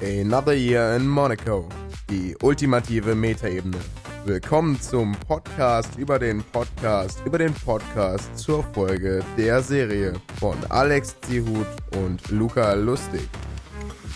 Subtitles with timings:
[0.00, 1.68] Another Year in Monaco.
[2.08, 3.78] Die ultimative Metaebene.
[4.24, 11.16] Willkommen zum Podcast über den Podcast über den Podcast zur Folge der Serie von Alex
[11.20, 13.28] Zihut und Luca Lustig.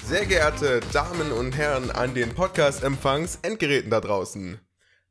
[0.06, 4.58] Sehr geehrte Damen und Herren an den Podcast-Empfangs-Endgeräten da draußen.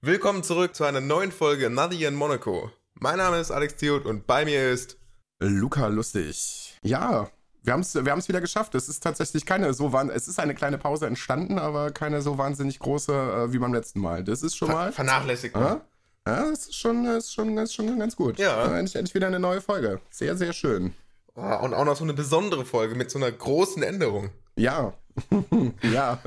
[0.01, 2.71] Willkommen zurück zu einer neuen Folge Another Year in Monaco.
[2.95, 4.97] Mein Name ist Alex Zihut und bei mir ist
[5.39, 6.77] Luca Lustig.
[6.81, 7.29] Ja,
[7.63, 8.75] wir haben es wir haben's wieder geschafft.
[8.75, 12.37] Es ist tatsächlich keine so wahn es ist eine kleine Pause entstanden, aber keine so
[12.37, 14.23] wahnsinnig große äh, wie beim letzten Mal.
[14.23, 14.91] Das ist schon Ver mal.
[14.91, 15.55] vernachlässigt.
[15.55, 15.81] Ja,
[16.27, 18.37] ja, das ist schon, das ist schon, das ist schon ganz gut.
[18.37, 18.65] Ja.
[18.65, 19.99] Äh, endlich, endlich wieder eine neue Folge.
[20.09, 20.93] Sehr, sehr schön.
[21.35, 24.29] Oh, und auch noch so eine besondere Folge mit so einer großen Änderung.
[24.55, 24.93] Ja.
[25.81, 26.19] ja.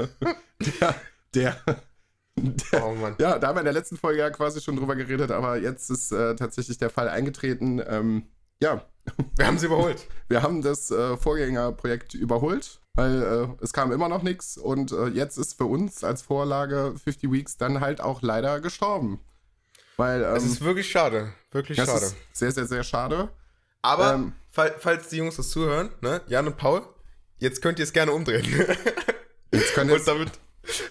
[0.59, 0.95] Der,
[1.35, 1.57] der,
[2.37, 3.15] der, Oh Mann.
[3.19, 5.91] Ja, da haben wir in der letzten Folge ja quasi schon drüber geredet, aber jetzt
[5.91, 7.81] ist äh, tatsächlich der Fall eingetreten.
[7.87, 8.25] Ähm,
[8.63, 8.87] ja,
[9.37, 10.07] Wir haben sie überholt.
[10.29, 15.09] wir haben das äh, Vorgängerprojekt überholt, weil äh, es kam immer noch nichts und äh,
[15.09, 19.21] jetzt ist für uns als Vorlage 50 Weeks dann halt auch leider gestorben.
[19.97, 21.33] Weil ähm, Es ist wirklich schade.
[21.51, 22.07] Wirklich das schade.
[22.07, 23.29] ist sehr, sehr, sehr schade.
[23.83, 26.83] Aber, ähm, fall, falls die Jungs das zuhören, ne, Jan und Paul,
[27.39, 28.45] jetzt könnt ihr es gerne umdrehen.
[29.51, 30.31] Jetzt und jetzt, damit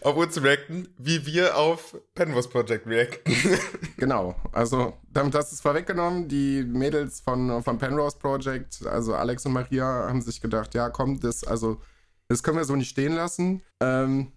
[0.02, 3.34] auf uns reacten, wie wir auf Penwurst Project reacten.
[3.98, 6.28] genau, also damit hast du es vorweggenommen.
[6.28, 11.20] Die Mädels von, von Penrose Project, also Alex und Maria, haben sich gedacht, ja komm,
[11.20, 11.82] das, also,
[12.28, 13.62] das können wir so nicht stehen lassen.
[13.82, 14.32] Ähm,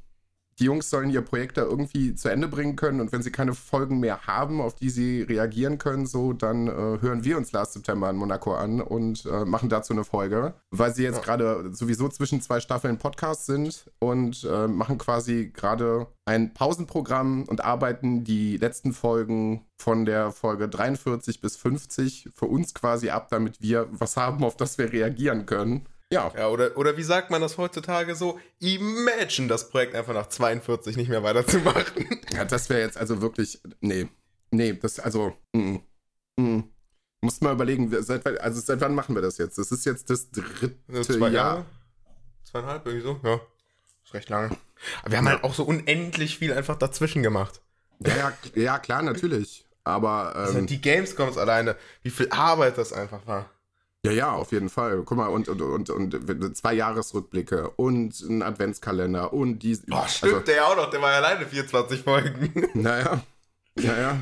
[0.58, 3.54] die Jungs sollen ihr Projekt da irgendwie zu Ende bringen können und wenn sie keine
[3.54, 7.72] Folgen mehr haben, auf die sie reagieren können, so, dann äh, hören wir uns Last
[7.74, 11.22] September in Monaco an und äh, machen dazu eine Folge, weil sie jetzt Ja.
[11.22, 17.62] gerade sowieso zwischen zwei Staffeln Podcast sind und äh, machen quasi gerade ein Pausenprogramm und
[17.64, 23.60] arbeiten die letzten Folgen von der Folge 43 bis 50 für uns quasi ab, damit
[23.60, 25.86] wir was haben, auf das wir reagieren können.
[26.14, 28.38] Ja, Ja, oder, oder wie sagt man das heutzutage so?
[28.60, 32.20] Imagine das Projekt einfach nach 42 nicht mehr weiterzumachen.
[32.32, 33.60] Ja, das wäre jetzt also wirklich.
[33.80, 34.08] Nee.
[34.50, 35.34] Nee, das, also.
[35.52, 35.76] Mm,
[36.36, 36.60] mm.
[37.20, 39.56] Musst mal überlegen, seit, wann- also seit wann machen wir das jetzt?
[39.58, 41.30] Das ist jetzt das dritte Zwei Jahr.
[41.30, 41.66] Jahre?
[42.44, 43.18] Zweieinhalb, irgendwie so?
[43.24, 43.40] Ja.
[44.04, 44.50] Ist recht lange.
[45.02, 47.62] Aber wir haben halt auch so unendlich viel einfach dazwischen gemacht.
[48.00, 49.66] Ja, ja, ja, klar, natürlich.
[49.84, 53.50] Aber Also ähm, die Gamescoms alleine, wie viel Arbeit das einfach war.
[54.04, 55.02] Ja, ja, auf jeden Fall.
[55.04, 59.78] Guck mal, und, und, und, und zwei Jahresrückblicke und ein Adventskalender und die.
[59.90, 62.52] Oh, stimmt, der auch noch, der war ja alleine 24 Folgen.
[62.74, 63.22] Also, naja.
[63.78, 64.18] Ja, ja.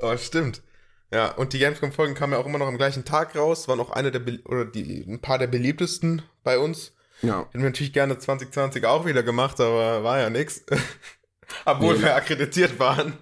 [0.00, 0.62] oh, stimmt.
[1.12, 3.90] Ja, und die Gamescom-Folgen kamen ja auch immer noch am gleichen Tag raus, waren auch
[3.90, 6.92] eine der, oder die, ein paar der beliebtesten bei uns.
[7.22, 7.40] Ja.
[7.46, 10.64] Hätten wir natürlich gerne 2020 auch wieder gemacht, aber war ja nix.
[11.66, 12.04] Obwohl Nee.
[12.04, 13.14] wir akkreditiert waren,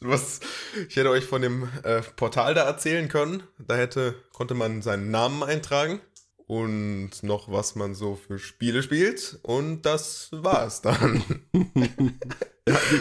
[0.00, 0.40] was.
[0.88, 3.42] Ich hätte euch von dem äh, Portal da erzählen können.
[3.58, 6.00] Da hätte, konnte man seinen Namen eintragen
[6.46, 9.38] und noch was man so für Spiele spielt.
[9.42, 11.22] Und das war es dann.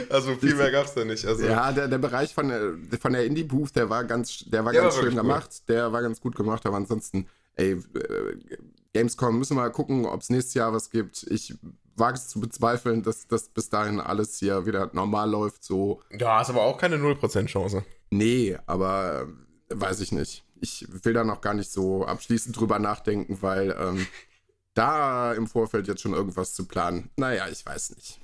[0.09, 1.25] also viel mehr gab's da nicht.
[1.25, 4.73] Also Ja, der, der Bereich von der, von der Indie-Booth, der war ganz, der war
[4.73, 5.69] Der ganz war schön gemacht.
[5.69, 8.57] Der war ganz gut gemacht, aber ansonsten, ey, äh,
[8.93, 11.23] Gamescom, müssen wir mal gucken, ob es nächstes Jahr was gibt.
[11.29, 11.53] Ich
[11.97, 15.63] wage es zu bezweifeln, dass das bis dahin alles hier wieder normal läuft.
[15.63, 17.83] So, ja, ist aber auch keine 0% Chance.
[18.09, 19.27] nee, aber
[19.69, 20.43] äh, weiß ich nicht.
[20.59, 24.07] Ich will da noch gar nicht so abschließend drüber nachdenken, weil ähm,
[24.73, 28.19] da im Vorfeld jetzt schon irgendwas zu planen, naja, ich weiß nicht.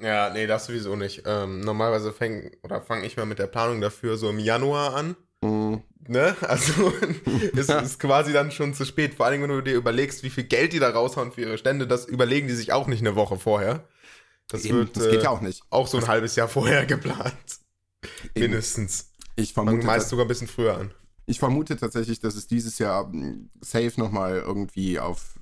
[0.00, 1.24] Ja, nee, das sowieso nicht.
[1.26, 5.16] Ähm, normalerweise fange oder fange ich mal mit der Planung dafür so im Januar an.
[5.44, 6.34] Hm, Ne?
[6.40, 6.90] Also
[7.54, 9.14] es ist quasi dann schon zu spät.
[9.14, 11.86] Vor allem, wenn du dir überlegst, wie viel Geld die da raushauen für ihre Stände,
[11.86, 13.86] das überlegen die sich auch nicht eine Woche vorher.
[14.48, 15.62] Das eben, wird das geht äh, ja auch nicht.
[15.68, 17.34] auch so ein halbes Jahr vorher geplant.
[18.34, 18.52] Eben.
[18.52, 19.12] Mindestens.
[19.36, 20.92] Ich vermute, meist dass- sogar ein bisschen früher an.
[21.26, 25.34] Ich vermute tatsächlich, dass es dieses Jahr mh, safe nochmal irgendwie auf,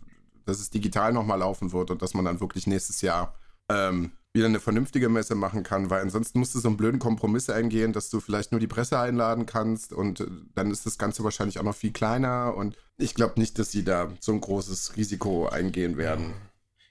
[0.46, 3.38] dass es digital nochmal laufen wird und dass man dann wirklich nächstes Jahr
[3.70, 7.50] ähm, wieder eine vernünftige Messe machen kann, weil ansonsten musst du so einen blöden Kompromiss
[7.50, 11.24] eingehen, dass du vielleicht nur die Presse einladen kannst und äh, dann ist das Ganze
[11.24, 14.96] wahrscheinlich auch noch viel kleiner und ich glaube nicht, dass sie da so ein großes
[14.96, 16.34] Risiko eingehen werden.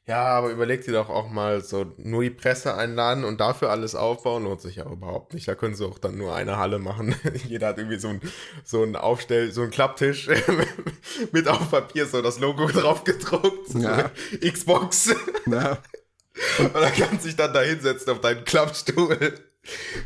[0.08, 3.96] Ja, aber überleg dir doch auch mal so nur die Presse einladen und dafür alles
[3.96, 5.48] aufbauen, lohnt sich ja überhaupt nicht.
[5.48, 7.16] Da können sie auch dann nur eine Halle machen.
[7.48, 8.22] Jeder hat irgendwie so ein,
[8.64, 10.30] so ein Aufstell, so ein Klapptisch
[11.32, 13.74] mit auf Papier so das Logo drauf gedruckt.
[13.74, 14.12] Ja.
[14.48, 15.16] Xbox.
[15.48, 15.80] Na,
[16.60, 19.36] Und dann kannst du dich dann da hinsetzen auf deinen Klappstuhl.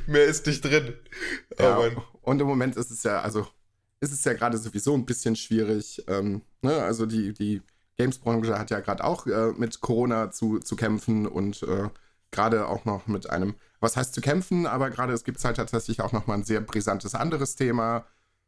[0.07, 0.93] Mehr ist nicht drin.
[1.57, 1.89] Oh ja.
[2.21, 3.47] Und im Moment ist es ja, also
[3.99, 6.03] ist es ja gerade sowieso ein bisschen schwierig.
[6.07, 6.81] Ähm, ne?
[6.81, 7.61] Also die, die
[7.97, 11.89] Games-Branche hat ja gerade auch äh, mit Corona zu, zu kämpfen und äh,
[12.31, 16.01] gerade auch noch mit einem, was heißt zu kämpfen, aber gerade es gibt halt tatsächlich
[16.01, 18.05] auch noch mal ein sehr brisantes anderes Thema,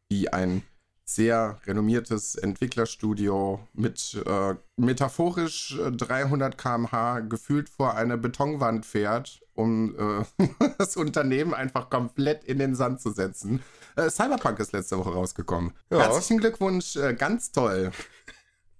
[0.08, 0.62] wie ein
[1.04, 10.46] sehr renommiertes Entwicklerstudio mit äh, metaphorisch 300 km/h gefühlt vor eine Betonwand fährt, um äh,
[10.78, 13.62] das Unternehmen einfach komplett in den Sand zu setzen.
[13.96, 15.72] Äh, Cyberpunk ist letzte Woche rausgekommen.
[15.90, 16.00] Ja.
[16.00, 17.90] Herzlichen Glückwunsch, äh, ganz toll.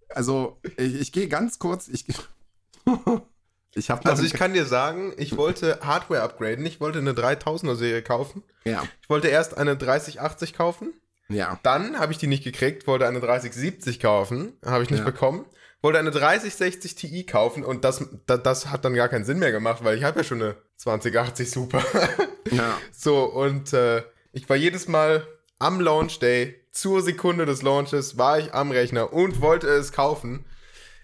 [0.09, 1.89] Also, ich, ich gehe ganz kurz.
[1.89, 2.07] Ich,
[3.75, 6.65] ich also, ich kann dir sagen, ich wollte Hardware upgraden.
[6.67, 8.43] Ich wollte eine 3000er Serie kaufen.
[8.65, 8.85] Ja.
[9.01, 10.93] Ich wollte erst eine 3080 kaufen.
[11.33, 11.59] Ja.
[11.63, 15.05] Dann habe ich die nicht gekriegt, wollte eine 3070 kaufen, habe ich nicht ja.
[15.05, 15.47] bekommen.
[15.81, 19.51] Wollte eine 3060 Ti kaufen und das, das, das, hat dann gar keinen Sinn mehr
[19.51, 21.83] gemacht, weil ich habe ja schon eine 2080 Super.
[22.53, 22.79] ja.
[22.93, 25.27] So, und äh, ich war jedes Mal
[25.59, 30.45] am Launch Day, zur Sekunde des Launches, war ich am Rechner und wollte es kaufen.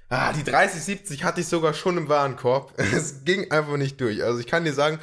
[0.09, 2.73] Ah, die 3070 hatte ich sogar schon im Warenkorb.
[2.79, 4.25] Es ging einfach nicht durch.
[4.25, 4.99] Also ich kann dir sagen,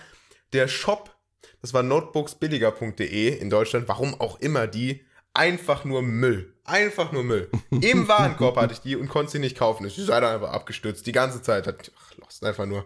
[0.54, 1.16] der Shop,
[1.62, 5.05] das war notebooksbilliger.de in Deutschland, warum auch immer die,
[5.36, 6.54] einfach nur Müll.
[6.66, 7.50] Einfach nur Müll.
[7.70, 9.86] Im Warenkorb hatte ich die und konnte sie nicht kaufen.
[9.86, 11.06] Ich sei dann einfach abgestürzt.
[11.06, 11.68] Die ganze Zeit.
[11.68, 12.86] Hat, ach, lost einfach nur.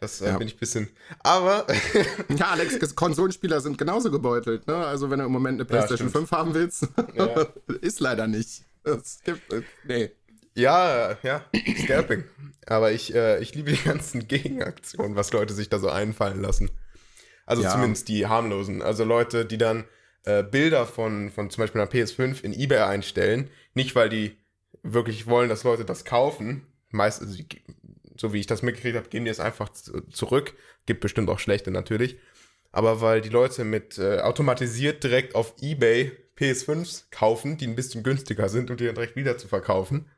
[0.00, 0.36] Das äh, ja.
[0.36, 0.90] bin ich ein bisschen.
[1.20, 1.66] Aber.
[2.36, 4.66] ja, Alex, Konsolenspieler sind genauso gebeutelt.
[4.66, 4.76] Ne?
[4.76, 7.46] Also, wenn du im Moment eine PlayStation ja, 5 haben willst, ja.
[7.80, 8.64] ist leider nicht.
[8.82, 9.52] Es gibt.
[9.52, 10.10] Äh, nee.
[10.56, 11.44] Ja, ja,
[11.82, 12.24] Scalping.
[12.66, 16.70] Aber ich, äh, ich liebe die ganzen Gegenaktionen, was Leute sich da so einfallen lassen.
[17.44, 18.80] Also zumindest die harmlosen.
[18.80, 19.84] Also Leute, die dann
[20.24, 23.50] äh, Bilder von, von zum Beispiel einer PS5 in eBay einstellen.
[23.74, 24.36] Nicht, weil die
[24.82, 26.66] wirklich wollen, dass Leute das kaufen.
[26.90, 27.44] Meistens, also
[28.16, 29.70] so wie ich das mitgekriegt habe, gehen die es einfach
[30.10, 30.54] zurück.
[30.86, 32.18] Gibt bestimmt auch schlechte natürlich.
[32.72, 38.02] Aber weil die Leute mit äh, automatisiert direkt auf eBay PS5s kaufen, die ein bisschen
[38.02, 40.10] günstiger sind und die dann direkt wieder zu verkaufen.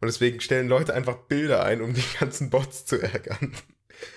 [0.00, 3.52] Und deswegen stellen Leute einfach Bilder ein, um die ganzen Bots zu ärgern.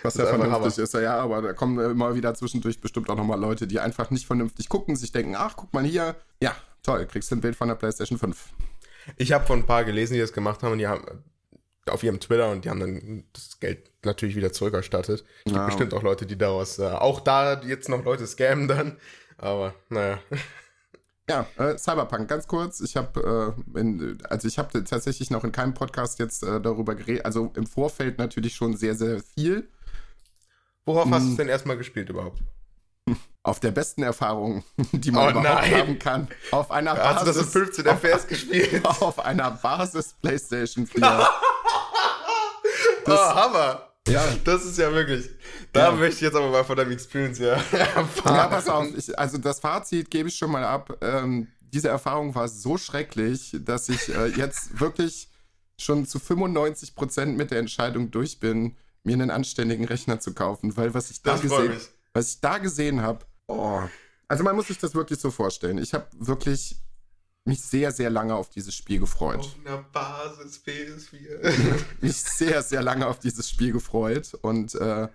[0.03, 3.67] Was ja vernünftig ist, ja, aber da kommen immer wieder zwischendurch bestimmt auch nochmal Leute,
[3.67, 7.35] die einfach nicht vernünftig gucken, sich denken, ach, guck mal hier, ja, toll, kriegst du
[7.35, 8.37] ein Bild von der PlayStation 5.
[9.17, 11.05] Ich habe von ein paar gelesen, die das gemacht haben und die haben
[11.87, 15.21] auf ihrem Twitter und die haben dann das Geld natürlich wieder zurückerstattet.
[15.21, 15.65] Es gibt ja.
[15.65, 18.97] bestimmt auch Leute, die daraus, äh, auch da jetzt noch Leute scammen dann,
[19.37, 20.19] aber naja.
[21.29, 22.81] Ja, äh, Cyberpunk, ganz kurz.
[22.81, 27.25] Ich habe, äh, also ich habe tatsächlich noch in keinem Podcast jetzt äh, darüber geredet,
[27.25, 29.69] also im Vorfeld natürlich schon sehr, sehr viel.
[30.85, 31.13] Worauf hm.
[31.13, 32.41] hast du es denn erstmal gespielt überhaupt?
[33.43, 35.73] Auf der besten Erfahrung, die man oh, überhaupt nein.
[35.73, 36.27] haben kann.
[36.51, 37.15] Auf einer Basis.
[37.15, 38.85] Hast du das in 15 FPS gespielt?
[38.85, 41.01] Auf einer Basis PlayStation 4.
[43.05, 43.90] das, oh, Hammer!
[44.07, 44.23] Ja.
[44.43, 45.29] Das ist ja wirklich.
[45.73, 45.91] Da ja.
[45.91, 48.35] möchte ich jetzt aber mal von deinem Experience ja erfahren.
[48.35, 48.87] Ja, pass auf.
[48.97, 50.97] Ich, also das Fazit gebe ich schon mal ab.
[51.01, 55.29] Ähm, diese Erfahrung war so schrecklich, dass ich äh, jetzt wirklich
[55.79, 60.75] schon zu 95 Prozent mit der Entscheidung durch bin, mir einen anständigen Rechner zu kaufen,
[60.77, 61.79] weil was ich da gesehen,
[62.13, 63.81] was ich da gesehen habe, oh.
[64.31, 65.77] Also man muss sich das wirklich so vorstellen.
[65.77, 66.80] Ich habe wirklich
[67.45, 69.39] mich sehr, sehr lange auf dieses Spiel gefreut.
[69.39, 71.51] Auf einer Basis PS4.
[72.01, 75.07] mich sehr, sehr lange auf dieses Spiel gefreut und äh,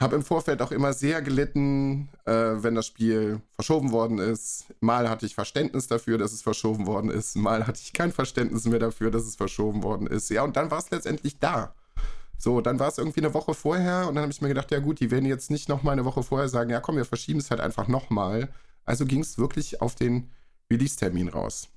[0.00, 4.66] habe im Vorfeld auch immer sehr gelitten, äh, wenn das Spiel verschoben worden ist.
[4.80, 7.36] Mal hatte ich Verständnis dafür, dass es verschoben worden ist.
[7.36, 10.28] Mal hatte ich kein Verständnis mehr dafür, dass es verschoben worden ist.
[10.30, 11.74] Ja, und dann war es letztendlich da.
[12.38, 14.80] So, dann war es irgendwie eine Woche vorher und dann habe ich mir gedacht, ja
[14.80, 17.38] gut, die werden jetzt nicht noch mal eine Woche vorher sagen, ja komm, wir verschieben
[17.38, 18.48] es halt einfach nochmal.
[18.84, 20.28] Also ging es wirklich auf den
[20.72, 21.68] Release-Termin raus.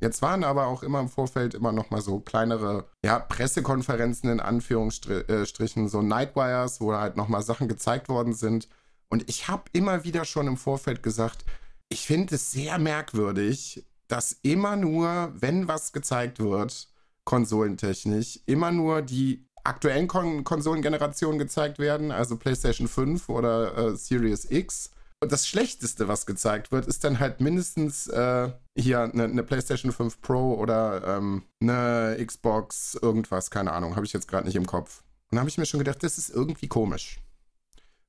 [0.00, 4.40] Jetzt waren aber auch immer im Vorfeld immer noch mal so kleinere ja, Pressekonferenzen in
[4.40, 8.68] Anführungsstrichen, so Nightwires, wo halt noch mal Sachen gezeigt worden sind.
[9.08, 11.44] Und ich habe immer wieder schon im Vorfeld gesagt,
[11.88, 16.88] ich finde es sehr merkwürdig, dass immer nur, wenn was gezeigt wird,
[17.24, 24.50] konsolentechnisch, immer nur die aktuellen Kon Konsolengenerationen gezeigt werden, also PlayStation 5 oder äh, Series
[24.50, 24.90] X
[25.22, 29.92] und das Schlechteste, was gezeigt wird, ist dann halt mindestens äh, hier eine, eine, PlayStation
[29.92, 34.66] 5 Pro oder ähm, eine Xbox, irgendwas, keine Ahnung, habe ich jetzt gerade nicht im
[34.66, 35.04] Kopf.
[35.30, 37.20] Und da habe ich mir schon gedacht, das ist irgendwie komisch.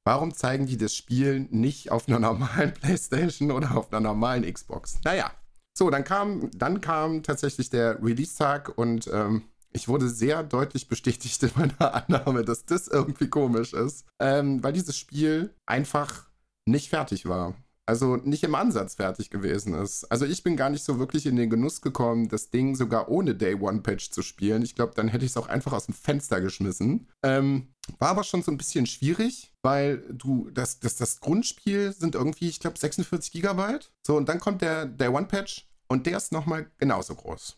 [0.03, 4.99] Warum zeigen die das Spiel nicht auf einer normalen PlayStation oder auf einer normalen Xbox?
[5.03, 5.31] Naja,
[5.71, 11.43] so, dann kam, dann kam tatsächlich der Release-Tag und ähm, ich wurde sehr deutlich bestätigt
[11.43, 16.32] in meiner Annahme, dass das irgendwie komisch ist, ähm, weil dieses Spiel einfach
[16.65, 17.55] nicht fertig war.
[17.85, 20.05] Also nicht im Ansatz fertig gewesen ist.
[20.05, 23.35] Also ich bin gar nicht so wirklich in den Genuss gekommen, das Ding sogar ohne
[23.35, 24.61] Day One Patch zu spielen.
[24.61, 27.09] Ich glaube, dann hätte ich es auch einfach aus dem Fenster geschmissen.
[27.23, 32.15] Ähm, war aber schon so ein bisschen schwierig, weil du, das, das, das Grundspiel sind
[32.15, 33.91] irgendwie, ich glaube, 46 Gigabyte.
[34.07, 37.57] So, und dann kommt der Day One Patch und der ist nochmal genauso groß.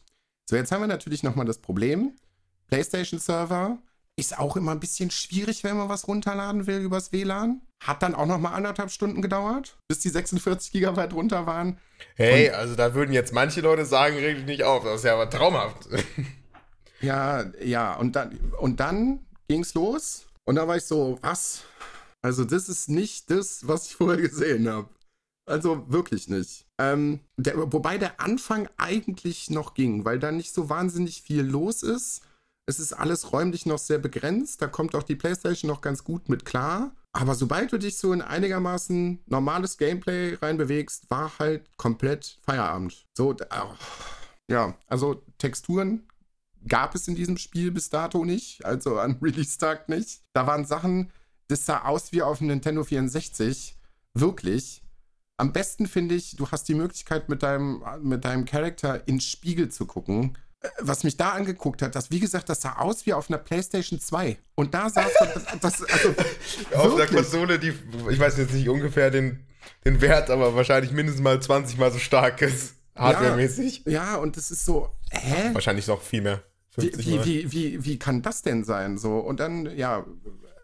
[0.49, 2.13] So, jetzt haben wir natürlich nochmal das Problem.
[2.67, 3.77] PlayStation Server
[4.17, 7.61] ist auch immer ein bisschen schwierig, wenn man was runterladen will übers WLAN.
[7.83, 11.77] Hat dann auch noch mal anderthalb Stunden gedauert, bis die 46 Gigabyte runter waren.
[12.15, 14.83] Hey, und, also da würden jetzt manche Leute sagen, reg dich nicht auf.
[14.83, 15.87] Das ist ja aber traumhaft.
[17.01, 20.25] Ja, ja, und dann, und dann ging's los.
[20.45, 21.63] Und da war ich so, was?
[22.21, 24.89] Also, das ist nicht das, was ich vorher gesehen habe.
[25.47, 26.65] Also wirklich nicht.
[26.79, 31.83] Ähm, der, wobei der Anfang eigentlich noch ging, weil da nicht so wahnsinnig viel los
[31.83, 32.21] ist.
[32.67, 34.61] Es ist alles räumlich noch sehr begrenzt.
[34.61, 36.95] Da kommt auch die PlayStation noch ganz gut mit klar.
[37.13, 43.05] Aber sobald du dich so in einigermaßen normales Gameplay reinbewegst, war halt komplett Feierabend.
[43.15, 43.35] So,
[44.49, 46.07] ja, also Texturen
[46.67, 50.23] gab es in diesem Spiel bis dato nicht, also an Release-Tag nicht.
[50.33, 51.11] Da waren Sachen,
[51.47, 53.77] das sah aus wie auf dem Nintendo 64.
[54.13, 54.81] Wirklich.
[55.37, 59.69] Am besten finde ich, du hast die Möglichkeit, mit deinem, mit deinem Charakter ins Spiegel
[59.69, 60.37] zu gucken.
[60.79, 63.99] Was mich da angeguckt hat, das, wie gesagt, das sah aus wie auf einer PlayStation
[63.99, 64.37] 2.
[64.55, 66.15] Und da saß das, das also,
[66.75, 67.73] Auf der Konsole, die,
[68.09, 69.45] ich weiß jetzt nicht ungefähr den,
[69.85, 72.75] den Wert, aber wahrscheinlich mindestens mal 20 mal so stark ist.
[72.95, 73.83] Hardware-mäßig.
[73.85, 75.49] Ja, ja, und das ist so, hä?
[75.53, 76.43] Wahrscheinlich noch viel mehr.
[76.77, 78.97] Wie, wie, wie, wie, wie kann das denn sein?
[78.97, 80.05] So, und dann, ja,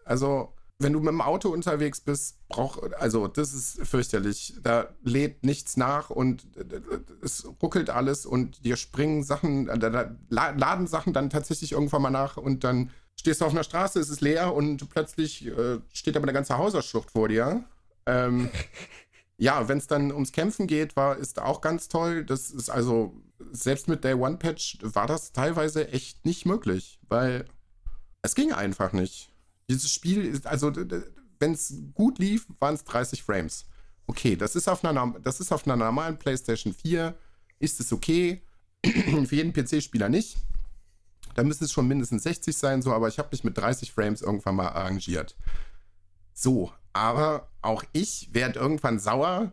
[0.04, 4.54] also wenn du mit dem Auto unterwegs bist, braucht, also das ist fürchterlich.
[4.62, 6.46] Da lädt nichts nach und
[7.22, 12.36] es ruckelt alles und dir springen Sachen, da laden Sachen dann tatsächlich irgendwann mal nach
[12.36, 16.24] und dann stehst du auf einer Straße, es ist leer und plötzlich äh, steht aber
[16.24, 17.64] eine ganze Hauserschlucht vor dir.
[18.06, 18.50] Ähm,
[19.36, 22.24] ja, wenn es dann ums Kämpfen geht, war, ist auch ganz toll.
[22.24, 23.14] Das ist also,
[23.52, 27.44] selbst mit Day One Patch war das teilweise echt nicht möglich, weil
[28.22, 29.31] es ging einfach nicht.
[29.68, 30.72] Dieses Spiel ist, also,
[31.38, 33.66] wenn es gut lief, waren es 30 Frames.
[34.06, 37.16] Okay, das ist, auf einer, das ist auf einer normalen PlayStation 4,
[37.58, 38.42] ist es okay.
[38.84, 40.36] Für jeden PC-Spieler nicht.
[41.34, 44.22] Da müssen es schon mindestens 60 sein, so, aber ich habe mich mit 30 Frames
[44.22, 45.36] irgendwann mal arrangiert.
[46.34, 49.52] So, aber auch ich werde irgendwann sauer,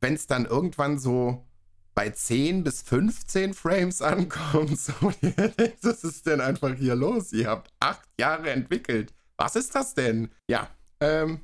[0.00, 1.46] wenn es dann irgendwann so
[1.94, 4.78] bei 10 bis 15 Frames ankommt.
[4.78, 4.92] So,
[5.82, 7.32] was ist denn einfach hier los?
[7.32, 10.30] Ihr habt acht Jahre entwickelt was ist das denn?
[10.48, 10.68] Ja,
[11.00, 11.40] ähm,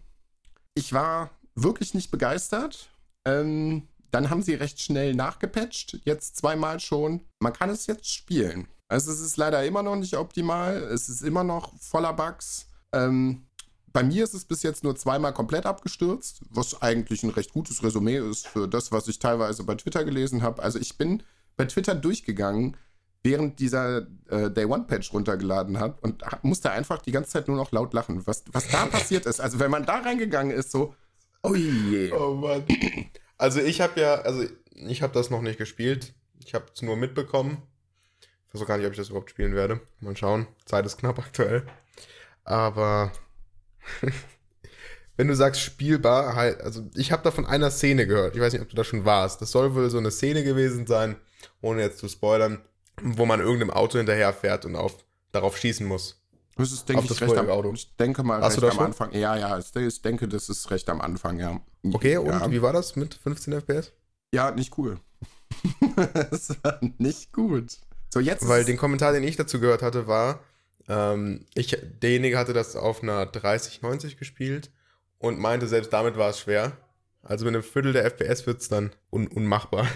[0.74, 2.90] ich war wirklich nicht begeistert.
[3.26, 7.26] Ähm, dann haben sie recht schnell nachgepatcht, jetzt zweimal schon.
[7.40, 8.68] Man kann es jetzt spielen.
[8.88, 10.76] Also es ist leider immer noch nicht optimal.
[10.76, 12.66] Es ist immer noch voller Bugs.
[12.92, 13.46] Ähm,
[13.92, 17.82] bei mir ist es bis jetzt nur zweimal komplett abgestürzt, was eigentlich ein recht gutes
[17.82, 20.62] Resümee ist für das, was ich teilweise bei Twitter gelesen habe.
[20.62, 21.22] Also ich bin
[21.56, 22.76] bei Twitter durchgegangen
[23.22, 27.56] während dieser äh, Day One Patch runtergeladen hat und musste einfach die ganze Zeit nur
[27.56, 29.40] noch laut lachen, was, was da passiert ist.
[29.40, 30.94] Also wenn man da reingegangen ist, so,
[31.42, 32.12] oh je.
[32.12, 32.64] Oh Mann.
[33.36, 36.14] Also ich habe ja, also ich habe das noch nicht gespielt.
[36.44, 37.62] Ich habe es nur mitbekommen.
[38.48, 39.80] Ich weiß auch gar nicht, ob ich das überhaupt spielen werde.
[40.00, 40.46] Mal schauen.
[40.64, 41.66] Zeit ist knapp aktuell.
[42.44, 43.12] Aber
[45.16, 48.34] wenn du sagst spielbar, halt, also ich habe da von einer Szene gehört.
[48.34, 49.42] Ich weiß nicht, ob du da schon warst.
[49.42, 51.16] Das soll wohl so eine Szene gewesen sein,
[51.60, 52.62] ohne jetzt zu spoilern
[53.02, 54.96] wo man irgendeinem Auto hinterherfährt und auf,
[55.32, 56.20] darauf schießen muss.
[56.56, 57.72] Das ist, denke ich, recht am, Auto.
[57.72, 59.12] Ich denke mal Hast recht am Anfang.
[59.12, 61.60] Ja, ja, ich denke, das ist recht am Anfang, ja.
[61.82, 62.50] Okay, und ja.
[62.50, 63.92] wie war das mit 15 FPS?
[64.32, 64.98] Ja, nicht cool.
[66.30, 67.78] das war nicht gut.
[68.10, 70.40] So, jetzt Weil den Kommentar, den ich dazu gehört hatte, war,
[70.88, 74.70] ähm, ich, derjenige hatte das auf einer 3090 gespielt
[75.18, 76.76] und meinte, selbst damit war es schwer.
[77.22, 79.86] Also mit einem Viertel der FPS wird es dann un unmachbar.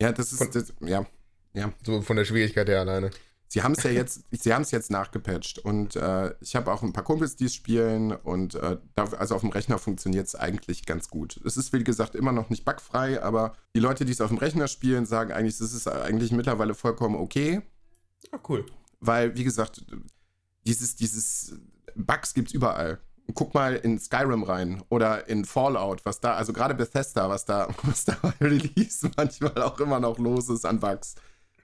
[0.00, 1.06] Ja, das ist, das, ja,
[1.56, 1.72] ja.
[1.84, 3.10] So von der Schwierigkeit her alleine.
[3.48, 6.82] Sie haben es ja jetzt, sie haben es jetzt nachgepatcht und äh, ich habe auch
[6.82, 10.84] ein paar Kumpels, die es spielen und äh, also auf dem Rechner funktioniert es eigentlich
[10.84, 11.40] ganz gut.
[11.44, 14.38] Es ist wie gesagt immer noch nicht bugfrei, aber die Leute, die es auf dem
[14.38, 17.62] Rechner spielen, sagen eigentlich, das ist eigentlich mittlerweile vollkommen okay.
[18.32, 18.66] Ah, cool.
[19.00, 19.84] Weil, wie gesagt,
[20.66, 21.54] dieses, dieses
[21.94, 22.98] Bugs gibt es überall.
[23.34, 27.68] Guck mal in Skyrim rein oder in Fallout, was da, also gerade Bethesda, was da,
[27.82, 31.14] was da bei Release manchmal auch immer noch los ist an Bugs.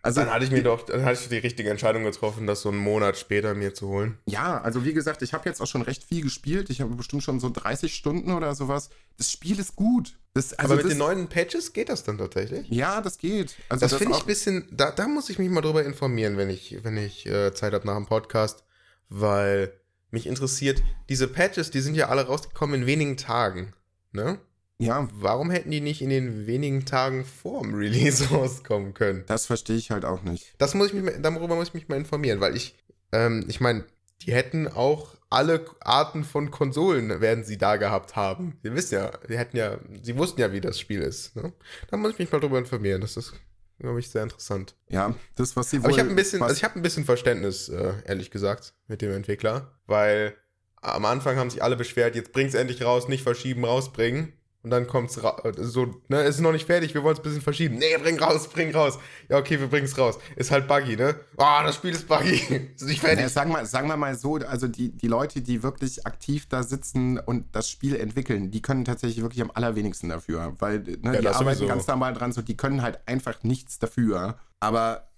[0.05, 2.71] Also, dann hatte ich mir doch, dann hatte ich die richtige Entscheidung getroffen, das so
[2.71, 4.19] einen Monat später mir zu holen.
[4.27, 6.71] Ja, also wie gesagt, ich habe jetzt auch schon recht viel gespielt.
[6.71, 8.91] Ich habe bestimmt schon so 30 Stunden oder sowas.
[9.17, 10.19] Das Spiel ist gut.
[10.35, 12.69] Das, also Aber mit das, den neuen Patches geht das dann tatsächlich?
[12.69, 13.55] Ja, das geht.
[13.69, 16.37] Also das, das finde ich ein bisschen, da, da muss ich mich mal drüber informieren,
[16.37, 18.65] wenn ich, wenn ich äh, Zeit habe nach dem Podcast,
[19.09, 19.73] weil
[20.11, 23.73] mich interessiert, diese Patches, die sind ja alle rausgekommen in wenigen Tagen,
[24.11, 24.41] ne?
[24.83, 25.09] Ja.
[25.12, 29.25] Warum hätten die nicht in den wenigen Tagen vor dem Release rauskommen können?
[29.27, 30.55] Das verstehe ich halt auch nicht.
[30.59, 32.75] Das muss ich mich, darüber muss ich mich mal informieren, weil ich,
[33.12, 33.85] ähm, ich meine,
[34.23, 38.59] die hätten auch alle Arten von Konsolen werden sie da gehabt haben.
[38.62, 41.35] Sie wissen ja, sie hätten ja, sie wussten ja, wie das Spiel ist.
[41.37, 41.53] Ne?
[41.91, 43.01] Da muss ich mich mal drüber informieren.
[43.01, 43.33] Das ist,
[43.79, 44.75] glaube ich, sehr interessant.
[44.89, 45.87] Ja, das, was sie wohl.
[45.87, 49.01] Aber ich habe ein bisschen, also ich habe ein bisschen Verständnis, äh, ehrlich gesagt, mit
[49.01, 50.37] dem Entwickler, weil
[50.83, 54.33] am Anfang haben sich alle beschwert, jetzt bring's endlich raus, nicht verschieben, rausbringen.
[54.64, 55.14] Und dann kommt's
[55.57, 57.78] so, ne, es ist noch nicht fertig, wir wollen es ein bisschen verschieben.
[57.78, 58.97] Nee, bring raus, bring raus.
[59.28, 60.19] Ja, okay, wir bringen es raus.
[60.37, 61.16] Ist halt buggy, ne?
[61.37, 62.71] Ah, oh, das Spiel ist buggy.
[62.76, 63.23] ist nicht fertig.
[63.23, 66.62] Ja, sagen, wir, sagen wir mal so, also die, die Leute, die wirklich aktiv da
[66.62, 70.54] sitzen und das Spiel entwickeln, die können tatsächlich wirklich am allerwenigsten dafür.
[70.61, 71.66] Weil ne, ja, die arbeiten sowieso.
[71.66, 74.38] ganz normal dran, so die können halt einfach nichts dafür.
[74.61, 75.09] Aber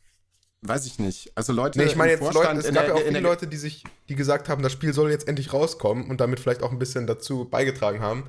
[0.63, 1.33] weiß ich nicht.
[1.35, 3.85] Also Leute, nee, ich meine jetzt Leute, es gab ja auch viele Leute, die sich,
[4.09, 7.07] die gesagt haben, das Spiel soll jetzt endlich rauskommen und damit vielleicht auch ein bisschen
[7.07, 8.25] dazu beigetragen haben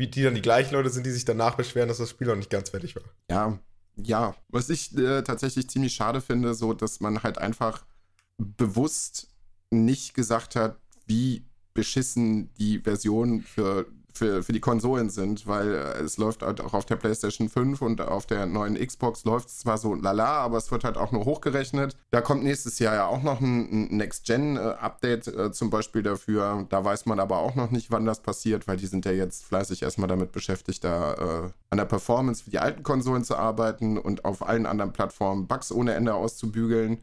[0.00, 2.34] wie die dann die gleichen Leute sind, die sich danach beschweren, dass das Spiel noch
[2.34, 3.02] nicht ganz fertig war.
[3.30, 3.58] Ja,
[3.96, 4.34] ja.
[4.48, 7.84] Was ich äh, tatsächlich ziemlich schade finde, so dass man halt einfach
[8.38, 9.28] bewusst
[9.70, 16.02] nicht gesagt hat, wie beschissen die Version für für, für die Konsolen sind, weil äh,
[16.02, 19.58] es läuft halt auch auf der PlayStation 5 und auf der neuen Xbox läuft es
[19.58, 21.96] zwar so lala, aber es wird halt auch nur hochgerechnet.
[22.10, 26.66] Da kommt nächstes Jahr ja auch noch ein, Next-Gen-Update äh, zum Beispiel dafür.
[26.68, 29.44] Da weiß man aber auch noch nicht, wann das passiert, weil die sind ja jetzt
[29.44, 33.98] fleißig erstmal damit beschäftigt, da äh, an der Performance für die alten Konsolen zu arbeiten
[33.98, 36.98] und auf allen anderen Plattformen Bugs ohne Ende auszubügeln.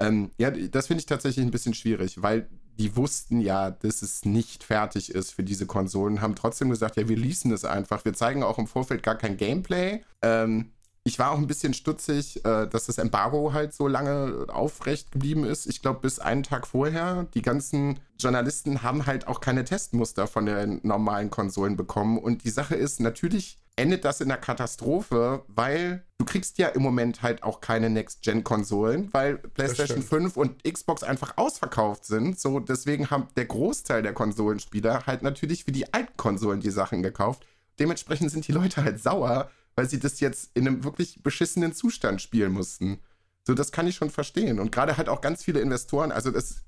[0.00, 4.24] Ähm, ja, das finde ich tatsächlich ein bisschen schwierig, weil die wussten ja, dass es
[4.24, 8.04] nicht fertig ist für diese Konsolen, haben trotzdem gesagt, ja, wir ließen es einfach.
[8.04, 10.02] Wir zeigen auch im Vorfeld gar kein Gameplay.
[10.22, 10.70] Ähm,
[11.06, 15.44] ich war auch ein bisschen stutzig, äh, dass das Embargo halt so lange aufrecht geblieben
[15.44, 15.66] ist.
[15.66, 17.26] Ich glaube, bis einen Tag vorher.
[17.34, 22.18] Die ganzen Journalisten haben halt auch keine Testmuster von den normalen Konsolen bekommen.
[22.18, 26.80] Und die Sache ist, natürlich endet das in einer Katastrophe, weil du kriegst ja im
[26.80, 32.40] Moment halt auch keine Next-Gen-Konsolen, weil PlayStation 5 und Xbox einfach ausverkauft sind.
[32.40, 37.02] So, deswegen haben der Großteil der Konsolenspieler halt natürlich für die alten Konsolen die Sachen
[37.02, 37.44] gekauft.
[37.78, 42.22] Dementsprechend sind die Leute halt sauer, weil sie das jetzt in einem wirklich beschissenen Zustand
[42.22, 42.98] spielen mussten.
[43.46, 44.58] So, das kann ich schon verstehen.
[44.58, 46.62] Und gerade halt auch ganz viele Investoren, also das,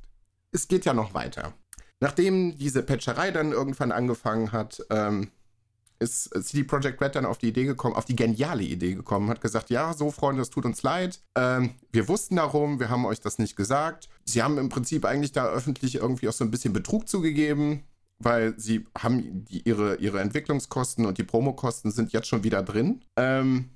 [0.52, 1.54] es geht ja noch weiter.
[2.00, 5.30] Nachdem diese Patcherei dann irgendwann angefangen hat, ähm,
[5.98, 9.40] ist CD Projekt Red dann auf die Idee gekommen, auf die geniale Idee gekommen, hat
[9.40, 11.20] gesagt, ja, so Freunde, es tut uns leid.
[11.34, 14.10] Ähm, wir wussten darum, wir haben euch das nicht gesagt.
[14.24, 17.84] Sie haben im Prinzip eigentlich da öffentlich irgendwie auch so ein bisschen Betrug zugegeben,
[18.18, 23.02] weil sie haben die, ihre, ihre Entwicklungskosten und die Promokosten sind jetzt schon wieder drin.
[23.16, 23.70] Ähm,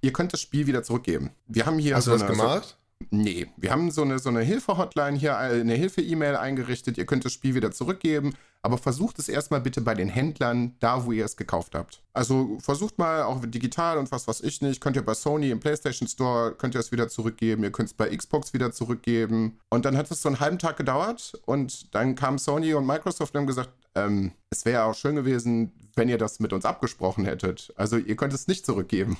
[0.00, 1.30] ihr könnt das Spiel wieder zurückgeben.
[1.46, 2.68] Wir haben hier Hast so du das eine, gemacht?
[2.68, 2.74] So,
[3.10, 6.98] Nee, wir haben so eine, so eine Hilfe-Hotline hier, eine Hilfe-E-Mail eingerichtet.
[6.98, 11.04] Ihr könnt das Spiel wieder zurückgeben, aber versucht es erstmal bitte bei den Händlern, da
[11.04, 12.02] wo ihr es gekauft habt.
[12.12, 14.80] Also versucht mal auch digital und was weiß ich nicht.
[14.80, 17.62] Könnt ihr bei Sony im PlayStation Store, könnt ihr es wieder zurückgeben.
[17.62, 19.58] Ihr könnt es bei Xbox wieder zurückgeben.
[19.70, 23.34] Und dann hat es so einen halben Tag gedauert und dann kam Sony und Microsoft
[23.34, 27.24] und haben gesagt, ähm, es wäre auch schön gewesen, wenn ihr das mit uns abgesprochen
[27.24, 27.72] hättet.
[27.76, 29.16] Also ihr könnt es nicht zurückgeben.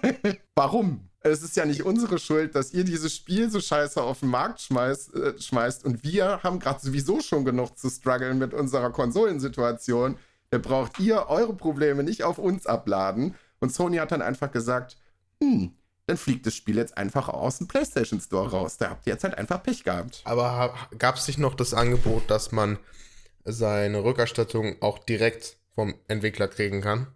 [0.54, 1.10] Warum?
[1.22, 4.62] Es ist ja nicht unsere Schuld, dass ihr dieses Spiel so scheiße auf den Markt
[4.62, 5.84] schmeißt, äh, schmeißt.
[5.84, 10.16] Und wir haben gerade sowieso schon genug zu strugglen mit unserer Konsolensituation.
[10.50, 13.34] Da braucht ihr eure Probleme nicht auf uns abladen.
[13.60, 14.96] Und Sony hat dann einfach gesagt,
[15.42, 15.72] hm,
[16.06, 18.78] dann fliegt das Spiel jetzt einfach aus dem PlayStation Store raus.
[18.78, 20.22] Da habt ihr jetzt halt einfach Pech gehabt.
[20.24, 22.78] Aber gab es nicht noch das Angebot, dass man
[23.44, 27.06] seine Rückerstattung auch direkt vom Entwickler kriegen kann?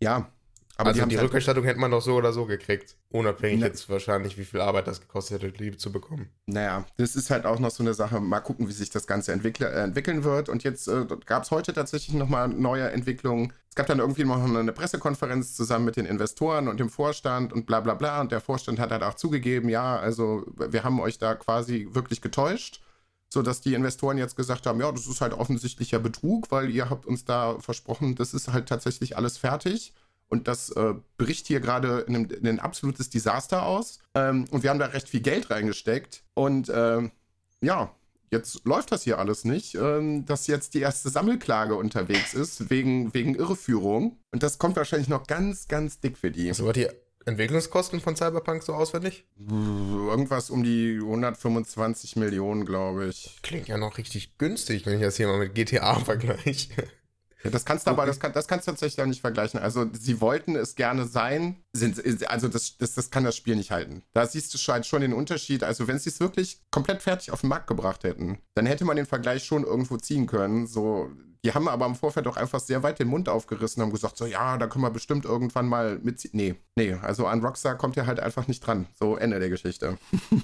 [0.00, 0.30] Ja,
[0.76, 2.96] aber also die, die halt Rückerstattung hätte man doch so oder so gekriegt.
[3.10, 6.28] Unabhängig Na, jetzt wahrscheinlich, wie viel Arbeit das gekostet hätte, die zu bekommen.
[6.46, 8.20] Naja, das ist halt auch noch so eine Sache.
[8.20, 10.48] Mal gucken, wie sich das Ganze entwickle, äh, entwickeln wird.
[10.50, 13.54] Und jetzt äh, gab es heute tatsächlich nochmal neue Entwicklungen.
[13.70, 17.66] Es gab dann irgendwie noch eine Pressekonferenz zusammen mit den Investoren und dem Vorstand und
[17.66, 18.20] bla bla bla.
[18.20, 22.20] Und der Vorstand hat halt auch zugegeben, ja, also wir haben euch da quasi wirklich
[22.20, 22.82] getäuscht
[23.28, 27.06] sodass die Investoren jetzt gesagt haben, ja, das ist halt offensichtlicher Betrug, weil ihr habt
[27.06, 29.92] uns da versprochen, das ist halt tatsächlich alles fertig.
[30.28, 34.00] Und das äh, bricht hier gerade in, in, ein absolutes Desaster aus.
[34.14, 36.24] Ähm, und wir haben da recht viel Geld reingesteckt.
[36.34, 37.12] Und ähm,
[37.60, 37.94] ja,
[38.30, 43.14] jetzt läuft das hier alles nicht, ähm, dass jetzt die erste Sammelklage unterwegs ist, wegen,
[43.14, 44.18] wegen Irreführung.
[44.32, 46.48] Und das kommt wahrscheinlich noch ganz, ganz dick für die.
[46.48, 46.88] Also war die
[47.26, 49.24] Entwicklungskosten von Cyberpunk so auswendig?
[49.36, 53.38] Irgendwas um die 125 Millionen, glaube ich.
[53.42, 56.86] Klingt ja noch richtig günstig, wenn ich das hier mal mit GTA vergleiche.
[57.46, 59.60] Ja, das kannst du aber, das, kann, das kannst du tatsächlich auch nicht vergleichen.
[59.60, 63.70] Also, sie wollten es gerne sein, sind, also das, das, das kann das Spiel nicht
[63.70, 64.02] halten.
[64.12, 65.64] Da siehst du halt schon den Unterschied.
[65.64, 68.96] Also, wenn sie es wirklich komplett fertig auf den Markt gebracht hätten, dann hätte man
[68.96, 70.66] den Vergleich schon irgendwo ziehen können.
[70.66, 71.10] So,
[71.46, 74.16] die haben aber im Vorfeld auch einfach sehr weit den Mund aufgerissen und haben gesagt,
[74.16, 76.32] so, ja, da können wir bestimmt irgendwann mal mitziehen.
[76.34, 78.86] Nee, nee, also an Rockstar kommt ihr halt einfach nicht dran.
[78.98, 79.96] So, Ende der Geschichte.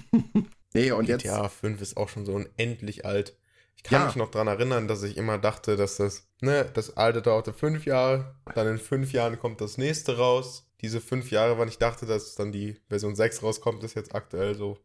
[0.74, 1.24] nee, und GTA jetzt.
[1.24, 3.36] Ja, 5 ist auch schon so unendlich alt.
[3.76, 4.06] Ich kann ja.
[4.06, 7.84] mich noch daran erinnern, dass ich immer dachte, dass das, ne, das alte dauerte fünf
[7.84, 10.68] Jahre, dann in fünf Jahren kommt das nächste raus.
[10.80, 14.54] Diese fünf Jahre, wann ich dachte, dass dann die Version 6 rauskommt, ist jetzt aktuell
[14.54, 14.78] so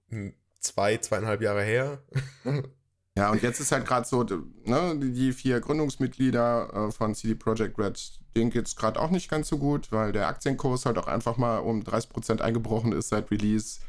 [0.60, 2.04] zwei, zweieinhalb Jahre her.
[3.18, 7.80] Ja, und jetzt ist halt gerade so, ne, die vier Gründungsmitglieder äh, von CD Projekt
[7.80, 8.00] Red,
[8.36, 11.36] denen geht es gerade auch nicht ganz so gut, weil der Aktienkurs halt auch einfach
[11.36, 13.80] mal um 30% eingebrochen ist seit Release.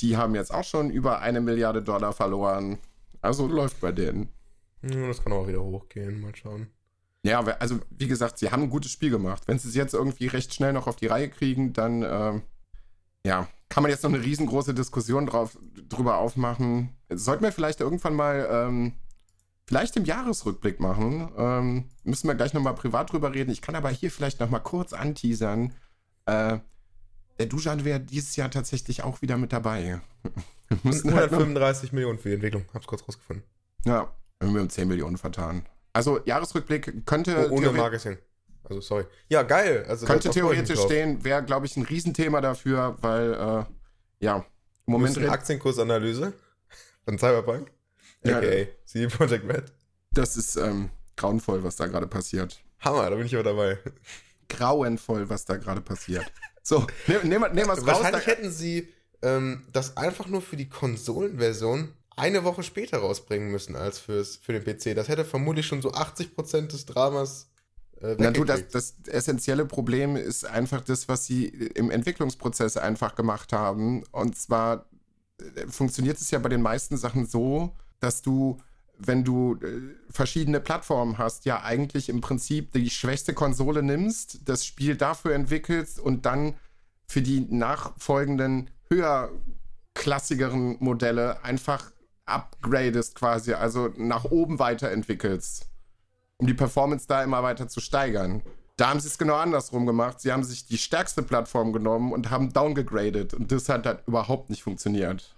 [0.00, 2.78] Die haben jetzt auch schon über eine Milliarde Dollar verloren.
[3.26, 4.28] Also läuft bei denen.
[4.82, 6.68] Ja, das kann auch wieder hochgehen, mal schauen.
[7.24, 9.42] Ja, also wie gesagt, sie haben ein gutes Spiel gemacht.
[9.46, 12.40] Wenn sie es jetzt irgendwie recht schnell noch auf die Reihe kriegen, dann äh,
[13.26, 15.58] ja, kann man jetzt noch eine riesengroße Diskussion drauf,
[15.88, 16.96] drüber aufmachen.
[17.08, 18.92] Sollten wir vielleicht irgendwann mal ähm,
[19.66, 21.28] vielleicht im Jahresrückblick machen.
[21.36, 23.50] Ähm, müssen wir gleich nochmal privat drüber reden.
[23.50, 25.74] Ich kann aber hier vielleicht nochmal kurz anteasern.
[26.26, 26.60] Äh,
[27.38, 30.00] der Dujan wäre dieses Jahr tatsächlich auch wieder mit dabei.
[30.70, 33.44] 135 halt Millionen für die Entwicklung, hab's kurz rausgefunden.
[33.84, 35.64] Ja, haben wir um 10 Millionen vertan.
[35.92, 37.48] Also Jahresrückblick könnte.
[37.50, 38.18] Oh, ohne Marketing.
[38.64, 39.04] Also sorry.
[39.28, 39.86] Ja, geil.
[39.88, 44.44] Also, könnte theoretisch stehen, wäre, glaube ich, ein Riesenthema dafür, weil, äh, ja,
[44.86, 45.16] im Moment.
[45.16, 46.32] Eine Aktienkursanalyse
[47.04, 47.70] von Cyberpunk?
[48.24, 48.68] Ja, okay.
[48.84, 49.72] CD Projekt Red.
[50.10, 52.60] Das ist ähm, grauenvoll, was da gerade passiert.
[52.80, 53.78] Hammer, da bin ich aber dabei.
[54.48, 56.30] Grauenvoll, was da gerade passiert.
[56.66, 58.88] So, nehmen nehm, nehm was Wahrscheinlich raus, hätten sie
[59.22, 64.52] ähm, das einfach nur für die Konsolenversion eine Woche später rausbringen müssen als fürs, für
[64.52, 64.96] den PC.
[64.96, 67.46] Das hätte vermutlich schon so 80% des Dramas
[68.00, 73.14] äh, Na du, das, das essentielle Problem ist einfach das, was sie im Entwicklungsprozess einfach
[73.14, 74.02] gemacht haben.
[74.10, 74.86] Und zwar
[75.38, 78.58] äh, funktioniert es ja bei den meisten Sachen so, dass du,
[78.98, 84.64] wenn du äh, verschiedene Plattformen hast, ja eigentlich im Prinzip die schwächste Konsole nimmst, das
[84.64, 86.54] Spiel dafür entwickelst und dann
[87.06, 91.92] für die nachfolgenden höherklassigeren Modelle einfach
[92.24, 95.66] upgradest quasi, also nach oben weiterentwickelst,
[96.38, 98.42] um die Performance da immer weiter zu steigern.
[98.76, 100.20] Da haben sie es genau andersrum gemacht.
[100.20, 104.50] Sie haben sich die stärkste Plattform genommen und haben downgegradet und das hat halt überhaupt
[104.50, 105.35] nicht funktioniert.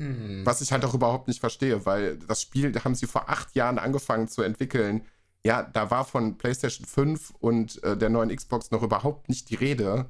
[0.00, 0.46] Hm.
[0.46, 3.54] Was ich halt auch überhaupt nicht verstehe, weil das Spiel da haben sie vor acht
[3.54, 5.02] Jahren angefangen zu entwickeln.
[5.44, 9.56] Ja, da war von PlayStation 5 und äh, der neuen Xbox noch überhaupt nicht die
[9.56, 10.06] Rede.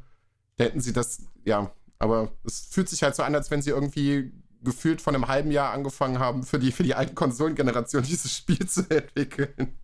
[0.59, 3.71] Da hätten sie das, ja, aber es fühlt sich halt so an, als wenn sie
[3.71, 8.37] irgendwie gefühlt von einem halben Jahr angefangen haben, für die, für die alten Konsolengeneration dieses
[8.37, 9.77] Spiel zu entwickeln.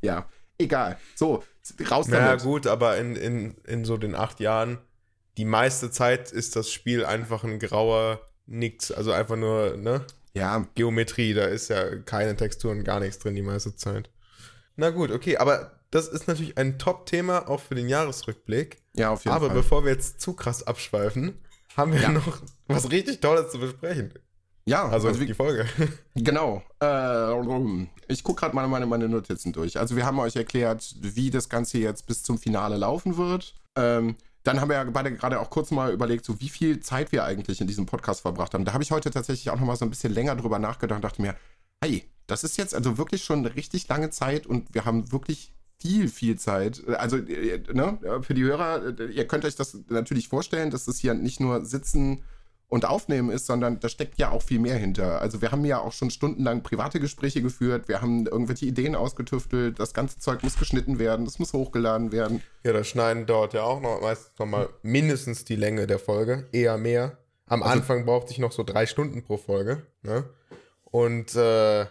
[0.00, 0.26] Ja,
[0.58, 0.98] egal.
[1.14, 1.44] So,
[1.88, 2.26] raus damit.
[2.26, 4.78] Ja, gut, aber in, in, in so den acht Jahren,
[5.36, 8.20] die meiste Zeit ist das Spiel einfach ein grauer
[8.52, 8.92] Nix.
[8.92, 10.04] Also einfach nur, ne?
[10.34, 10.66] Ja.
[10.74, 14.10] Geometrie, da ist ja keine Texturen, gar nichts drin die meiste Zeit.
[14.76, 18.78] Na gut, okay, aber das ist natürlich ein Top-Thema auch für den Jahresrückblick.
[18.94, 19.50] Ja, auf jeden aber Fall.
[19.50, 21.38] Aber bevor wir jetzt zu krass abschweifen,
[21.76, 22.10] haben wir ja.
[22.10, 24.14] noch was richtig Tolles zu besprechen.
[24.64, 25.66] Ja, also, also die Folge.
[26.14, 26.62] Genau.
[26.80, 29.78] Äh, ich gucke gerade mal meine, meine Notizen durch.
[29.78, 33.54] Also wir haben euch erklärt, wie das Ganze jetzt bis zum Finale laufen wird.
[33.76, 37.12] Ähm, dann haben wir ja beide gerade auch kurz mal überlegt, so wie viel Zeit
[37.12, 38.64] wir eigentlich in diesem Podcast verbracht haben.
[38.64, 41.04] Da habe ich heute tatsächlich auch noch mal so ein bisschen länger drüber nachgedacht und
[41.04, 41.36] dachte mir,
[41.82, 45.52] hey, das ist jetzt also wirklich schon eine richtig lange Zeit und wir haben wirklich
[45.80, 46.86] viel, viel Zeit.
[46.88, 50.98] Also, äh, ne, für die Hörer, äh, ihr könnt euch das natürlich vorstellen, dass das
[50.98, 52.22] hier nicht nur sitzen
[52.72, 55.20] und aufnehmen ist, sondern da steckt ja auch viel mehr hinter.
[55.20, 59.78] Also wir haben ja auch schon stundenlang private Gespräche geführt, wir haben irgendwelche Ideen ausgetüftelt,
[59.78, 62.42] das ganze Zeug muss geschnitten werden, das muss hochgeladen werden.
[62.64, 66.78] Ja, das Schneiden dauert ja auch noch meistens nochmal mindestens die Länge der Folge, eher
[66.78, 67.18] mehr.
[67.44, 69.82] Am also, Anfang brauchte ich noch so drei Stunden pro Folge.
[70.00, 70.24] Ne?
[70.84, 71.84] Und äh,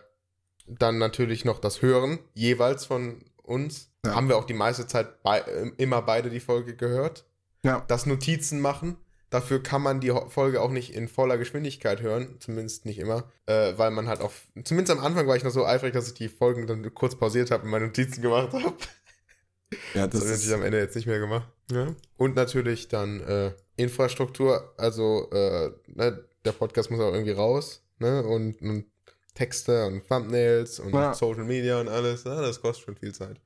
[0.65, 3.91] dann natürlich noch das Hören, jeweils von uns.
[4.03, 4.15] Ja.
[4.15, 5.41] Haben wir auch die meiste Zeit bei,
[5.77, 7.25] immer beide die Folge gehört.
[7.63, 7.85] Ja.
[7.87, 8.97] Das Notizen machen.
[9.31, 13.73] Dafür kann man die Folge auch nicht in voller Geschwindigkeit hören, zumindest nicht immer, äh,
[13.77, 14.31] weil man halt auch,
[14.65, 17.49] zumindest am Anfang war ich noch so eifrig, dass ich die Folgen dann kurz pausiert
[17.49, 18.75] habe und meine Notizen gemacht habe.
[19.93, 21.47] Ja, das, das habe ich am Ende jetzt nicht mehr gemacht.
[21.71, 21.87] Ja.
[22.17, 28.23] Und natürlich dann äh, Infrastruktur, also äh, ne, der Podcast muss auch irgendwie raus, ne?
[28.23, 28.85] Und, und
[29.33, 31.13] Texte und Thumbnails und ja.
[31.13, 33.39] Social Media und alles, ja, das kostet schon viel Zeit.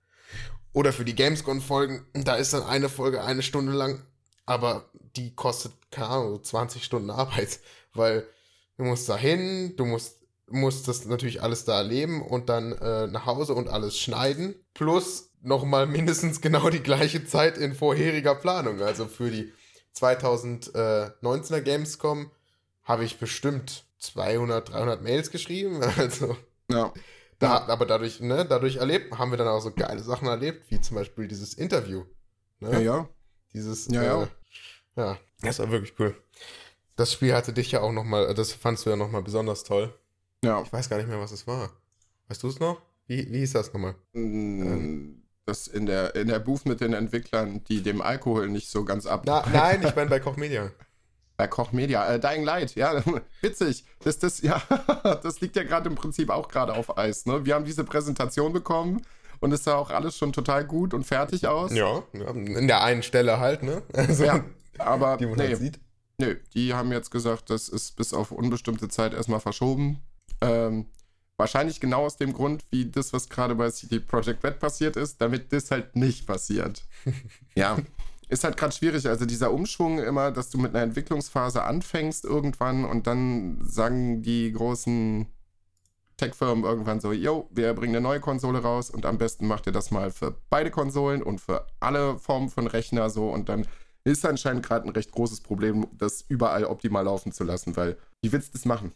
[0.73, 4.01] Oder für die Gamescom-Folgen, da ist dann eine Folge eine Stunde lang,
[4.45, 7.59] aber die kostet, keine Ahnung, 20 Stunden Arbeit,
[7.93, 8.27] weil
[8.77, 13.07] du musst da hin, du musst, musst das natürlich alles da erleben und dann äh,
[13.07, 18.81] nach Hause und alles schneiden, plus nochmal mindestens genau die gleiche Zeit in vorheriger Planung.
[18.81, 19.53] Also für die
[19.95, 22.31] 2019er Gamescom
[22.83, 26.35] habe ich bestimmt 200, 300 Mails geschrieben, also
[26.69, 26.93] ja.
[27.37, 30.79] Da, aber dadurch, ne, dadurch erlebt, haben wir dann auch so geile Sachen erlebt, wie
[30.79, 32.05] zum Beispiel dieses Interview.
[32.59, 32.71] Ne?
[32.71, 33.09] Ja, ja.
[33.55, 34.27] Dieses, ja, äh, ja.
[34.97, 36.13] ja, das war wirklich cool.
[36.97, 39.97] Das Spiel hatte dich ja auch nochmal, das fandst du ja nochmal besonders toll.
[40.43, 40.61] Ja.
[40.61, 41.71] Ich weiß gar nicht mehr, was es war.
[42.27, 42.81] Weißt du es noch?
[43.07, 43.95] Wie, wie hieß das nochmal?
[44.11, 48.83] Mm, das in der, in der Booth mit den Entwicklern, die dem Alkohol nicht so
[48.83, 49.23] ganz ab.
[49.25, 50.71] Na, nein, ich meine bei Koch Media.
[51.37, 53.03] Bei Koch Media, äh, Dying Light, ja,
[53.41, 53.83] witzig.
[53.99, 54.61] Das, das, ja,
[55.21, 57.25] das liegt ja gerade im Prinzip auch gerade auf Eis.
[57.25, 57.45] Ne?
[57.45, 59.01] Wir haben diese Präsentation bekommen
[59.39, 61.73] und es sah auch alles schon total gut und fertig aus.
[61.73, 63.81] Ja, in der einen Stelle halt, ne?
[63.93, 64.43] Also, ja,
[64.77, 65.79] aber die man nee, halt sieht.
[66.17, 70.01] Nö, die haben jetzt gesagt, das ist bis auf unbestimmte Zeit erstmal verschoben.
[70.41, 70.87] Ähm,
[71.37, 75.19] wahrscheinlich genau aus dem Grund, wie das, was gerade bei CD Projekt Red passiert ist,
[75.21, 76.85] damit das halt nicht passiert.
[77.55, 77.77] ja,
[78.29, 79.07] ist halt gerade schwierig.
[79.07, 84.51] Also dieser Umschwung immer, dass du mit einer Entwicklungsphase anfängst irgendwann und dann sagen die
[84.51, 85.27] großen
[86.17, 89.73] Tech-Firmen irgendwann so, yo, wir bringen eine neue Konsole raus und am besten macht ihr
[89.73, 93.67] das mal für beide Konsolen und für alle Formen von Rechner so und dann
[94.05, 98.31] ist anscheinend gerade ein recht großes Problem, das überall optimal laufen zu lassen, weil wie
[98.31, 98.93] willst du das machen?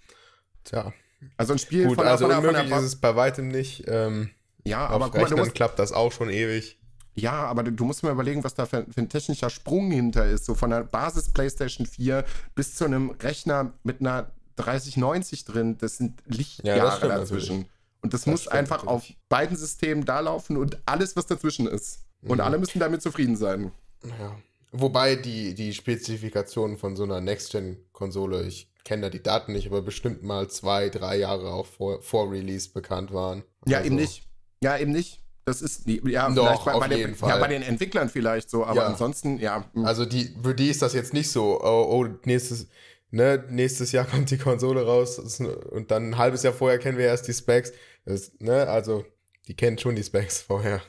[0.64, 0.94] Tja.
[1.36, 3.84] Also ein Spiel Gut, von also von unmöglich ist es bei weitem nicht.
[3.88, 4.30] Ähm,
[4.64, 6.80] ja, aber Rechnern mal, musst, klappt das auch schon ewig.
[7.16, 10.26] Ja, aber du, du musst mir überlegen, was da für, für, ein technischer Sprung hinter
[10.26, 10.46] ist.
[10.46, 12.24] So von der Basis PlayStation 4
[12.56, 15.78] bis zu einem Rechner mit einer 3090 drin.
[15.78, 17.58] Das sind Lichtjahre ja, dazwischen.
[17.58, 17.80] Natürlich.
[18.02, 19.12] Und das, das muss einfach natürlich.
[19.12, 22.06] auf beiden Systemen da laufen und alles, was dazwischen ist.
[22.22, 22.42] Und mhm.
[22.42, 23.72] alle müssen damit zufrieden sein.
[24.04, 24.36] Ja.
[24.72, 29.82] Wobei die, die Spezifikationen von so einer Next-Gen-Konsole, ich kenne da die Daten nicht, aber
[29.82, 33.44] bestimmt mal zwei, drei Jahre auch vor, vor Release bekannt waren.
[33.66, 33.88] Ja, also.
[33.88, 34.28] eben nicht.
[34.62, 35.22] Ja, eben nicht.
[35.46, 37.30] Das ist, ja, Doch, bei, auf bei jeden den, Fall.
[37.30, 38.88] Ja, bei den Entwicklern vielleicht so, aber ja.
[38.88, 39.66] ansonsten, ja.
[39.74, 39.84] Hm.
[39.84, 42.68] Also die, für die ist das jetzt nicht so, oh, oh, nächstes,
[43.12, 47.06] ne, nächstes Jahr kommt die Konsole raus und dann ein halbes Jahr vorher kennen wir
[47.06, 47.74] erst die Specs.
[48.06, 49.06] Das, ne, also
[49.48, 50.82] die kennen schon die Specs vorher.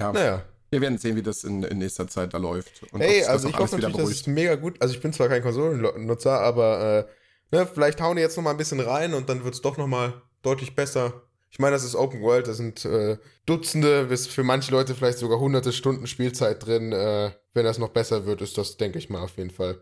[0.00, 0.12] Ja.
[0.12, 0.44] Naja.
[0.70, 2.82] Wir werden sehen, wie das in, in nächster Zeit da läuft.
[2.92, 4.82] Und hey, also ich hoffe natürlich, das ist mega gut.
[4.82, 7.06] Also ich bin zwar kein Konsolennutzer, aber
[7.52, 9.62] äh, ne, vielleicht hauen die jetzt noch mal ein bisschen rein und dann wird es
[9.62, 11.22] doch noch mal deutlich besser.
[11.48, 15.18] Ich meine, das ist Open World, da sind äh, Dutzende, bis für manche Leute vielleicht
[15.18, 16.90] sogar hunderte Stunden Spielzeit drin.
[16.90, 19.78] Äh, wenn das noch besser wird, ist das, denke ich mal, auf jeden Fall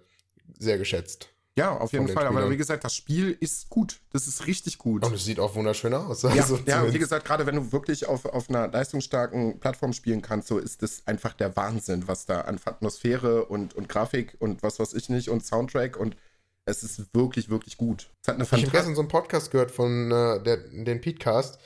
[0.58, 1.31] sehr geschätzt.
[1.56, 2.26] Ja, auf jeden Fall.
[2.26, 4.00] Aber wie gesagt, das Spiel ist gut.
[4.10, 5.04] Das ist richtig gut.
[5.04, 6.24] Und es sieht auch wunderschön aus.
[6.24, 10.22] Also ja, ja wie gesagt, gerade wenn du wirklich auf, auf einer leistungsstarken Plattform spielen
[10.22, 14.62] kannst, so ist das einfach der Wahnsinn, was da an Atmosphäre und, und Grafik und
[14.62, 16.16] was weiß ich nicht und Soundtrack und
[16.64, 18.10] es ist wirklich, wirklich gut.
[18.22, 21.58] Es hat eine ich habe gestern so einen Podcast gehört von äh, der, den Petecast.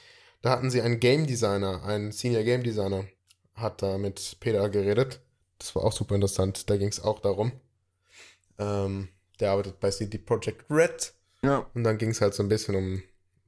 [0.43, 3.05] Da hatten sie einen Game Designer, einen Senior Game Designer,
[3.55, 5.21] hat da mit Peter geredet.
[5.59, 6.69] Das war auch super interessant.
[6.71, 7.53] Da ging es auch darum.
[8.59, 9.09] Ähm,
[9.41, 11.15] der arbeitet bei CD Projekt Red.
[11.43, 11.67] Ja.
[11.75, 13.03] Und dann ging es halt so ein bisschen um,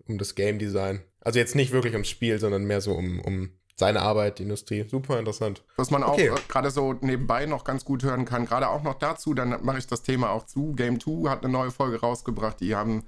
[0.07, 1.03] um das Game Design.
[1.21, 4.87] Also jetzt nicht wirklich ums Spiel, sondern mehr so um, um seine Arbeit, die Industrie.
[4.89, 5.63] Super interessant.
[5.77, 6.31] Was man okay.
[6.31, 9.65] auch äh, gerade so nebenbei noch ganz gut hören kann, gerade auch noch dazu, dann
[9.65, 10.73] mache ich das Thema auch zu.
[10.73, 12.61] Game 2 hat eine neue Folge rausgebracht.
[12.61, 13.05] Die haben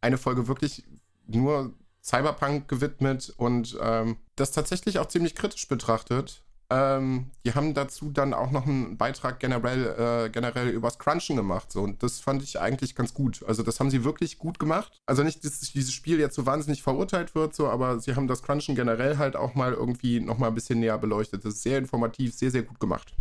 [0.00, 0.84] eine Folge wirklich
[1.26, 6.42] nur Cyberpunk gewidmet und ähm, das tatsächlich auch ziemlich kritisch betrachtet.
[6.70, 11.72] Ähm, die haben dazu dann auch noch einen Beitrag generell, äh, generell übers Crunchen gemacht.
[11.72, 11.80] So.
[11.80, 13.42] Und das fand ich eigentlich ganz gut.
[13.46, 15.00] Also, das haben sie wirklich gut gemacht.
[15.06, 18.42] Also nicht, dass dieses Spiel jetzt so wahnsinnig verurteilt wird, so, aber sie haben das
[18.42, 21.44] Crunchen generell halt auch mal irgendwie noch mal ein bisschen näher beleuchtet.
[21.44, 23.14] Das ist sehr informativ, sehr, sehr gut gemacht.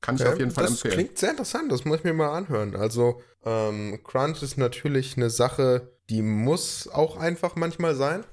[0.00, 0.90] Kann ich okay, auf jeden Fall das empfehlen.
[0.90, 2.74] Das klingt sehr interessant, das muss ich mir mal anhören.
[2.74, 8.24] Also, ähm, Crunch ist natürlich eine Sache, die muss auch einfach manchmal sein.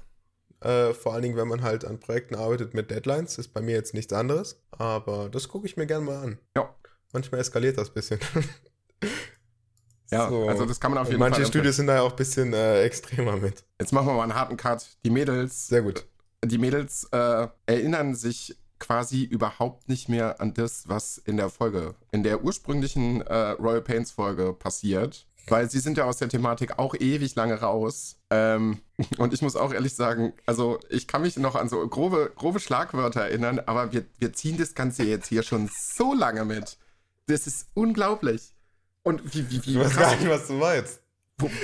[0.60, 3.74] Äh, vor allen Dingen, wenn man halt an Projekten arbeitet mit Deadlines, ist bei mir
[3.74, 4.60] jetzt nichts anderes.
[4.70, 6.38] Aber das gucke ich mir gerne mal an.
[6.56, 6.74] Ja.
[7.12, 8.18] Manchmal eskaliert das ein bisschen.
[10.10, 10.48] ja, so.
[10.48, 11.40] also das kann man auf jeden Manche Fall.
[11.42, 13.64] Manche Studios sind da ja auch ein bisschen äh, extremer mit.
[13.80, 14.84] Jetzt machen wir mal einen harten Cut.
[15.04, 15.68] Die Mädels.
[15.68, 16.06] Sehr gut.
[16.44, 21.94] Die Mädels äh, erinnern sich quasi überhaupt nicht mehr an das, was in der Folge,
[22.12, 26.78] in der ursprünglichen äh, Royal Pains Folge passiert weil sie sind ja aus der Thematik
[26.78, 28.16] auch ewig lange raus.
[28.30, 28.80] Ähm,
[29.18, 32.60] und ich muss auch ehrlich sagen, also ich kann mich noch an so grobe, grobe
[32.60, 36.78] Schlagwörter erinnern, aber wir, wir ziehen das Ganze jetzt hier schon so lange mit.
[37.26, 38.54] Das ist unglaublich.
[39.02, 39.72] Und wie, wie, wie.
[39.72, 41.00] Ich weiß gar nicht, was du meinst.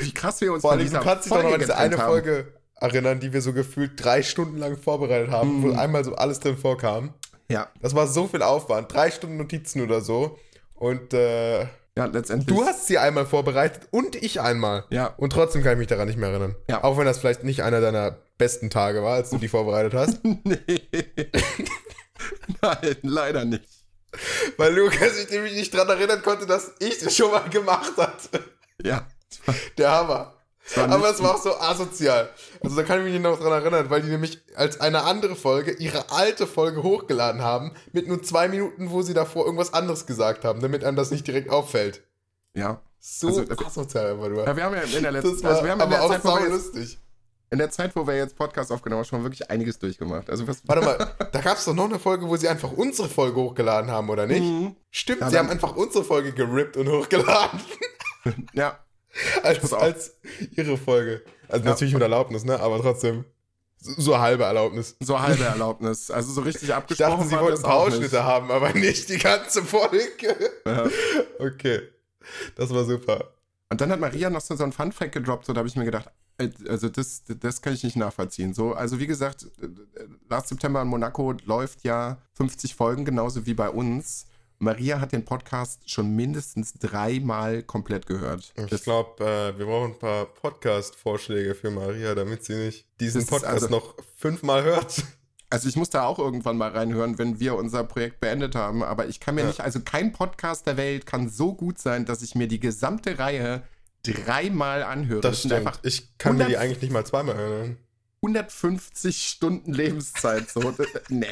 [0.01, 2.09] Wie krass wir uns Vor allem, du kannst dich doch noch an diese eine haben.
[2.09, 5.63] Folge erinnern, die wir so gefühlt drei Stunden lang vorbereitet haben, mm.
[5.63, 7.15] wo einmal so alles drin vorkam.
[7.49, 7.69] Ja.
[7.81, 8.93] Das war so viel Aufwand.
[8.93, 10.39] Drei Stunden Notizen oder so.
[10.75, 12.49] Und äh, ja, letztendlich.
[12.49, 14.85] Du hast sie einmal vorbereitet und ich einmal.
[14.91, 15.15] Ja.
[15.17, 16.57] Und trotzdem kann ich mich daran nicht mehr erinnern.
[16.69, 16.83] Ja.
[16.83, 20.25] Auch wenn das vielleicht nicht einer deiner besten Tage war, als du die vorbereitet hast.
[20.25, 20.57] nee.
[22.63, 23.69] Nein, leider nicht.
[24.57, 28.45] Weil Lukas sich nämlich nicht daran erinnern konnte, dass ich es schon mal gemacht hatte.
[28.83, 29.07] Ja.
[29.79, 30.35] Der Hammer.
[30.77, 32.31] Aber es war auch so asozial.
[32.63, 35.73] Also da kann ich mich noch dran erinnern, weil die nämlich als eine andere Folge
[35.73, 40.45] ihre alte Folge hochgeladen haben, mit nur zwei Minuten, wo sie davor irgendwas anderes gesagt
[40.45, 42.03] haben, damit einem das nicht direkt auffällt.
[42.55, 42.81] Ja.
[42.99, 44.47] So also, asozial einfach nur.
[44.47, 45.51] Ja, wir haben ja in der letzten Zeit.
[45.51, 46.99] Also wir haben aber in der auch Zeit, jetzt, lustig.
[47.51, 50.31] In der Zeit, wo wir jetzt Podcast aufgenommen haben, schon wirklich einiges durchgemacht.
[50.31, 50.97] Also was Warte mal,
[51.33, 54.27] da gab es doch noch eine Folge, wo sie einfach unsere Folge hochgeladen haben, oder
[54.27, 54.43] nicht?
[54.43, 54.75] Mhm.
[54.91, 57.61] Stimmt, ja, sie haben einfach unsere Folge gerippt und hochgeladen.
[58.55, 58.79] ja.
[59.43, 60.15] Als, als
[60.53, 61.23] ihre Folge.
[61.49, 61.71] Also Ja.
[61.73, 62.59] natürlich mit Erlaubnis, ne?
[62.61, 63.25] Aber trotzdem.
[63.79, 64.97] So, halbe Erlaubnis.
[65.01, 66.11] So halbe Erlaubnis.
[66.11, 67.11] Also so richtig Ich abgesprochen.
[67.19, 70.35] dachte, sie wollten Ausschnitte haben, aber nicht die ganze Folge.
[70.67, 70.89] Ja.
[71.39, 71.83] Okay.
[72.57, 73.35] Das war super.
[73.69, 75.85] Und dann hat Maria noch so, so ein Fun-Fact gedroppt, so da habe ich mir
[75.85, 78.55] gedacht, äh, also das, das kann ich nicht nachvollziehen.
[78.55, 79.67] So, also wie gesagt, äh,
[80.31, 84.27] Last September in Monaco läuft ja 50 Folgen, genauso wie bei uns.
[84.65, 88.53] Maria hat den Podcast schon mindestens dreimal komplett gehört.
[88.71, 93.31] Ich glaube, äh, wir brauchen ein paar Podcast-Vorschläge für Maria, damit sie nicht diesen Das
[93.31, 95.05] Podcast also- noch fünfmal hört.
[95.51, 98.83] Also ich muss da auch irgendwann mal reinhören, wenn wir unser Projekt beendet haben.
[98.83, 99.47] Aber ich kann mir Ja.
[99.49, 103.19] nicht, also kein Podcast der Welt kann so gut sein, dass ich mir die gesamte
[103.21, 103.63] Reihe
[104.03, 105.21] dreimal anhöre.
[105.21, 105.53] Das stimmt.
[105.55, 107.77] einfach Ich kann mir die 100 eigentlich nicht mal zweimal hören.
[108.23, 110.49] 150 Stunden Lebenszeit.
[110.51, 111.27] So, D- nee,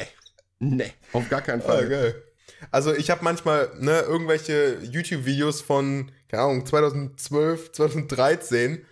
[0.59, 1.89] nee, auf gar keinen Ah, Fall.
[1.89, 2.23] geil.
[2.71, 8.85] Also ich habe manchmal ne, irgendwelche YouTube-Videos von, keine Ahnung, 2012, 2013,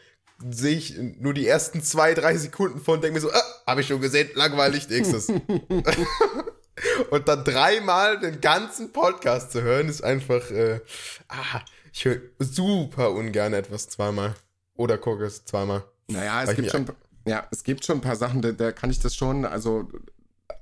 [0.49, 3.81] sehe ich nur die ersten zwei, drei Sekunden von und denke mir so, ah, habe
[3.81, 5.27] ich schon gesehen, langweilig, nächstes.
[7.09, 10.79] und dann dreimal den ganzen Podcast zu hören, ist einfach, äh,
[11.27, 11.61] ah,
[11.93, 14.35] ich höre super ungern etwas zweimal.
[14.75, 15.83] Oder gucke es zweimal.
[16.07, 16.87] Naja, es gibt schon,
[17.25, 19.87] ja, es gibt schon ein paar Sachen, da, da kann ich das schon, also,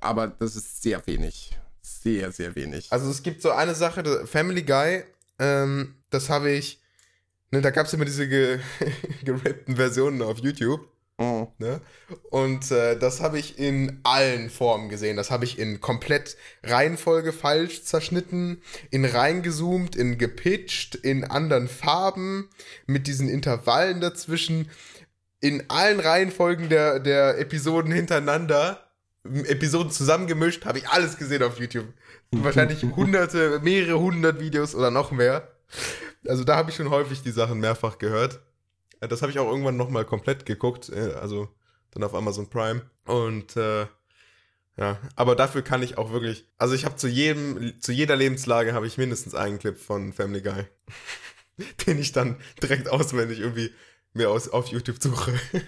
[0.00, 1.56] aber das ist sehr wenig.
[2.02, 2.90] Sehr, sehr wenig.
[2.90, 5.04] Also es gibt so eine Sache, Family Guy,
[5.38, 6.80] ähm, das habe ich,
[7.50, 8.58] ne, da gab es immer diese ge
[9.24, 10.86] gerappten Versionen auf YouTube,
[11.20, 11.48] Oh.
[11.58, 11.82] ne?
[12.30, 15.18] Und äh, das habe ich in allen Formen gesehen.
[15.18, 22.48] Das habe ich in komplett Reihenfolge falsch zerschnitten, in reingezoomt, in gepitcht, in anderen Farben,
[22.86, 24.70] mit diesen Intervallen dazwischen,
[25.40, 28.89] in allen Reihenfolgen der, der Episoden hintereinander,
[29.24, 31.86] Episoden zusammengemischt, habe ich alles gesehen auf YouTube.
[32.30, 35.48] Wahrscheinlich hunderte, mehrere hundert Videos oder noch mehr.
[36.26, 38.40] Also da habe ich schon häufig die Sachen mehrfach gehört.
[39.00, 41.48] Äh, Das habe ich auch irgendwann nochmal komplett geguckt, äh, also
[41.92, 42.82] dann auf Amazon Prime.
[43.04, 43.86] Und äh,
[44.76, 48.72] ja, aber dafür kann ich auch wirklich, also ich habe zu jedem, zu jeder Lebenslage
[48.72, 50.64] habe ich mindestens einen Clip von Family Guy,
[51.86, 53.72] den ich dann direkt auswendig irgendwie
[54.14, 55.34] mir aus, auf YouTube suche.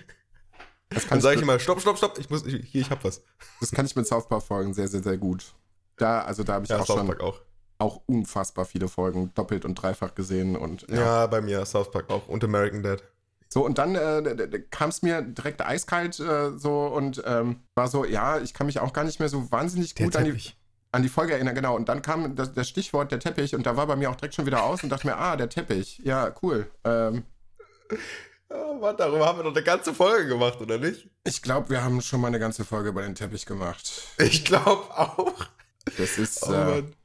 [1.08, 3.22] Dann sage ich immer, stopp, stopp, stopp, ich muss, ich, hier, ich hab was.
[3.60, 5.54] das kann ich mit South Park Folgen sehr, sehr, sehr gut.
[5.96, 7.40] Da, also da habe ich Ja, auch South schon Park auch.
[7.78, 10.96] auch unfassbar viele Folgen doppelt und dreifach gesehen und Ja.
[10.96, 11.26] ja.
[11.26, 13.02] bei mir South Park auch und American Dad.
[13.48, 18.06] So, und dann äh, kam es mir direkt eiskalt äh, so und ähm, war so,
[18.06, 20.40] ja, ich kann mich auch gar nicht mehr so wahnsinnig gut an die,
[20.90, 21.76] an die Folge erinnern, genau.
[21.76, 24.34] Und dann kam das, das Stichwort der Teppich und da war bei mir auch direkt
[24.36, 26.70] schon wieder aus und dachte mir, ah, der Teppich, ja, cool.
[26.84, 27.24] Ähm,
[28.52, 31.08] Ja, Mann, darüber haben wir doch eine ganze Folge gemacht, oder nicht?
[31.24, 33.90] ich glaube, wir haben schon mal eine ganze Folge über den Teppich gemacht.
[34.18, 35.32] Ich glaube auch.
[35.96, 36.96] Das ist, Oh äh, Mann.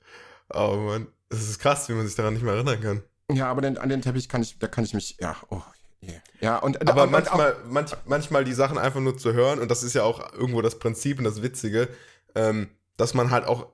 [0.54, 1.08] Oh Mann.
[1.30, 3.04] Das ist krass, wie man sich daran nicht mehr erinnern kann.
[3.32, 5.62] ja, aber den, an den Teppich kann ich, da kann ich mich, ja, oh,
[6.02, 6.22] yeah.
[6.40, 9.60] ja, und Aber und, und auch- manchmal, manch, manchmal die Sachen einfach nur zu hören,
[9.60, 11.90] und das ist ja auch irgendwo das Prinzip und das Witzige,
[12.36, 13.68] ähm, dass man halt auch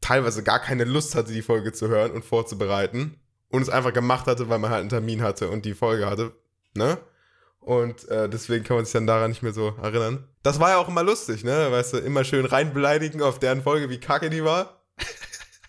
[0.00, 3.18] teilweise gar keine Lust hatte, die Folge zu hören und vorzubereiten.
[3.48, 6.32] Und es einfach gemacht hatte, weil man halt einen Termin hatte und die Folge hatte.
[6.74, 6.98] Ne?
[7.64, 10.24] Und äh, deswegen kann man sich dann daran nicht mehr so erinnern.
[10.42, 11.68] Das war ja auch immer lustig, ne?
[11.70, 14.80] Weißt du, immer schön reinbeleidigen auf deren Folge, wie kacke die war.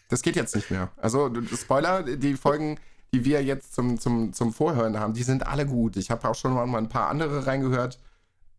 [0.08, 0.92] Das geht jetzt nicht mehr.
[0.98, 2.80] Also, Spoiler, die Folgen,
[3.12, 5.98] die wir jetzt zum, zum, zum Vorhören haben, die sind alle gut.
[5.98, 8.00] Ich habe auch schon mal ein paar andere reingehört.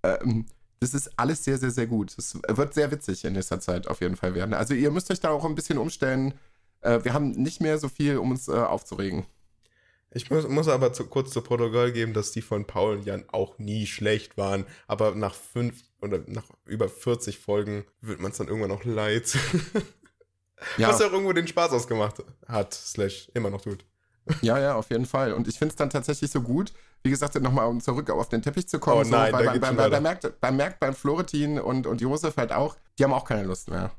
[0.03, 0.47] Ähm,
[0.81, 2.19] das ist alles sehr, sehr, sehr gut.
[2.19, 4.55] Es wird sehr witzig in nächster Zeit auf jeden Fall werden.
[4.55, 6.35] Also, ihr müsst euch da auch ein bisschen umstellen.
[6.81, 9.25] Äh, wir haben nicht mehr so viel, um uns äh, aufzuregen.
[10.17, 13.25] Ich muss, muss aber zu, kurz zu Protokoll geben, dass die von Paul und Jan
[13.29, 14.65] auch nie schlecht waren.
[14.87, 19.37] Aber nach fünf oder nach über 40 Folgen wird man es dann irgendwann auch leid.
[20.79, 23.85] Ja, Was ja irgendwo den Spaß ausgemacht hat, slash immer noch tut.
[24.41, 25.35] ja, ja, auf jeden Fall.
[25.35, 28.41] Und ich finde es dann tatsächlich so gut, wie gesagt, nochmal um zurück auf den
[28.41, 29.07] Teppich zu kommen.
[29.07, 29.91] Oh nein, so, weil man, weiter.
[29.91, 33.43] bei, merkt, man merkt beim Florentin und, und Josef halt auch, die haben auch keine
[33.43, 33.91] Lust mehr.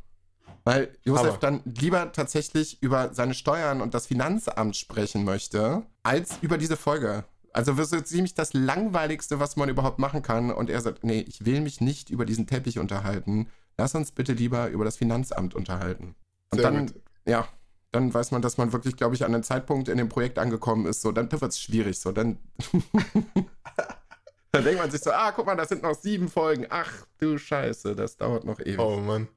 [0.68, 1.38] Weil Josef Hammer.
[1.38, 7.24] dann lieber tatsächlich über seine Steuern und das Finanzamt sprechen möchte, als über diese Folge.
[7.54, 10.52] Also das ist ziemlich das Langweiligste, was man überhaupt machen kann.
[10.52, 13.48] Und er sagt, nee, ich will mich nicht über diesen Teppich unterhalten.
[13.78, 16.16] Lass uns bitte lieber über das Finanzamt unterhalten.
[16.52, 16.96] Und Sehr dann, gut.
[17.26, 17.48] ja,
[17.92, 20.86] dann weiß man, dass man wirklich, glaube ich, an einem Zeitpunkt in dem Projekt angekommen
[20.86, 21.02] ist.
[21.02, 21.98] So, dann wird es schwierig.
[22.00, 22.38] So, dann,
[24.52, 26.68] dann denkt man sich so, ah, guck mal, das sind noch sieben Folgen.
[26.70, 28.80] Ach du Scheiße, das dauert noch ewig.
[28.80, 29.30] Oh Mann.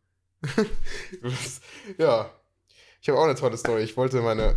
[1.99, 2.31] Ja.
[3.03, 3.83] Ich habe auch eine tolle Story.
[3.83, 4.57] Ich wollte meine,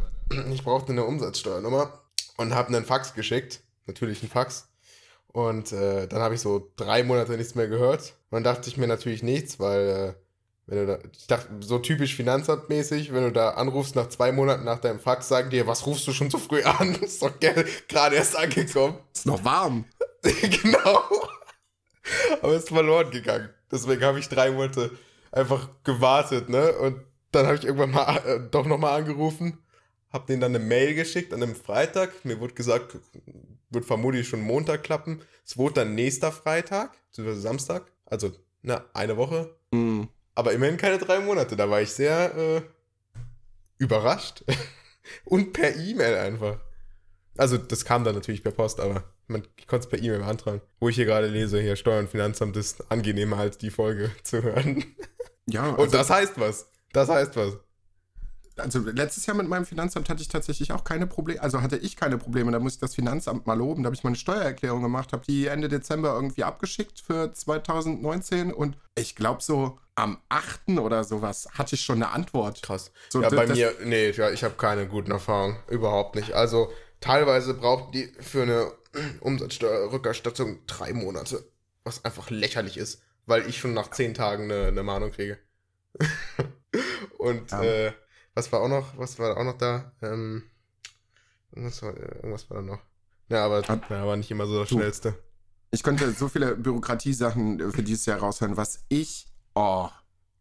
[0.51, 2.01] ich brauchte eine Umsatzsteuernummer
[2.37, 3.61] und habe einen Fax geschickt.
[3.85, 4.67] Natürlich einen Fax.
[5.27, 8.13] Und äh, dann habe ich so drei Monate nichts mehr gehört.
[8.29, 10.15] Und dann dachte ich mir natürlich nichts, weil
[10.65, 14.63] Wenn du da, ich dachte, so typisch Finanzamtmäßig, wenn du da anrufst nach zwei Monaten
[14.63, 16.95] nach deinem Fax, sagen dir, was rufst du schon so früh an?
[17.01, 17.31] Ist doch
[17.89, 18.97] gerade erst angekommen.
[19.13, 19.85] Ist noch warm.
[20.23, 21.03] genau.
[22.41, 23.49] Aber ist verloren gegangen.
[23.71, 24.91] Deswegen habe ich drei Monate
[25.33, 26.71] einfach gewartet, ne?
[26.73, 29.57] Und dann habe ich irgendwann mal äh, doch nochmal angerufen,
[30.11, 32.23] habe denen dann eine Mail geschickt an einem Freitag.
[32.23, 32.97] Mir wurde gesagt,
[33.69, 35.21] wird vermutlich schon Montag klappen.
[35.45, 37.91] Es wurde dann nächster Freitag, beziehungsweise Samstag.
[38.05, 38.31] Also,
[38.61, 39.55] na, eine Woche.
[39.71, 40.03] Mm.
[40.35, 41.55] Aber immerhin keine drei Monate.
[41.55, 42.61] Da war ich sehr äh,
[43.77, 44.43] überrascht.
[45.25, 46.59] Und per E-Mail einfach.
[47.35, 50.61] Also, das kam dann natürlich per Post, aber man konnte es per E-Mail beantragen.
[50.79, 54.43] Wo ich hier gerade lese, hier Steuer- und Finanzamt ist angenehmer als die Folge zu
[54.43, 54.85] hören.
[55.47, 56.67] Ja, Und also, das heißt was.
[56.93, 57.57] Das heißt was.
[58.57, 61.95] also letztes Jahr mit meinem Finanzamt hatte ich tatsächlich auch keine Probleme, also hatte ich
[61.95, 65.11] keine Probleme, da muss ich das Finanzamt mal loben, da habe ich meine Steuererklärung gemacht,
[65.11, 70.79] habe die Ende Dezember irgendwie abgeschickt für 2019 und ich glaube so am 8.
[70.79, 72.61] oder sowas hatte ich schon eine Antwort.
[72.61, 72.91] Krass.
[73.09, 75.57] So, ja, bei mir, nee, ja, ich habe keine guten Erfahrungen.
[75.69, 76.33] Überhaupt nicht.
[76.33, 78.71] Also, teilweise braucht die für eine
[79.21, 81.43] Umsatzsteuerrückerstattung drei Monate.
[81.83, 85.39] Was einfach lächerlich ist, weil ich schon nach zehn Tagen eine, eine Mahnung kriege.
[87.17, 87.61] Und, Ja.
[87.63, 87.93] äh,
[88.35, 89.91] was war auch noch, was war auch noch da?
[90.01, 90.43] Ähm,
[91.51, 92.79] irgendwas, war, irgendwas war da noch.
[93.29, 94.75] Ja, aber, ja, war nicht immer so das Du.
[94.75, 95.15] Schnellste.
[95.71, 99.89] Ich könnte so viele Bürokratiesachen für dieses Jahr raushören, was ich, oh,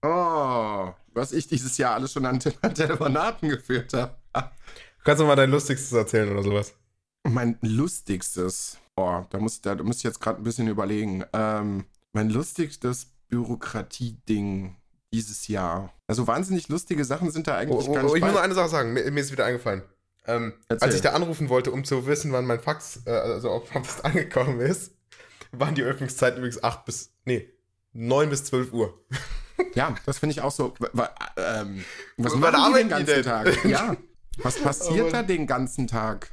[0.03, 4.17] oh, was ich dieses Jahr alles schon an Te- Telefonaten geführt habe.
[5.05, 6.75] Kannst du mal dein Lustigstes erzählen oder sowas?
[7.25, 11.25] Mein lustigstes, oh, da muss, da, da muss ich jetzt gerade ein bisschen überlegen.
[11.33, 14.77] Ähm, mein lustigstes Bürokratie-Ding
[15.13, 15.93] dieses Jahr.
[16.07, 18.55] Also wahnsinnig lustige Sachen sind da Oh, eigentlich oh, oh, nicht ich muss nur eine
[18.55, 19.83] Sache sagen, mir, mir ist wieder eingefallen.
[20.27, 23.69] Ähm, als ich da anrufen wollte, um zu wissen, wann mein Fax, äh, also ob
[23.69, 24.93] Fax angekommen ist,
[25.51, 27.51] waren die Öffnungszeiten übrigens 8 bis, nee,
[27.93, 28.99] 9 bis 12 Uhr.
[29.75, 30.75] Ja, das finde ich auch so.
[31.37, 31.85] Ähm,
[32.17, 33.23] was machen die den die ganzen denn?
[33.23, 33.65] Tag?
[33.65, 33.97] Ja.
[34.39, 36.33] Was passiert Oh da den ganzen Tag?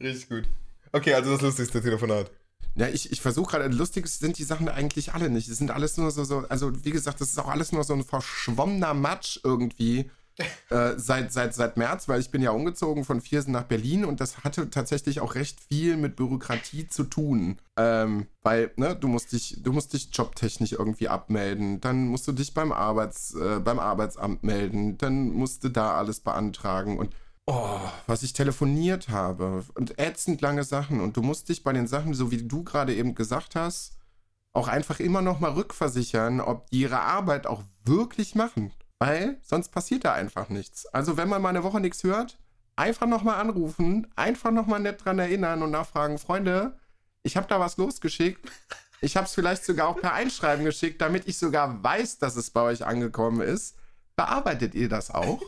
[0.00, 0.44] Richtig gut.
[0.92, 2.30] Okay, also das lustigste Telefonat.
[2.76, 5.48] Ja, ich, ich versuche gerade, lustig sind die Sachen eigentlich alle nicht.
[5.48, 7.94] Es sind alles nur so, so, also wie gesagt, das ist auch alles nur so
[7.94, 10.10] ein verschwommener Matsch irgendwie
[10.70, 14.20] äh, seit, seit, seit März, weil ich bin ja umgezogen von Viersen nach Berlin und
[14.20, 17.58] das hatte tatsächlich auch recht viel mit Bürokratie zu tun.
[17.78, 22.32] Ähm, weil, ne, du musst dich, du musst dich jobtechnisch irgendwie abmelden, dann musst du
[22.32, 27.14] dich beim Arbeits, äh, beim Arbeitsamt melden, dann musst du da alles beantragen und
[27.48, 27.78] Oh,
[28.08, 32.12] was ich telefoniert habe und ätzend lange Sachen und du musst dich bei den Sachen,
[32.12, 33.96] so wie du gerade eben gesagt hast,
[34.52, 39.68] auch einfach immer noch mal rückversichern, ob die ihre Arbeit auch wirklich machen, weil sonst
[39.68, 40.86] passiert da einfach nichts.
[40.86, 42.36] Also wenn man mal eine Woche nichts hört,
[42.74, 46.76] einfach noch mal anrufen, einfach noch mal nett dran erinnern und nachfragen, Freunde,
[47.22, 48.50] ich habe da was losgeschickt.
[49.00, 52.50] Ich habe es vielleicht sogar auch per Einschreiben geschickt, damit ich sogar weiß, dass es
[52.50, 53.76] bei euch angekommen ist.
[54.16, 55.42] Bearbeitet ihr das auch?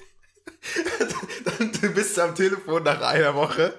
[1.80, 3.74] du bist am Telefon nach einer Woche,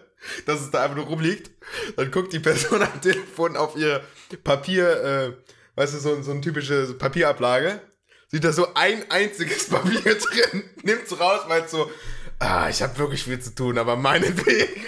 [0.46, 1.52] dass es da einfach nur rumliegt.
[1.96, 4.04] Dann guckt die Person am Telefon auf ihr
[4.44, 5.34] Papier, äh,
[5.76, 7.82] weißt du, so, so eine typische Papierablage.
[8.28, 11.90] Sieht da so ein einziges Papier drin, nimmt's raus, meint so,
[12.38, 14.86] ah, ich habe wirklich viel zu tun, aber meinetwegen,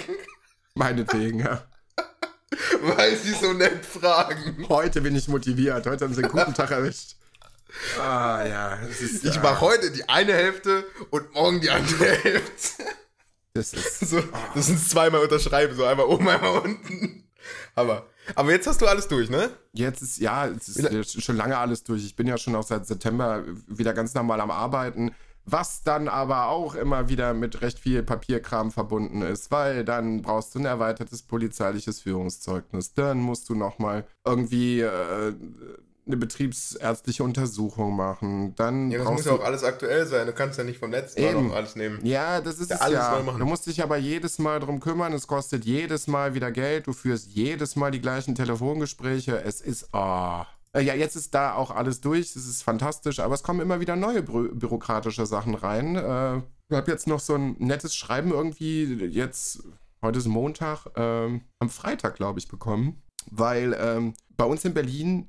[0.73, 1.63] Meinetwegen, ja.
[2.81, 4.65] weil sie so nett fragen.
[4.69, 5.85] Heute bin ich motiviert.
[5.85, 7.15] Heute haben sie einen guten Tag erwischt.
[7.99, 8.79] Ah, ja.
[8.89, 12.83] Es ist, Ich ja, mache heute die eine Hälfte und morgen die andere Hälfte.
[13.53, 14.21] Das ist, So,
[14.55, 17.27] das sind zweimal unterschreiben, so einmal oben, einmal unten.
[17.75, 18.05] Aber,
[18.35, 19.49] aber jetzt hast du alles durch, ne?
[19.73, 22.05] jetzt ist, ja, es ist schon lange alles durch.
[22.05, 25.11] Ich bin ja schon auch seit September wieder ganz normal am Arbeiten.
[25.43, 30.53] Was dann aber auch immer wieder mit recht viel Papierkram verbunden ist, weil dann brauchst
[30.53, 32.93] du ein erweitertes polizeiliches Führungszeugnis.
[32.93, 35.33] Dann musst du nochmal irgendwie äh,
[36.07, 38.55] eine betriebsärztliche Untersuchung machen.
[38.55, 40.25] Dann Ja, das muss ja auch alles aktuell sein.
[40.27, 41.47] Du kannst ja nicht vom letzten Mal Eben.
[41.47, 41.99] noch alles nehmen.
[42.05, 43.17] Ja, das ist Ja, es alles ja.
[43.17, 43.39] neu machen.
[43.39, 45.13] Du musst dich aber jedes Mal drum kümmern.
[45.13, 46.87] Es kostet jedes Mal wieder Geld.
[46.87, 49.41] Du führst jedes Mal die gleichen Telefongespräche.
[49.43, 50.41] Es ist, oh.
[50.73, 52.35] Äh, Ja, jetzt ist da auch alles durch.
[52.35, 53.19] Es ist fantastisch.
[53.19, 55.95] Aber es kommen immer wieder neue bü bürokratische Sachen rein.
[55.95, 56.37] Äh,
[56.69, 59.61] ich habe jetzt noch so ein nettes Schreiben irgendwie jetzt,
[60.01, 63.01] heute ist Montag, ähm, am Freitag, glaube ich, bekommen.
[63.29, 65.27] Weil ähm, bei uns in Berlin,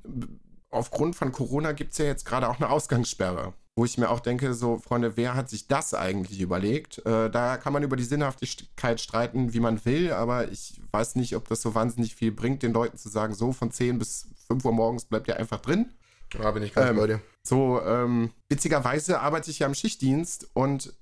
[0.73, 3.53] aufgrund von Corona, gibt es ja jetzt gerade auch eine Ausgangssperre.
[3.75, 6.99] Wo ich mir auch denke, so, Freunde, wer hat sich das eigentlich überlegt?
[7.07, 11.35] Äh, da kann man über die Sinnhaftigkeit streiten, wie man will, aber ich weiß nicht,
[11.35, 14.63] ob das so wahnsinnig viel bringt, den Leuten zu sagen, so von 10 bis 5
[14.65, 15.91] Uhr morgens bleibt ihr einfach drin.
[16.37, 17.21] Da bin ich ganz Ähm, bei dir.
[17.41, 20.93] So, ähm, witzigerweise arbeite ich ja im Schichtdienst und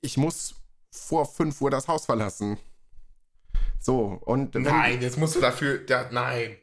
[0.00, 0.54] ich muss
[0.92, 2.58] vor 5 Uhr das Haus verlassen.
[3.80, 5.80] So, und wenn, Nein, jetzt musst du dafür.
[5.88, 6.56] Ja, nein.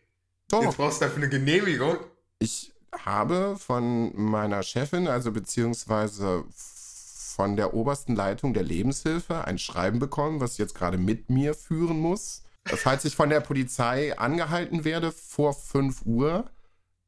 [0.47, 1.97] doch, Jetzt brauchst du dafür eine Genehmigung.
[2.39, 9.99] Ich habe von meiner Chefin, also beziehungsweise von der obersten Leitung der Lebenshilfe, ein Schreiben
[9.99, 12.43] bekommen, was ich jetzt gerade mit mir führen muss.
[12.65, 16.49] Falls ich von der Polizei angehalten werde vor 5 Uhr,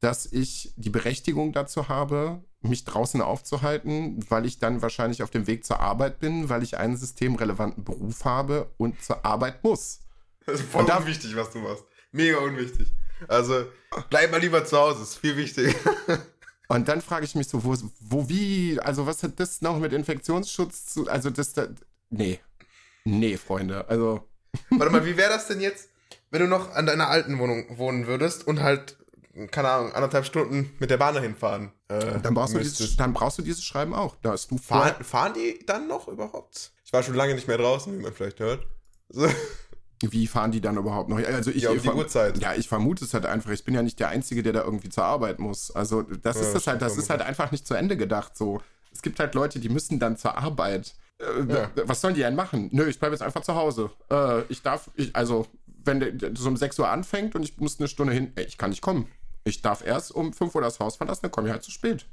[0.00, 5.46] dass ich die Berechtigung dazu habe, mich draußen aufzuhalten, weil ich dann wahrscheinlich auf dem
[5.46, 10.00] Weg zur Arbeit bin, weil ich einen systemrelevanten Beruf habe und zur Arbeit muss.
[10.46, 11.84] Das ist voll unwichtig, was du machst.
[12.10, 12.92] Mega unwichtig.
[13.28, 13.66] Also
[14.10, 15.74] bleib mal lieber zu Hause, ist viel wichtiger.
[16.68, 19.92] Und dann frage ich mich so, wo, wo, wie, also was hat das noch mit
[19.92, 21.66] Infektionsschutz zu, also das, da,
[22.08, 22.40] nee,
[23.04, 24.26] nee, Freunde, also.
[24.70, 25.90] Warte mal, wie wäre das denn jetzt,
[26.30, 28.96] wenn du noch an deiner alten Wohnung wohnen würdest und halt
[29.50, 31.72] keine Ahnung, anderthalb Stunden mit der Bahn dahin fahren.
[31.88, 34.16] Äh, dann, brauchst du dieses, dann brauchst du dieses Schreiben auch.
[34.22, 36.72] Da hast du fahren, fahren die dann noch überhaupt?
[36.84, 38.66] Ich war schon lange nicht mehr draußen, wie man vielleicht hört.
[39.08, 39.28] So.
[40.10, 41.18] Wie fahren die dann überhaupt noch?
[41.18, 42.38] Also ich, ja, um die Uhrzeit.
[42.38, 43.50] Ja, ich vermute es halt einfach.
[43.50, 45.70] Ich bin ja nicht der Einzige, der da irgendwie zur Arbeit muss.
[45.70, 48.36] Also das ja, ist das halt, das ist halt einfach nicht zu Ende gedacht.
[48.36, 48.60] So,
[48.92, 50.94] es gibt halt Leute, die müssen dann zur Arbeit.
[51.18, 51.70] Äh, ja.
[51.86, 52.68] Was sollen die denn machen?
[52.72, 53.90] Nö, ich bleibe jetzt einfach zu Hause.
[54.10, 55.46] Äh, ich darf, ich, also
[55.84, 58.58] wenn der so um 6 Uhr anfängt und ich muss eine Stunde hin, ey, ich
[58.58, 59.08] kann nicht kommen.
[59.44, 62.06] Ich darf erst um 5 Uhr das Haus verlassen, dann komme ich halt zu spät.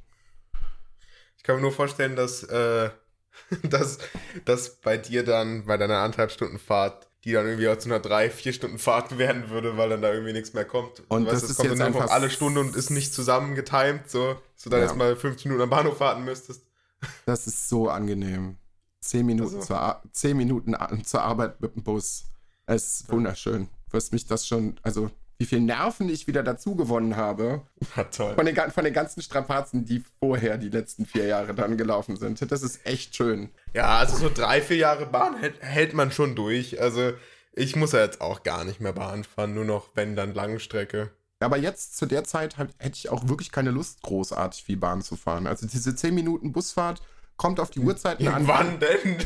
[1.38, 2.90] Ich kann mir nur vorstellen, dass, äh,
[3.64, 4.00] dass,
[4.46, 8.00] dass bei dir dann bei deiner anderthalb Stunden Fahrt, die dann irgendwie auch zu einer
[8.00, 11.04] drei, vier Stunden Fahrt werden würde, weil dann da irgendwie nichts mehr kommt.
[11.08, 14.10] Und weißt, das, ist kommt jetzt dann einfach alle Stunde und ist nicht zusammen getimed,
[14.10, 14.86] so, dass du dann ja.
[14.88, 16.66] jetzt mal 15 Minuten am Bahnhof warten müsstest.
[17.26, 18.58] Das ist so angenehm.
[19.00, 19.68] Zehn Minuten, also.
[19.68, 22.26] zur, zehn Minuten zur Arbeit mit dem Bus.
[22.66, 23.70] Es ist wunderschön.
[23.90, 25.10] Was mich das schon, also
[25.40, 27.62] wie viel Nerven ich wieder dazu gewonnen habe.
[27.96, 28.36] Ja, toll.
[28.36, 32.52] Von den, von den ganzen Strapazen, die vorher die letzten vier Jahre dann gelaufen sind.
[32.52, 33.50] Das ist echt schön.
[33.74, 36.82] Ja, also so drei, vier Jahre Bahn hält, hält man schon durch.
[36.82, 37.14] Also
[37.54, 41.10] ich muss ja jetzt auch gar nicht mehr Bahn fahren, nur noch wenn dann Langstrecke.
[41.40, 45.16] Aber jetzt zu der Zeit hätte ich auch wirklich keine Lust, großartig viel Bahn zu
[45.16, 45.48] fahren.
[45.48, 47.02] Also diese zehn Minuten Busfahrt
[47.40, 48.48] kommt auf die Uhrzeiten an.
[48.48, 49.18] Wann denn?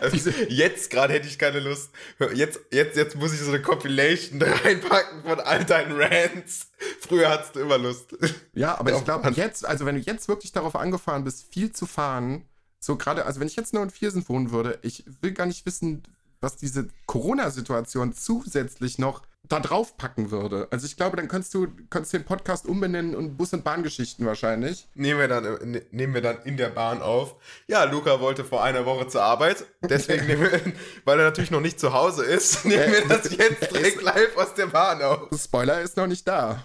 [0.00, 1.90] Also jetzt gerade hätte ich keine Lust.
[2.34, 6.70] Jetzt, jetzt, jetzt muss ich so eine Compilation reinpacken von all deinen Rants.
[7.00, 8.16] Früher hattest du immer Lust.
[8.54, 11.86] Ja, aber ich glaube, jetzt, also wenn du jetzt wirklich darauf angefahren bist, viel zu
[11.86, 12.44] fahren,
[12.78, 15.66] so gerade, also wenn ich jetzt nur in Viersen wohnen würde, ich will gar nicht
[15.66, 16.04] wissen,
[16.40, 20.68] was diese Corona-Situation zusätzlich noch da drauf packen würde.
[20.70, 24.88] Also ich glaube, dann könntest du könntest den Podcast umbenennen und Bus- und Bahngeschichten wahrscheinlich.
[24.94, 27.36] Nehmen wir, dann, äh, nehmen wir dann in der Bahn auf.
[27.66, 29.64] Ja, Luca wollte vor einer Woche zur Arbeit.
[29.82, 30.60] Deswegen nehmen wir,
[31.04, 34.54] weil er natürlich noch nicht zu Hause ist, nehmen wir das jetzt direkt live aus
[34.54, 35.28] der Bahn auf.
[35.38, 36.64] Spoiler ist noch nicht da.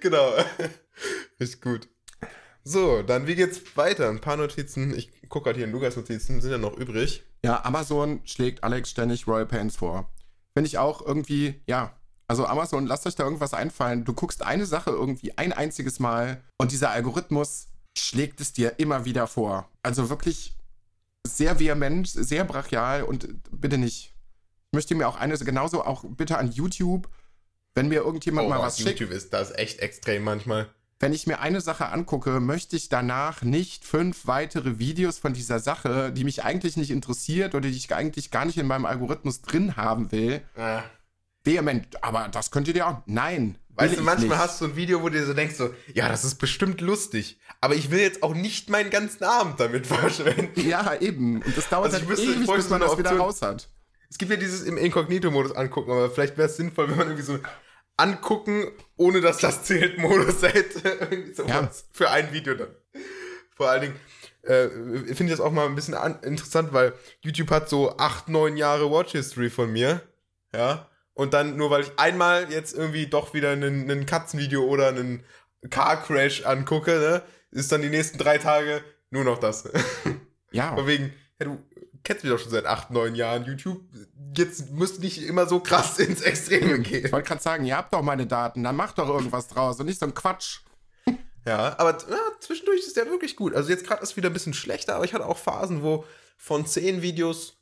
[0.00, 0.32] genau.
[1.38, 1.88] Ist gut.
[2.64, 4.08] So, dann wie geht's weiter?
[4.08, 4.96] Ein paar Notizen.
[4.96, 7.24] Ich gucke gerade hier in Lukas Notizen, sind ja noch übrig.
[7.44, 10.08] Ja, Amazon schlägt Alex ständig Royal Pains vor
[10.54, 11.94] finde ich auch irgendwie, ja,
[12.28, 14.04] also Amazon, lasst euch da irgendwas einfallen.
[14.04, 19.04] Du guckst eine Sache irgendwie ein einziges Mal und dieser Algorithmus schlägt es dir immer
[19.04, 19.68] wieder vor.
[19.82, 20.56] Also wirklich
[21.26, 24.14] sehr vehement, sehr brachial und bitte nicht.
[24.70, 27.08] Ich möchte mir auch eine, genauso auch bitte an YouTube,
[27.74, 29.00] wenn mir irgendjemand oh, mal was schickt.
[29.00, 30.68] YouTube ist das echt extrem manchmal
[31.02, 35.58] wenn ich mir eine Sache angucke, möchte ich danach nicht fünf weitere Videos von dieser
[35.58, 39.42] Sache, die mich eigentlich nicht interessiert oder die ich eigentlich gar nicht in meinem Algorithmus
[39.42, 40.42] drin haben will.
[40.56, 40.84] Ja.
[41.42, 43.02] Vehement, aber das könnt ihr dir auch.
[43.06, 43.58] Nein.
[43.70, 44.38] Weißt du, manchmal nicht.
[44.38, 47.40] hast du ein Video, wo du dir so denkst, so, ja, das ist bestimmt lustig,
[47.60, 50.68] aber ich will jetzt auch nicht meinen ganzen Abend damit verschwenden.
[50.68, 51.42] Ja, eben.
[51.42, 53.68] Und das dauert also halt müsste, ewig, bis man das Option, wieder raus hat.
[54.08, 57.26] Es gibt ja dieses im Inkognito-Modus angucken, aber vielleicht wäre es sinnvoll, wenn man irgendwie
[57.26, 57.40] so
[58.02, 61.32] angucken, ohne dass das zählt, Modus hätte.
[61.46, 61.70] ja.
[61.92, 62.74] Für ein Video dann.
[63.54, 64.00] Vor allen Dingen
[64.42, 68.28] äh, finde ich das auch mal ein bisschen an, interessant, weil YouTube hat so acht,
[68.28, 70.00] neun Jahre Watch History von mir.
[70.54, 70.88] Ja.
[71.14, 75.24] Und dann, nur weil ich einmal jetzt irgendwie doch wieder ein Katzenvideo oder einen
[75.70, 79.68] Car Crash angucke, ne, ist dann die nächsten drei Tage nur noch das.
[80.54, 80.74] Ja.
[80.74, 81.64] Von wegen, ja, du
[82.04, 83.80] kennst mich doch schon seit acht, neun Jahren YouTube.
[84.36, 87.04] Jetzt müsst nicht immer so krass ins Extreme gehen.
[87.04, 89.86] Ich wollte gerade sagen, ihr habt doch meine Daten, dann macht doch irgendwas draus und
[89.86, 90.60] nicht so ein Quatsch.
[91.44, 93.54] Ja, aber ja, zwischendurch ist der wirklich gut.
[93.54, 96.04] Also jetzt gerade ist wieder ein bisschen schlechter, aber ich hatte auch Phasen, wo
[96.36, 97.58] von zehn Videos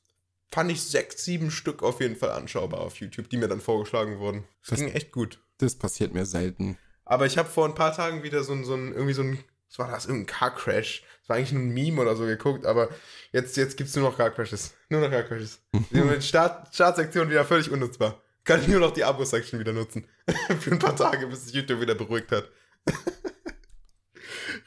[0.51, 4.19] fand ich sechs, sieben Stück auf jeden Fall anschaubar auf YouTube, die mir dann vorgeschlagen
[4.19, 4.45] wurden.
[4.63, 5.39] Das, das ging echt gut.
[5.59, 6.77] Das passiert mir selten.
[7.05, 9.79] Aber ich habe vor ein paar Tagen wieder so, so ein, irgendwie so ein, was
[9.79, 12.91] war das, irgendein Car Crash war eigentlich nur ein Meme oder so geguckt, aber
[13.33, 14.75] jetzt, jetzt gibt es nur noch Car Crashes.
[14.91, 15.61] Nur noch Car Crashes.
[15.73, 18.21] Die Start, Startsektion wieder völlig unnutzbar.
[18.45, 20.07] Kann ich nur noch die Abo-Section wieder nutzen.
[20.61, 22.49] Für ein paar Tage, bis sich YouTube wieder beruhigt hat.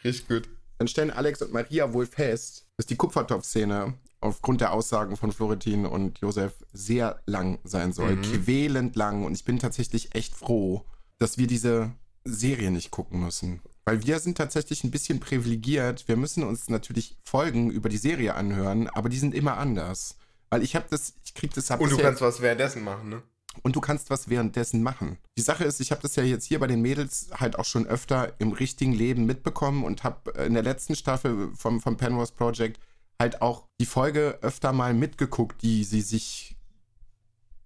[0.04, 0.50] Richtig gut.
[0.78, 5.86] Dann stellen Alex und Maria wohl fest, dass die Kupfertopf-Szene aufgrund der Aussagen von Florentin
[5.86, 8.16] und Josef sehr lang sein soll.
[8.16, 8.22] Mhm.
[8.22, 9.26] Quälend lang.
[9.26, 10.86] Und ich bin tatsächlich echt froh,
[11.20, 11.92] dass wir diese
[12.24, 13.62] Serie nicht gucken müssen.
[13.86, 16.08] Weil wir sind tatsächlich ein bisschen privilegiert.
[16.08, 20.18] Wir müssen uns natürlich Folgen über die Serie anhören, aber die sind immer anders.
[20.50, 21.70] Weil ich habe das, ich krieg das.
[21.70, 23.24] Hab Und du kannst was währenddessen machen, ne?
[23.62, 25.18] und du kannst was währenddessen machen.
[25.38, 27.86] Die Sache ist, ich habe das ja jetzt hier bei den Mädels halt auch schon
[27.86, 32.80] öfter im richtigen Leben mitbekommen und habe in der letzten Staffel vom, vom Penrose Project
[33.20, 36.58] halt auch die Folge öfter mal mitgeguckt, die sie sich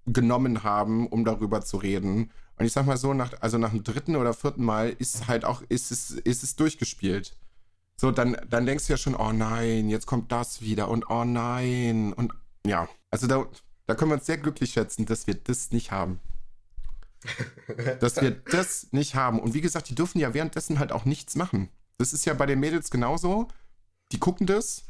[0.06, 2.32] genommen haben, um darüber zu reden.
[2.58, 5.46] Und ich sag mal so, nach, also nach dem dritten oder vierten Mal ist halt
[5.46, 7.38] auch, ist es, ist es durchgespielt.
[7.96, 11.24] So, dann, dann denkst du ja schon, oh nein, jetzt kommt das wieder und oh
[11.24, 12.14] nein.
[12.14, 12.34] Und
[12.66, 13.46] ja, also da,
[13.86, 16.20] da können wir uns sehr glücklich schätzen, dass wir das nicht haben.
[18.00, 19.40] dass wir das nicht haben.
[19.40, 21.70] Und wie gesagt, die dürfen ja währenddessen halt auch nichts machen.
[21.98, 23.48] Das ist ja bei den Mädels genauso.
[24.12, 24.84] Die gucken das.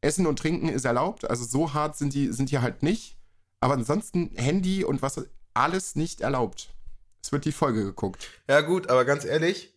[0.00, 1.28] Essen und Trinken ist erlaubt.
[1.28, 3.16] Also so hart sind die, sind die halt nicht.
[3.60, 5.24] Aber ansonsten Handy und was
[5.54, 6.74] alles nicht erlaubt.
[7.24, 8.28] Es wird die Folge geguckt.
[8.50, 9.72] Ja, gut, aber ganz ehrlich,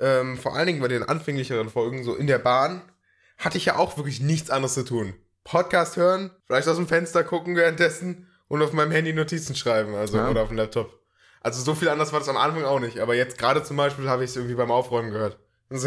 [0.00, 2.82] ähm, vor allen Dingen bei den anfänglicheren Folgen, so in der Bahn,
[3.38, 5.14] hatte ich ja auch wirklich nichts anderes zu tun.
[5.44, 10.16] Podcast hören, vielleicht aus dem Fenster gucken währenddessen und auf meinem Handy Notizen schreiben, also
[10.18, 10.28] Ja.
[10.28, 10.98] oder auf dem Laptop.
[11.40, 14.08] Also so viel anders war das am Anfang auch nicht, aber jetzt gerade zum Beispiel
[14.08, 15.38] habe ich es irgendwie beim Aufräumen gehört.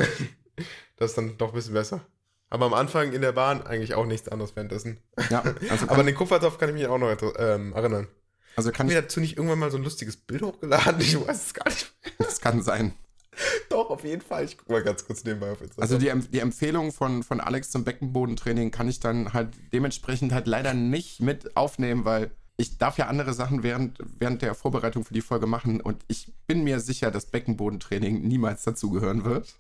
[0.98, 2.06] Das ist dann doch ein bisschen besser.
[2.50, 5.02] Aber am Anfang in der Bahn eigentlich auch nichts anderes währenddessen.
[5.30, 8.08] Ja, also Aber an den Kupfertopf kann ich mich auch noch ähm, erinnern.
[8.56, 11.02] Also kann Haben ich, dazu nicht irgendwann mal so ein lustiges Bild hochgeladen?
[11.02, 11.94] Ich weiß es gar nicht.
[12.20, 12.94] das kann sein.
[13.70, 14.46] Doch, auf jeden Fall.
[14.46, 15.82] Ich guck mal ganz kurz nebenbei auf Instagram.
[15.82, 20.48] Also die, die Empfehlung von, von Alex zum Beckenbodentraining kann ich dann halt dementsprechend halt
[20.48, 25.14] leider nicht mit aufnehmen, weil ich darf ja andere Sachen während, während der Vorbereitung für
[25.14, 29.56] die Folge machen und ich bin mir sicher, dass Beckenbodentraining niemals dazugehören wird.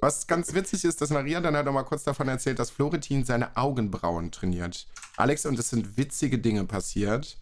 [0.00, 3.24] Was ganz witzig ist, dass Maria dann halt noch mal kurz davon erzählt, dass Florentin
[3.24, 4.86] seine Augenbrauen trainiert.
[5.18, 7.36] Alex, und es sind witzige Dinge passiert,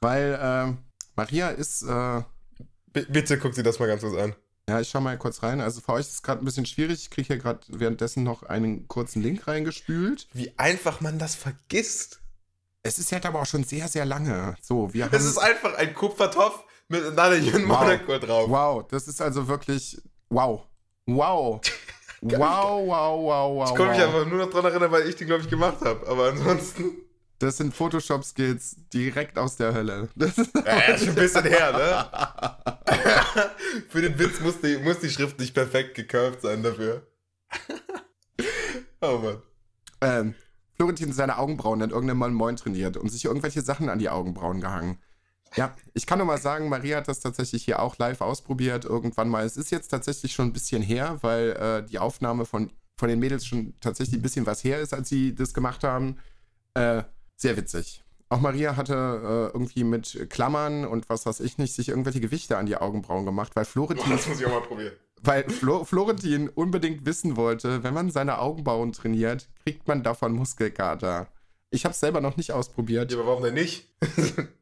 [0.00, 0.72] weil äh,
[1.16, 1.82] Maria ist...
[1.82, 2.22] Äh,
[2.92, 4.34] bitte guck dir das mal ganz kurz an.
[4.68, 5.60] ja, ich schau mal kurz rein.
[5.60, 7.02] Also für euch ist es gerade ein bisschen schwierig.
[7.02, 10.28] Ich kriege hier gerade währenddessen noch einen kurzen Link reingespült.
[10.32, 12.20] Wie einfach man das vergisst.
[12.82, 14.54] Es ist jetzt aber auch schon sehr, sehr lange.
[14.62, 15.14] So, wir haben.
[15.14, 17.66] Es ist einfach ein Kupfertopf mit Another Wow.
[17.66, 18.48] Monaco drauf.
[18.48, 20.00] wow, das ist also wirklich.
[20.30, 20.66] Wow.
[21.06, 21.60] Wow.
[22.20, 23.68] wow, wow, wow, wow.
[23.68, 24.14] Ich konnte mich wow.
[24.14, 26.06] einfach nur noch dran erinnern, weil ich den, glaube ich, gemacht habe.
[26.08, 26.92] Aber ansonsten.
[27.38, 30.08] Das sind Photoshop-Skills direkt aus der Hölle.
[30.16, 32.10] Das ist, Ja, schon ein bisschen her, ne?
[33.88, 37.06] Für den Witz muss die, muss die Schrift nicht perfekt gecurved sein dafür.
[39.02, 39.42] oh Mann.
[40.00, 40.34] ähm,
[40.74, 44.60] Florentin seine Augenbrauen hat irgendwann mal Moin trainiert und sich irgendwelche Sachen an die Augenbrauen
[44.60, 44.98] gehangen.
[45.54, 49.28] Ja, ich kann nur mal sagen, Maria hat das tatsächlich hier auch live ausprobiert irgendwann
[49.28, 49.44] mal.
[49.44, 53.18] Es ist jetzt tatsächlich schon ein bisschen her, weil äh, die Aufnahme von, von den
[53.18, 56.18] Mädels schon tatsächlich ein bisschen was her ist, als sie das gemacht haben.
[56.74, 57.04] Äh,
[57.36, 58.02] sehr witzig.
[58.28, 62.56] Auch Maria hatte äh, irgendwie mit Klammern und was weiß ich nicht, sich irgendwelche Gewichte
[62.58, 64.94] an die Augenbrauen gemacht, weil Florentin Das muss ich auch mal probieren.
[65.22, 71.28] weil Flo Florentin unbedingt wissen wollte, wenn man seine Augenbrauen trainiert, kriegt man davon Muskelkater.
[71.70, 73.12] Ich habe es selber noch nicht ausprobiert.
[73.12, 73.92] Ja, aber warum denn nicht?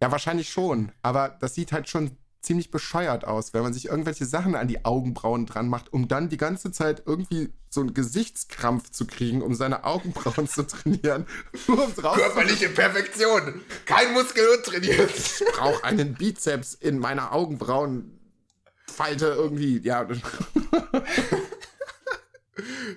[0.02, 0.90] Ja, wahrscheinlich schon.
[1.02, 4.84] Aber das sieht halt schon ziemlich bescheuert aus, wenn man sich irgendwelche Sachen an die
[4.84, 9.54] Augenbrauen dran macht, um dann die ganze Zeit irgendwie so einen Gesichtskrampf zu kriegen, um
[9.54, 11.26] seine Augenbrauen zu trainieren.
[11.66, 13.62] Nur Körperliche Perfektion.
[13.86, 15.10] Kein Muskel untrainiert.
[15.16, 19.78] ich brauche einen Bizeps in meiner Augenbrauenfalte irgendwie.
[19.78, 20.06] Ja,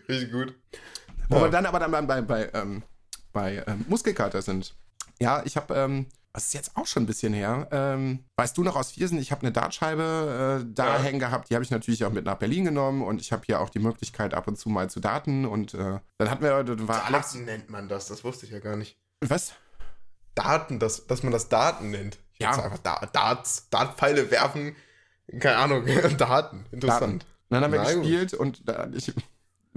[0.07, 0.53] Richtig gut.
[1.29, 2.83] Wo wir dann aber dann bei, bei, bei, ähm,
[3.33, 4.75] bei ähm, Muskelkater sind.
[5.19, 6.05] Ja, ich habe, ähm,
[6.37, 7.67] das ist jetzt auch schon ein bisschen her.
[7.71, 11.01] Ähm, weißt du noch aus Viersen, ich habe eine Dartscheibe äh, da Ja.
[11.01, 11.49] hängen gehabt.
[11.49, 13.79] Die habe ich natürlich auch mit nach Berlin genommen und ich habe hier auch die
[13.79, 15.45] Möglichkeit, ab und zu mal zu daten.
[15.47, 17.31] Und äh, dann hatten wir, dann war Alex.
[17.33, 18.05] Daten nennt man das.
[18.07, 18.97] Das wusste ich ja gar nicht.
[19.21, 19.53] Was?
[20.35, 22.19] Daten, das, dass man das Daten nennt.
[22.33, 22.51] Ich Ja.
[22.51, 24.75] einfach da, Darts, Dartpfeile werfen.
[25.39, 25.85] Keine Ahnung.
[26.17, 26.67] Daten.
[26.71, 27.25] Interessant.
[27.49, 28.03] Dann haben wir Na gut.
[28.03, 29.11] gespielt und da, ich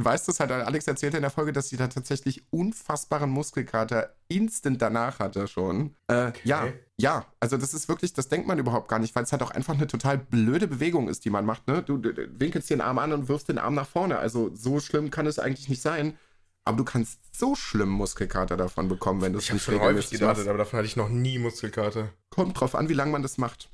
[0.05, 4.80] weiß das halt, Alex erzählte in der Folge, dass sie da tatsächlich unfassbaren Muskelkater instant
[4.80, 5.96] danach hatte schon.
[6.09, 9.32] Äh, Ja, ja, also das ist wirklich, das denkt man überhaupt gar nicht, weil es
[9.32, 11.66] halt auch einfach eine total blöde Bewegung ist, die man macht.
[11.66, 11.82] Ne?
[11.82, 14.18] Du, du winkelst den Arm an und wirfst den Arm nach vorne.
[14.18, 16.18] Also so schlimm kann es eigentlich nicht sein.
[16.64, 20.38] Aber du kannst so schlimm Muskelkater davon bekommen, wenn du es nicht schon häufig gedacht,
[20.46, 22.11] aber davon hatte ich noch nie Muskelkater.
[22.28, 23.70] Kommt drauf an, wie lange man das macht.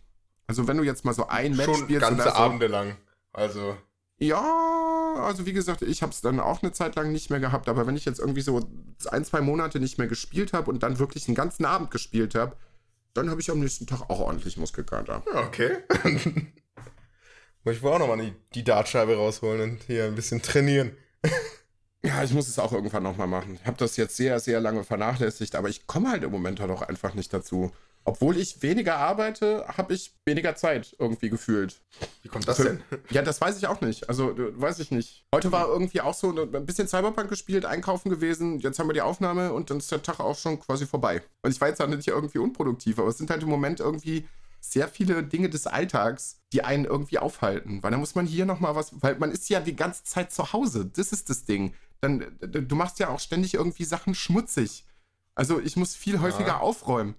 [0.47, 2.97] Also wenn du jetzt mal so ein Match Schon spielst ganze so, Abende lang.
[3.33, 3.77] Also,
[4.19, 7.69] Ja, also wie gesagt, ich habe es dann auch eine Zeit lang nicht mehr gehabt,
[7.69, 8.67] aber wenn ich jetzt irgendwie so
[9.11, 12.57] ein, zwei Monate nicht mehr gespielt habe und dann wirklich einen ganzen Abend gespielt habe,
[13.13, 15.23] dann habe ich am nächsten Tag auch ordentlich Muskelkater.
[15.33, 15.79] ja, okay.
[17.65, 20.93] Muss ich wohl auch nochmal die, die Dartscheibe rausholen und hier ein bisschen trainieren.
[22.03, 23.59] Ja, ich muss es auch irgendwann nochmal machen.
[23.61, 26.71] Ich habe das jetzt sehr, sehr lange vernachlässigt, aber ich komme halt im Moment halt
[26.71, 27.73] auch einfach nicht dazu.
[28.07, 31.81] Obwohl ich weniger arbeite, habe ich weniger Zeit irgendwie gefühlt.
[32.23, 32.81] Wie kommt das denn?
[33.11, 34.09] Ja, das weiß ich auch nicht.
[34.09, 35.25] Also, weiß ich nicht.
[35.35, 38.61] Heute war irgendwie auch so ein bisschen Cyberpunk gespielt, einkaufen gewesen.
[38.61, 41.21] Jetzt haben wir die Aufnahme und dann ist der Tag auch schon quasi vorbei.
[41.43, 44.29] Und ich war jetzt auch nicht irgendwie unproduktiv, aber es sind halt im Moment irgendwie
[44.61, 47.83] sehr viele Dinge des Alltags, die einen irgendwie aufhalten.
[47.83, 50.53] Weil da muss man hier nochmal was, weil man ist ja die ganze Zeit zu
[50.53, 50.87] Hause.
[50.87, 51.75] Das ist das Ding.
[52.01, 54.85] Dann, du machst ja auch ständig irgendwie Sachen schmutzig.
[55.35, 56.61] Also ich muss viel häufiger ja.
[56.61, 57.17] aufräumen.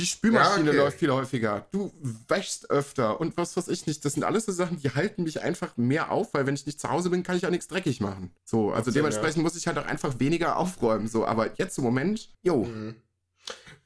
[0.00, 0.78] Die Spülmaschine ja, okay.
[0.78, 1.66] läuft viel häufiger.
[1.72, 1.92] Du
[2.26, 4.02] wäschst öfter und was weiß ich nicht.
[4.02, 6.80] Das sind alles so Sachen, die halten mich einfach mehr auf, weil wenn ich nicht
[6.80, 8.30] zu Hause bin, kann ich auch nichts dreckig machen.
[8.42, 9.42] So, also Sinn, dementsprechend ja.
[9.42, 11.06] muss ich halt auch einfach weniger aufräumen.
[11.06, 12.64] So, aber jetzt im Moment, jo.
[12.64, 12.94] Mhm.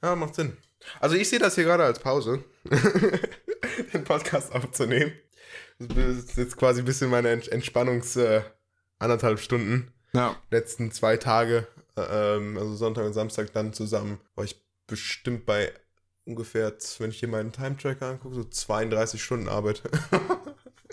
[0.05, 0.57] Ja, macht Sinn.
[1.01, 2.45] Also ich sehe das hier gerade als Pause,
[3.93, 5.12] den Podcast aufzunehmen.
[5.81, 8.43] Das ist jetzt quasi ein bisschen meine Entspannungs äh,
[9.01, 9.93] anderthalb Stunden.
[10.12, 10.37] Ja.
[10.53, 15.73] Letzten zwei Tage, äh, ähm, also Sonntag und Samstag dann zusammen, war ich bestimmt bei
[16.25, 19.83] ungefähr, wenn ich hier meinen Time-Tracker angucke, so 32 Stunden Arbeit.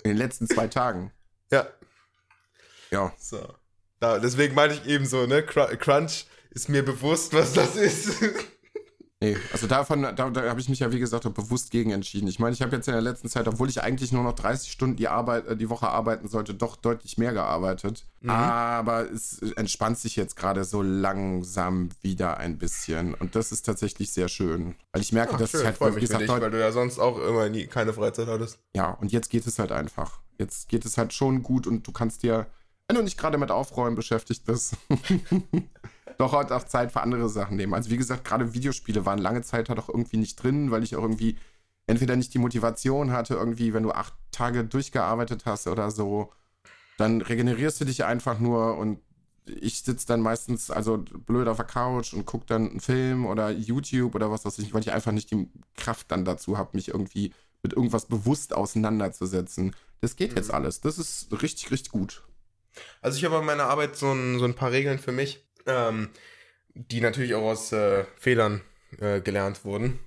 [0.02, 1.12] In den letzten zwei Tagen?
[1.50, 1.66] Ja.
[2.90, 3.12] Ja.
[3.18, 3.54] So.
[4.00, 8.20] Da, deswegen meine ich eben so, ne, Crunch ist mir bewusst, was das ist.
[9.22, 12.26] Nee, also davon, da, da habe ich mich ja, wie gesagt, bewusst gegen entschieden.
[12.26, 14.72] Ich meine, ich habe jetzt in der letzten Zeit, obwohl ich eigentlich nur noch 30
[14.72, 18.04] Stunden die, Arbeit, äh, die Woche arbeiten sollte, doch deutlich mehr gearbeitet.
[18.20, 18.30] Mhm.
[18.30, 23.14] Aber es entspannt sich jetzt gerade so langsam wieder ein bisschen.
[23.14, 24.74] Und das ist tatsächlich sehr schön.
[24.90, 26.72] Weil ich merke, Ach, dass schön, ich halt, freue mich gesagt, dich, weil du ja
[26.72, 28.58] sonst auch immer nie keine Freizeit hattest.
[28.74, 30.18] Ja, und jetzt geht es halt einfach.
[30.38, 32.48] Jetzt geht es halt schon gut und du kannst dir,
[32.88, 34.74] wenn du nicht gerade mit Aufräumen beschäftigt bist,
[36.18, 37.74] doch heute auch Zeit für andere Sachen nehmen.
[37.74, 40.96] Also wie gesagt, gerade Videospiele waren lange Zeit halt auch irgendwie nicht drin, weil ich
[40.96, 41.38] auch irgendwie
[41.86, 46.32] entweder nicht die Motivation hatte, irgendwie, wenn du acht Tage durchgearbeitet hast oder so,
[46.98, 49.00] dann regenerierst du dich einfach nur und
[49.46, 53.50] ich sitze dann meistens also blöd auf der Couch und gucke dann einen Film oder
[53.50, 56.88] YouTube oder was weiß ich, weil ich einfach nicht die Kraft dann dazu habe, mich
[56.88, 57.32] irgendwie
[57.62, 59.74] mit irgendwas bewusst auseinanderzusetzen.
[60.00, 60.36] Das geht mhm.
[60.36, 60.80] jetzt alles.
[60.80, 62.22] Das ist richtig, richtig gut.
[63.00, 66.10] Also ich habe bei meiner Arbeit so ein, so ein paar Regeln für mich ähm,
[66.74, 68.62] die natürlich auch aus äh, Fehlern
[68.98, 69.98] äh, gelernt wurden.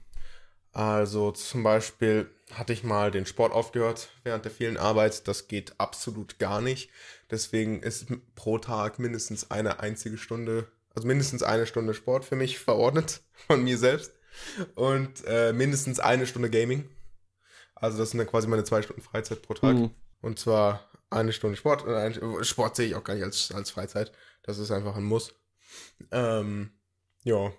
[0.71, 5.27] Also zum Beispiel hatte ich mal den Sport aufgehört während der vielen Arbeit.
[5.27, 6.89] Das geht absolut gar nicht.
[7.31, 12.59] Deswegen ist pro Tag mindestens eine einzige Stunde, also mindestens eine Stunde Sport für mich
[12.59, 14.11] verordnet von mir selbst.
[14.75, 16.89] Und äh, mindestens eine Stunde Gaming.
[17.73, 19.75] Also das sind dann quasi meine zwei Stunden Freizeit pro Tag.
[19.75, 19.91] Mhm.
[20.21, 21.85] Und zwar eine Stunde Sport.
[22.45, 24.11] Sport sehe ich auch gar nicht als, als Freizeit.
[24.43, 25.33] Das ist einfach ein Muss.
[26.11, 26.71] Ähm,
[27.23, 27.51] ja.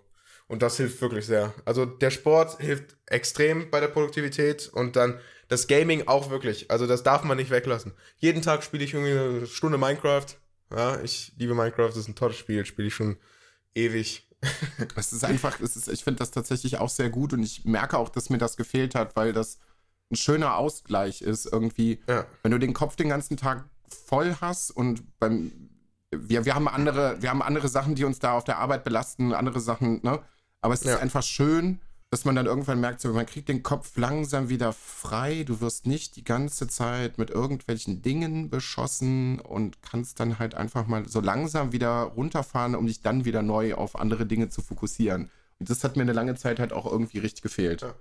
[0.48, 1.52] Und das hilft wirklich sehr.
[1.64, 6.70] Also der Sport hilft extrem bei der Produktivität und dann das Gaming auch wirklich.
[6.70, 7.92] Also das darf man nicht weglassen.
[8.16, 10.26] Jeden Tag spiele ich irgendwie eine Stunde Minecraft.
[10.70, 13.16] Ja, ich liebe Minecraft, das ist ein tolles Spiel, spiele ich schon
[13.74, 14.28] ewig.
[14.96, 17.98] es ist einfach, es ist, ich finde das tatsächlich auch sehr gut und ich merke
[17.98, 19.58] auch, dass mir das gefehlt hat, weil das
[20.10, 22.00] ein schöner Ausgleich ist irgendwie.
[22.08, 22.26] Ja.
[22.42, 25.70] Wenn du den Kopf den ganzen Tag voll hast und beim
[26.28, 29.32] wir, wir haben andere, wir haben andere Sachen, die uns da auf der Arbeit belasten,
[29.32, 30.20] andere Sachen, ne?
[30.60, 30.98] Aber es ist ja.
[30.98, 35.44] einfach schön, dass man dann irgendwann merkt, so, man kriegt den Kopf langsam wieder frei.
[35.44, 40.86] Du wirst nicht die ganze Zeit mit irgendwelchen Dingen beschossen und kannst dann halt einfach
[40.86, 45.30] mal so langsam wieder runterfahren, um dich dann wieder neu auf andere Dinge zu fokussieren.
[45.58, 47.82] Und das hat mir eine lange Zeit halt auch irgendwie richtig gefehlt.
[47.82, 47.94] Ja.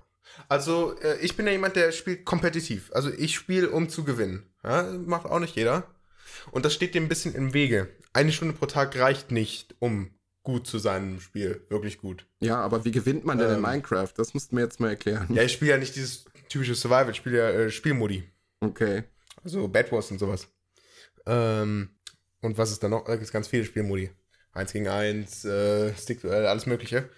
[0.50, 2.92] Also, äh, ich bin ja jemand, der spielt kompetitiv.
[2.94, 4.44] Also, ich spiele, um zu gewinnen.
[4.64, 5.84] Ja, macht auch nicht jeder.
[6.52, 7.90] Und das steht dem ein bisschen im Wege.
[8.16, 10.10] Eine Stunde pro Tag reicht nicht, um
[10.42, 11.66] gut zu sein im Spiel.
[11.68, 12.26] Wirklich gut.
[12.40, 14.08] Ja, aber wie gewinnt man denn ähm, in Minecraft?
[14.16, 15.28] Das musst du mir jetzt mal erklären.
[15.34, 18.24] Ja, ich spiele ja nicht dieses typische Survival, ich spiele ja äh, Spielmodi.
[18.62, 19.04] Okay.
[19.44, 20.48] Also Bad Wars und sowas.
[21.26, 21.90] Ähm,
[22.40, 23.04] und was ist da noch?
[23.04, 24.10] Da gibt es ganz viele Spielmodi.
[24.54, 27.10] Eins gegen eins, äh, Stick-Duell, alles mögliche.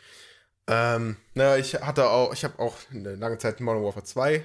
[0.66, 4.43] Ähm, na, ich hatte auch, ich habe auch eine lange Zeit Modern Warfare 2,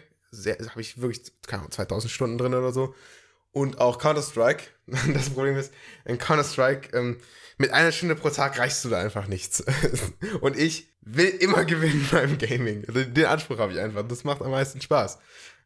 [0.68, 2.94] habe ich wirklich, keine Ahnung, 2000 Stunden drin oder so
[3.52, 4.64] und auch Counter-Strike.
[5.14, 5.72] Das Problem ist,
[6.04, 7.18] in Counter-Strike, ähm,
[7.56, 9.64] mit einer Stunde pro Tag reichst du da einfach nichts.
[10.40, 12.84] und ich will immer gewinnen beim Gaming.
[12.86, 14.06] Also den Anspruch habe ich einfach.
[14.06, 15.18] Das macht am meisten Spaß.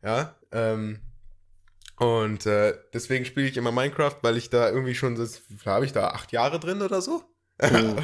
[0.03, 0.37] Ja.
[0.53, 1.01] Ähm,
[1.99, 5.17] und äh, deswegen spiele ich immer Minecraft, weil ich da irgendwie schon,
[5.65, 7.25] habe ich da acht Jahre drin oder so.
[7.63, 7.97] Oh.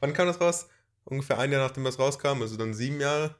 [0.00, 0.68] Wann kam das raus?
[1.04, 3.34] Ungefähr ein Jahr nachdem das rauskam, also dann sieben Jahre.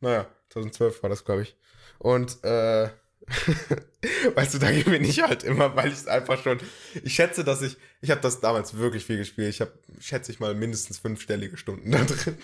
[0.00, 1.56] Naja, 2012 war das, glaube ich.
[1.98, 2.88] Und äh,
[4.34, 6.58] weißt du, da gewinne ich halt immer, weil ich es einfach schon.
[7.02, 7.76] Ich schätze, dass ich.
[8.00, 9.50] Ich habe das damals wirklich viel gespielt.
[9.50, 12.36] Ich habe, schätze ich mal, mindestens fünfstellige Stunden da drin.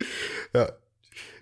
[0.54, 0.72] ja,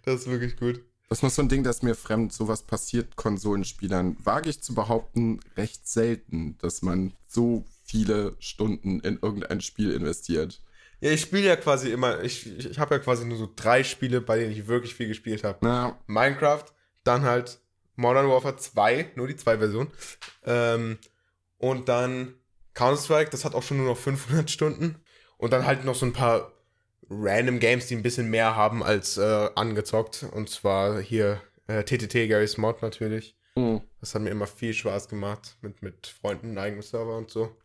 [0.05, 0.83] das ist wirklich gut.
[1.09, 4.17] Das ist noch so ein Ding, das mir fremd, sowas passiert Konsolenspielern.
[4.25, 10.63] Wage ich zu behaupten, recht selten, dass man so viele Stunden in irgendein Spiel investiert.
[11.01, 14.23] Ja, ich spiele ja quasi immer, ich, ich, habe ja quasi nur so drei Spiele,
[14.23, 15.95] bei denen ich wirklich viel gespielt habe.
[16.07, 16.65] Minecraft,
[17.05, 17.61] dann halt
[17.97, 19.91] Modern Warfare 2, nur die zwei Versionen.
[20.45, 20.99] Ähm,
[21.59, 22.35] und dann
[22.75, 24.97] Counter-Strike, das hat auch schon nur noch 500 Stunden.
[25.37, 26.53] Und dann halt noch so ein paar
[27.09, 30.27] random Games, die ein bisschen mehr haben als äh, angezockt.
[30.33, 33.37] Und zwar hier äh, TTT, Gary's Mod natürlich.
[33.57, 33.83] Mhm.
[34.01, 37.57] Das hat mir immer viel Spaß gemacht mit, mit Freunden, eigenen Server und so.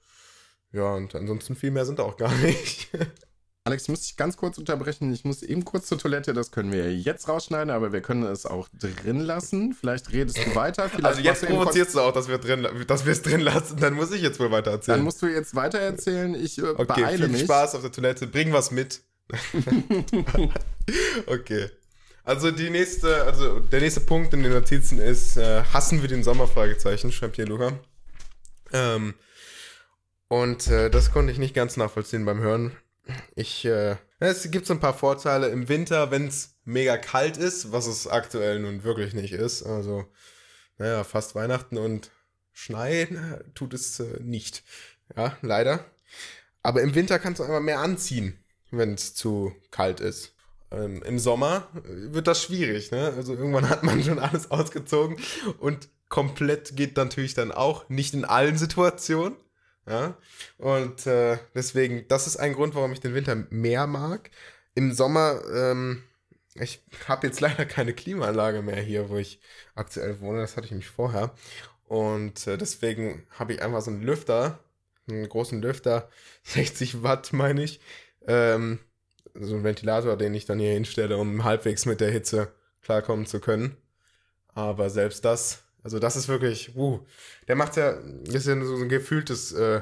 [0.71, 2.89] Ja, und ansonsten viel mehr sind auch gar nicht.
[3.65, 5.13] Alex, ich muss dich ganz kurz unterbrechen.
[5.13, 6.33] Ich muss eben kurz zur Toilette.
[6.33, 9.73] Das können wir jetzt rausschneiden, aber wir können es auch drin lassen.
[9.73, 10.89] Vielleicht redest du weiter.
[10.89, 13.77] Vielleicht also jetzt du provozierst du auch, dass wir drin, dass wir es drin lassen.
[13.77, 14.97] Dann muss ich jetzt wohl weiter erzählen.
[14.97, 16.33] Dann musst du jetzt weiter erzählen.
[16.35, 17.41] Ich äh, okay, beeile viel mich.
[17.43, 18.27] Spaß auf der Toilette.
[18.27, 19.01] Bring was mit.
[21.27, 21.69] okay.
[22.23, 26.23] Also die nächste, also der nächste Punkt in den Notizen ist, äh, hassen wir den
[26.23, 26.47] Sommer?
[26.47, 27.73] Fragezeichen, schreibt hier Luca.
[28.71, 29.15] Ähm,
[30.27, 32.71] und äh, das konnte ich nicht ganz nachvollziehen beim Hören.
[33.35, 37.71] Ich, äh, es gibt so ein paar Vorteile im Winter, wenn es mega kalt ist,
[37.71, 39.63] was es aktuell nun wirklich nicht ist.
[39.63, 40.05] Also,
[40.77, 42.11] naja, fast Weihnachten und
[42.51, 44.63] schneien tut es äh, nicht.
[45.15, 45.85] Ja, leider.
[46.61, 50.35] Aber im Winter kannst du einfach mehr anziehen, wenn es zu kalt ist.
[50.71, 53.13] Ähm, Im Sommer äh, wird das schwierig, ne?
[53.15, 55.17] Also irgendwann hat man schon alles ausgezogen
[55.59, 59.35] und komplett geht natürlich dann auch nicht in allen Situationen.
[59.89, 60.15] Ja,
[60.59, 64.29] und äh, deswegen, das ist ein Grund, warum ich den Winter mehr mag.
[64.75, 66.03] Im Sommer, ähm,
[66.53, 69.41] ich habe jetzt leider keine Klimaanlage mehr hier, wo ich
[69.73, 70.41] aktuell wohne.
[70.41, 71.33] Das hatte ich nämlich vorher.
[71.87, 74.59] Und äh, deswegen habe ich einfach so einen Lüfter,
[75.07, 76.09] einen großen Lüfter,
[76.43, 77.79] 60 Watt meine ich.
[78.27, 78.79] Ähm,
[79.33, 83.39] so einen Ventilator, den ich dann hier hinstelle, um halbwegs mit der Hitze klarkommen zu
[83.39, 83.75] können.
[84.53, 87.03] Aber selbst das, also das ist wirklich, uh,
[87.47, 87.89] der macht ja,
[88.25, 89.81] ist ja so ein gefühltes äh,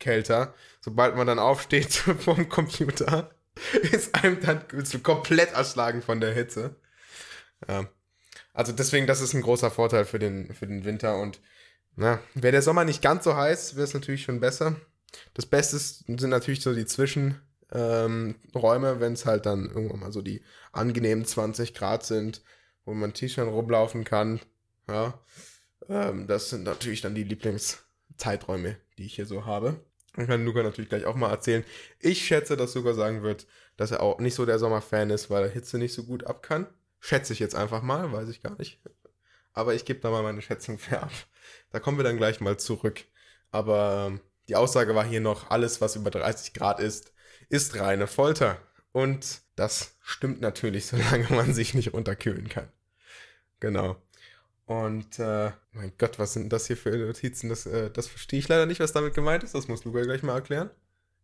[0.00, 0.54] Kälter.
[0.80, 3.30] Sobald man dann aufsteht vom Computer,
[3.92, 6.74] ist einem dann so komplett erschlagen von der Hitze.
[7.68, 7.88] Ja.
[8.52, 11.16] Also deswegen, das ist ein großer Vorteil für den, für den Winter.
[11.20, 11.40] Und
[11.94, 14.74] na, wäre der Sommer nicht ganz so heiß, wäre es natürlich schon besser.
[15.34, 20.12] Das Beste ist- sind natürlich so die Zwischenräume, ähm, wenn es halt dann irgendwann mal
[20.12, 20.42] so die
[20.72, 22.42] angenehmen 20 Grad sind,
[22.84, 24.40] wo man T-Shirt rumlaufen kann.
[24.88, 25.20] Ja,
[25.88, 29.80] ähm, das sind natürlich dann die Lieblingszeiträume, die ich hier so habe.
[30.16, 31.64] Und kann Luca natürlich gleich auch mal erzählen.
[32.00, 35.44] Ich schätze, dass Luca sagen wird, dass er auch nicht so der Sommerfan ist, weil
[35.44, 36.66] er Hitze nicht so gut ab kann.
[37.00, 38.80] Schätze ich jetzt einfach mal, weiß ich gar nicht.
[39.52, 41.12] Aber ich gebe da mal meine Schätzung fair ab.
[41.70, 43.04] Da kommen wir dann gleich mal zurück.
[43.50, 47.12] Aber ähm, die Aussage war hier noch, alles, was über 30 Grad ist,
[47.48, 48.58] ist reine Folter.
[48.92, 52.68] Und das stimmt natürlich, solange man sich nicht unterkühlen kann.
[53.60, 53.96] Genau.
[54.66, 57.48] Und, äh, mein Gott, was sind das hier für Notizen?
[57.48, 59.54] Das, äh, das verstehe ich leider nicht, was damit gemeint ist.
[59.54, 60.70] Das muss Luca gleich mal erklären.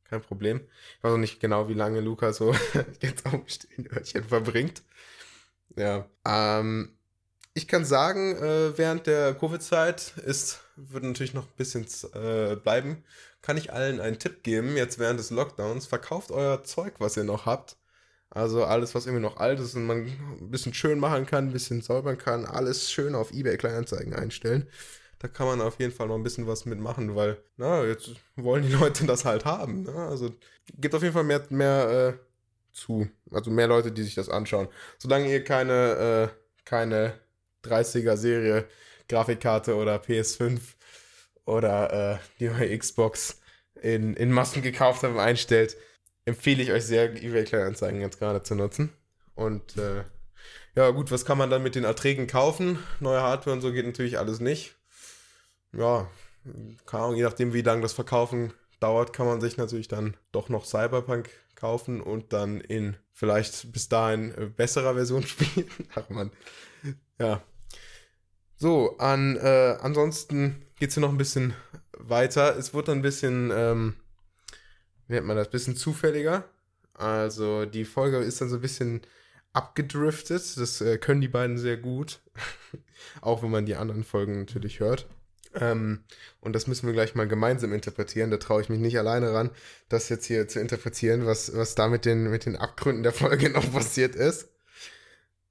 [0.05, 0.61] Kein Problem.
[0.99, 2.55] Ich weiß auch nicht genau, wie lange Luca so
[3.01, 4.83] jetzt auf dem Stehenörtchen verbringt.
[5.77, 6.07] Ja.
[6.25, 6.97] Ähm,
[7.55, 13.05] ich kann sagen, äh, während der Covid-Zeit ist, wird natürlich noch ein bisschen äh, bleiben,
[13.43, 17.25] kann ich allen einen Tipp geben, jetzt während des Lockdowns, verkauft euer Zeug, was ihr
[17.25, 17.77] noch habt.
[18.35, 21.53] Also alles, was irgendwie noch alt ist und man ein bisschen schön machen kann, ein
[21.53, 24.69] bisschen säubern kann, alles schön auf eBay Kleinanzeigen einstellen.
[25.19, 28.63] Da kann man auf jeden Fall noch ein bisschen was mitmachen, weil, na, jetzt wollen
[28.67, 29.83] die Leute das halt haben.
[29.83, 29.95] Ne?
[29.95, 30.31] Also
[30.75, 33.07] gibt auf jeden Fall mehr, mehr äh, zu.
[33.31, 34.69] Also mehr Leute, die sich das anschauen.
[34.99, 37.13] Solange ihr keine, äh, keine
[37.65, 38.67] 30er Serie
[39.09, 40.59] Grafikkarte oder PS5
[41.45, 43.41] oder äh, die neue Xbox
[43.83, 45.77] in, in Massen gekauft habt und einstellt,
[46.25, 48.93] empfehle ich euch sehr, eBay Kleinanzeigen jetzt gerade zu nutzen.
[49.35, 50.05] Und äh,
[50.75, 52.79] ja, gut, was kann man dann mit den Erträgen kaufen?
[53.01, 54.75] Neue Hardware und so geht natürlich alles nicht.
[55.73, 56.09] Ja,
[56.87, 60.49] keine Ahnung, je nachdem, wie lange das Verkaufen dauert, kann man sich natürlich dann doch
[60.49, 65.71] noch Cyberpunk kaufen und dann in vielleicht bis dahin äh, besserer Version spielen.
[65.95, 66.31] Ach man.
[67.19, 67.43] Ja.
[68.57, 71.55] So, an, äh, ansonsten geht es hier noch ein bisschen
[71.99, 72.57] weiter.
[72.57, 73.97] Es dann ein bisschen, ähm,
[75.09, 76.45] wie nennt man das, bisschen zufälliger.
[76.95, 79.03] Also die Folge ist dann so ein bisschen
[79.53, 80.57] abgedriftet.
[80.57, 82.21] Das äh, können die beiden sehr gut.
[83.21, 85.09] Auch wenn man die anderen Folgen natürlich hört.
[85.55, 86.05] Ähm,
[86.41, 88.31] und das müssen wir gleich mal gemeinsam interpretieren.
[88.31, 89.51] Da traue ich mich nicht alleine ran,
[89.89, 93.51] das jetzt hier zu interpretieren, was, was da mit den, mit den Abgründen der Folge
[93.51, 94.49] noch passiert ist.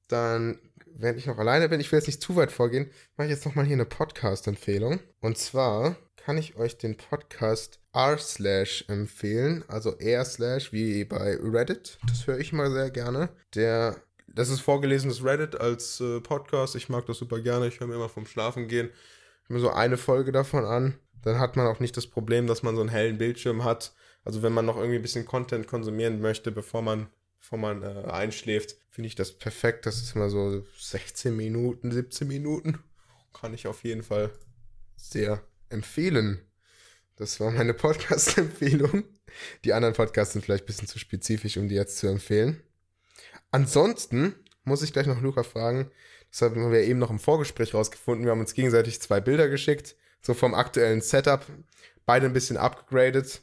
[0.07, 3.33] Dann, während ich noch alleine bin, ich will jetzt nicht zu weit vorgehen, mache ich
[3.33, 4.99] jetzt nochmal hier eine Podcast-Empfehlung.
[5.21, 11.37] Und zwar kann ich euch den Podcast r slash empfehlen, also r slash wie bei
[11.41, 11.97] Reddit.
[12.07, 13.29] Das höre ich mal sehr gerne.
[13.55, 13.97] Der,
[14.27, 16.75] das ist vorgelesenes Reddit als äh, Podcast.
[16.75, 17.67] Ich mag das super gerne.
[17.67, 18.89] Ich höre mir immer vom Schlafen gehen
[19.51, 20.97] mir so eine Folge davon an.
[21.21, 23.93] Dann hat man auch nicht das Problem, dass man so einen hellen Bildschirm hat,
[24.23, 27.07] Also wenn man noch irgendwie ein bisschen Content konsumieren möchte, bevor man,
[27.39, 29.85] bevor man äh, einschläft, finde ich das perfekt.
[29.85, 32.79] Das ist immer so 16 Minuten, 17 Minuten.
[33.33, 34.31] Kann ich auf jeden Fall
[34.95, 35.41] sehr
[35.71, 36.41] empfehlen.
[37.15, 39.03] Das war meine Podcast-Empfehlung.
[39.63, 42.61] Die anderen Podcasts sind vielleicht ein bisschen zu spezifisch, um die jetzt zu empfehlen.
[43.51, 45.91] Ansonsten muss ich gleich noch Luca fragen.
[46.29, 48.25] Das haben wir eben noch im Vorgespräch rausgefunden.
[48.25, 51.45] Wir haben uns gegenseitig zwei Bilder geschickt, so vom aktuellen Setup.
[52.05, 53.41] Beide ein bisschen upgraded.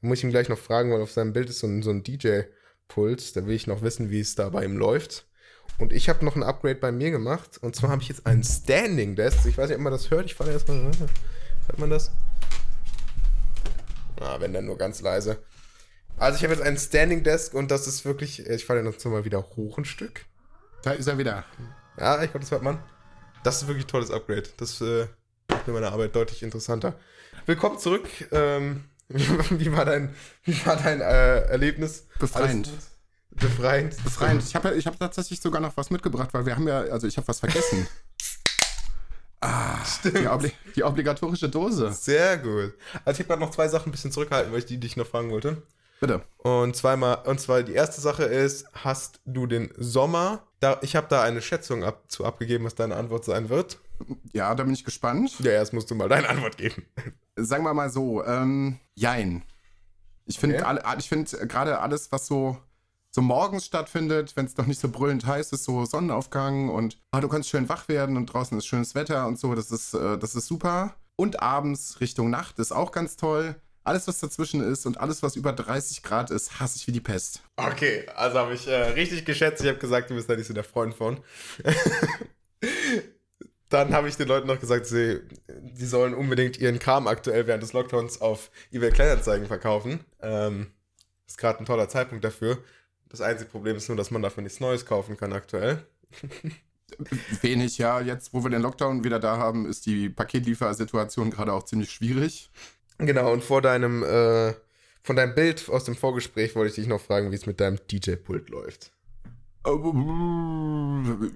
[0.00, 1.90] Da muss ich ihn gleich noch fragen, weil auf seinem Bild ist so ein, so
[1.90, 3.32] ein DJ-Puls.
[3.32, 5.26] Da will ich noch wissen, wie es da bei ihm läuft.
[5.78, 7.58] Und ich habe noch ein Upgrade bei mir gemacht.
[7.60, 9.46] Und zwar habe ich jetzt einen Standing Desk.
[9.46, 10.26] Ich weiß nicht, ob man das hört.
[10.26, 10.90] Ich fahre erstmal.
[11.66, 12.10] Hört man das?
[14.20, 15.38] Ah, wenn dann nur ganz leise.
[16.16, 19.04] Also ich habe jetzt einen Standing Desk und das ist wirklich, ich fahre den jetzt
[19.04, 20.24] mal wieder hoch ein Stück.
[20.82, 21.44] Da ist er wieder.
[21.98, 22.78] Ja, ich glaube, das hört man.
[23.42, 24.48] Das ist wirklich ein tolles Upgrade.
[24.56, 25.06] Das äh,
[25.48, 26.94] macht mir meine Arbeit deutlich interessanter.
[27.44, 28.08] Willkommen zurück.
[28.32, 30.14] Ähm, wie, war dein,
[30.44, 32.06] wie war dein äh, Erlebnis?
[32.18, 32.68] Befreiend.
[32.68, 32.96] Alles
[33.30, 34.02] Befreiend.
[34.02, 34.42] Befreiend.
[34.42, 37.16] Ich habe ich hab tatsächlich sogar noch was mitgebracht, weil wir haben ja, also ich
[37.16, 37.86] habe was vergessen.
[39.40, 41.92] Ah, die, obli die, obligatorische Dose.
[41.92, 42.74] Sehr gut.
[43.04, 45.06] Also ich habe gerade noch zwei Sachen ein bisschen zurückhalten, weil ich die dich noch
[45.06, 45.62] fragen wollte.
[46.00, 46.22] Bitte.
[46.38, 50.42] Und zweimal, und zwar die erste Sache ist, hast du den Sommer?
[50.60, 53.78] Da, ich habe da eine Schätzung ab, zu abgegeben, was deine Antwort sein wird.
[54.32, 55.38] Ja, da bin ich gespannt.
[55.40, 56.86] Ja, erst musst du mal deine Antwort geben.
[57.36, 59.42] Sagen wir mal so, ähm, jein.
[60.26, 60.94] Ich finde Okay.
[60.98, 62.58] ich finde gerade alles, was so,
[63.16, 67.22] so morgens stattfindet, wenn es doch nicht so brüllend heiß ist, so Sonnenaufgang und ah,
[67.22, 70.18] du kannst schön wach werden und draußen ist schönes Wetter und so, das ist, äh,
[70.18, 70.94] das ist super.
[71.16, 73.56] Und abends Richtung Nacht ist auch ganz toll.
[73.84, 77.00] Alles, was dazwischen ist und alles, was über 30 Grad ist, hasse ich wie die
[77.00, 77.40] Pest.
[77.56, 79.62] Okay, also habe ich äh, richtig geschätzt.
[79.62, 81.18] Ich habe gesagt, du bist da nicht so der Freund von.
[83.70, 85.22] Dann habe ich den Leuten noch gesagt, sie,
[85.72, 90.00] sie sollen unbedingt ihren Kram aktuell während des Lockdowns auf eBay Kleinanzeigen verkaufen.
[90.20, 90.72] Ähm,
[91.26, 92.58] ist gerade ein toller Zeitpunkt dafür.
[93.08, 95.86] Das einzige Problem ist nur, dass man dafür nichts Neues kaufen kann aktuell.
[97.40, 98.00] Wenig, ja.
[98.00, 102.50] Jetzt, wo wir den Lockdown wieder da haben, ist die Paketliefersituation gerade auch ziemlich schwierig.
[102.98, 104.54] Genau, und vor deinem, äh,
[105.02, 107.78] von deinem Bild aus dem Vorgespräch wollte ich dich noch fragen, wie es mit deinem
[107.90, 108.92] DJ-Pult läuft.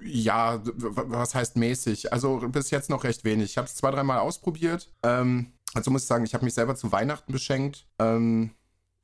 [0.05, 2.13] Ja, was heißt mäßig?
[2.13, 3.51] Also bis jetzt noch recht wenig.
[3.51, 4.89] Ich habe es zwei, dreimal ausprobiert.
[5.03, 7.87] Ähm, also muss ich sagen, ich habe mich selber zu Weihnachten beschenkt.
[7.99, 8.51] Ähm,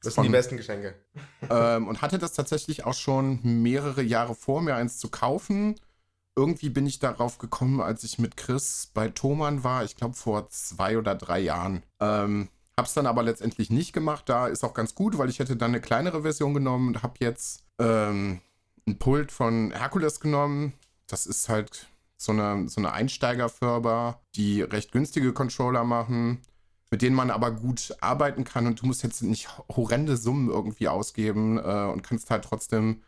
[0.02, 0.96] Das sind die Von- besten Geschenke.
[1.50, 5.76] ähm, und hatte das tatsächlich auch schon mehrere Jahre vor, mir eins zu kaufen.
[6.36, 10.50] Irgendwie bin ich darauf gekommen, als ich mit Chris bei Thomann war, ich glaube vor
[10.50, 11.84] zwei oder drei Jahren.
[12.00, 14.30] Ähm, hab's dann aber letztendlich nicht gemacht.
[14.30, 17.16] Da ist auch ganz gut, weil ich hätte dann eine kleinere Version genommen und habe
[17.20, 18.42] jetzt ähm,
[18.88, 20.74] ein Pult von Hercules genommen.
[21.08, 21.88] Das ist halt
[22.18, 26.42] so eine, so eine Einsteigerfirma, die recht günstige Controller machen
[26.90, 30.88] mit denen man aber gut arbeiten kann und du musst jetzt nicht horrende Summen irgendwie
[30.88, 33.02] ausgeben äh, und kannst halt trotzdem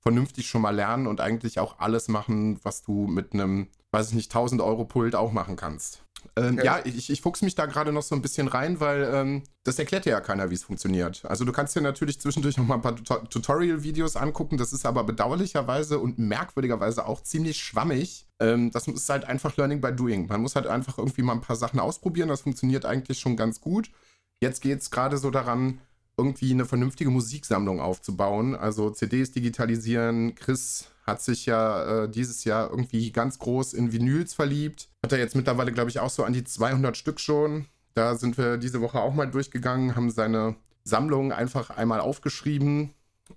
[0.00, 4.14] vernünftig schon mal lernen und eigentlich auch alles machen, was du mit einem, weiß ich
[4.14, 6.02] nicht, 1000 Euro Pult auch machen kannst.
[6.36, 6.64] Ähm, Okay.
[6.66, 9.78] Ja, ich, ich fuchs mich da gerade noch so ein bisschen rein, weil ähm, das
[9.78, 11.24] erklärt dir ja keiner, wie es funktioniert.
[11.24, 14.86] Also du kannst dir natürlich zwischendurch noch mal ein paar Tuto- Tutorial-Videos angucken, das ist
[14.86, 18.26] aber bedauerlicherweise und merkwürdigerweise auch ziemlich schwammig.
[18.40, 20.26] Ähm, das ist halt einfach Learning by Doing.
[20.26, 23.60] Man muss halt einfach irgendwie mal ein paar Sachen ausprobieren, das funktioniert eigentlich schon ganz
[23.60, 23.90] gut.
[24.40, 25.80] Jetzt geht es gerade so daran,
[26.18, 28.54] irgendwie eine vernünftige Musiksammlung aufzubauen.
[28.56, 30.34] Also CDs digitalisieren.
[30.34, 34.88] Chris hat sich ja äh, dieses Jahr irgendwie ganz groß in Vinyls verliebt.
[35.04, 37.66] Hat er jetzt mittlerweile, glaube ich, auch so an die 200 Stück schon.
[37.94, 42.90] Da sind wir diese Woche auch mal durchgegangen, haben seine Sammlung einfach einmal aufgeschrieben.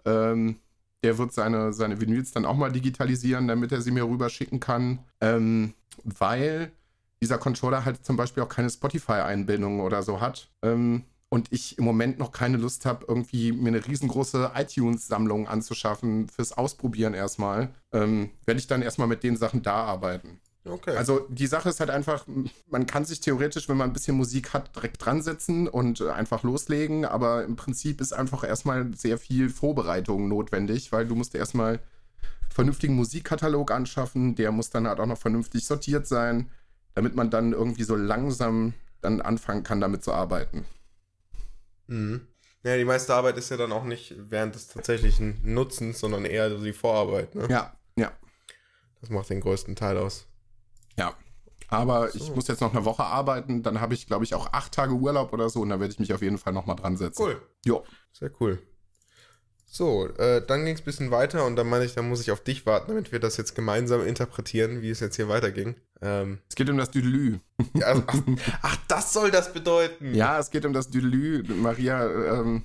[0.06, 0.58] Ähm,
[1.04, 5.00] der wird seine, seine Vinyls dann auch mal digitalisieren, damit er sie mir rüberschicken kann.
[5.22, 6.72] Ähm, weil
[7.22, 10.50] dieser Controller halt zum Beispiel auch keine Spotify-Einbindung oder so hat.
[10.62, 16.28] Ähm, und ich im Moment noch keine Lust habe, irgendwie mir eine riesengroße iTunes-Sammlung anzuschaffen
[16.28, 20.40] fürs Ausprobieren erstmal, ähm, werde ich dann erstmal mit den Sachen da arbeiten.
[20.66, 20.96] Okay.
[20.98, 22.26] Also die Sache ist halt einfach,
[22.70, 26.10] man kann sich theoretisch, wenn man ein bisschen Musik hat, direkt dran setzen und äh,
[26.10, 31.34] einfach loslegen, aber im Prinzip ist einfach erstmal sehr viel Vorbereitung notwendig, weil du musst
[31.34, 31.80] erstmal
[32.50, 36.50] vernünftigen Musikkatalog anschaffen, der muss dann halt auch noch vernünftig sortiert sein,
[36.94, 40.66] damit man dann irgendwie so langsam dann anfangen kann, damit zu arbeiten.
[41.90, 42.28] Mhm.
[42.64, 46.50] Ja, die meiste Arbeit ist ja dann auch nicht während des tatsächlichen Nutzens, sondern eher
[46.50, 47.34] so die Vorarbeit.
[47.36, 47.48] Ne?
[47.50, 48.12] Ja, ja,
[49.02, 50.28] Das macht den größten Teil aus.
[50.98, 51.14] ja.
[51.72, 52.34] Aber ich So.
[52.34, 55.34] muss jetzt noch eine Woche arbeiten, dann habe ich, glaube ich, auch acht Tage Urlaub
[55.34, 57.22] oder so und da werde ich mich auf jeden Fall nochmal dran setzen.
[57.22, 57.42] Cool.
[57.64, 57.86] Jo.
[58.12, 58.60] Sehr cool.
[59.72, 62.32] So, äh, dann ging es ein bisschen weiter und dann meine ich, dann muss ich
[62.32, 65.76] auf dich warten, damit wir das jetzt gemeinsam interpretieren, wie es jetzt hier weiterging.
[66.02, 67.38] Ähm, Es geht um das Düdelü.
[67.76, 68.16] ja, ach,
[68.64, 70.16] ach, das soll das bedeuten.
[70.16, 71.44] Ja, es geht um das Düdelü.
[71.54, 72.04] Maria
[72.40, 72.64] ähm,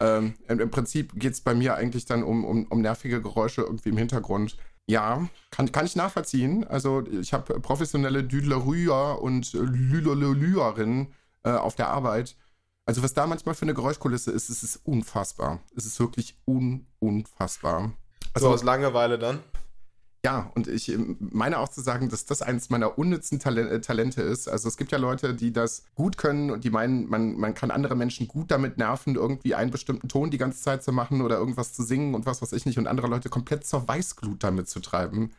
[0.00, 3.62] Ähm, im, Im Prinzip geht es bei mir eigentlich dann um, um, um nervige Geräusche
[3.62, 4.56] irgendwie im Hintergrund.
[4.86, 6.66] Ja, kann, kann ich nachvollziehen.
[6.66, 11.12] Also ich habe professionelle Düdlerüer und Lülolülüerin
[11.44, 12.36] äh, auf der Arbeit.
[12.86, 15.60] Also was da manchmal für eine Geräuschkulisse ist, es ist unfassbar.
[15.76, 17.92] Es ist wirklich un unfassbar.
[18.34, 19.40] so aus Langeweile dann.
[20.24, 23.80] Ja, und ich ähm, meine auch zu sagen, dass das eines meiner unnützen Talen äh,
[23.80, 24.48] Talente ist.
[24.48, 27.70] Also es gibt ja Leute, die das gut können und die meinen, man, man kann
[27.70, 31.38] andere Menschen gut damit nerven, irgendwie einen bestimmten Ton die ganze Zeit zu machen oder
[31.38, 34.68] irgendwas zu singen und was weiß ich nicht und andere Leute komplett zur Weißglut damit
[34.68, 35.30] zu treiben.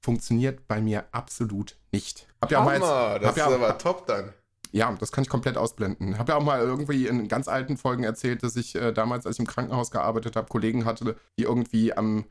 [0.00, 2.28] Funktioniert bei mir absolut nicht.
[2.42, 4.32] Hab ja auch mal, Hammer, jetzt, das ja, ist auch- aber top dann.
[4.70, 6.18] ja, das kann ich komplett ausblenden.
[6.18, 9.36] Habe ja auch mal irgendwie in ganz alten Folgen erzählt, dass ich äh, damals, als
[9.36, 12.26] ich im Krankenhaus gearbeitet habe, Kollegen hatte, die irgendwie am,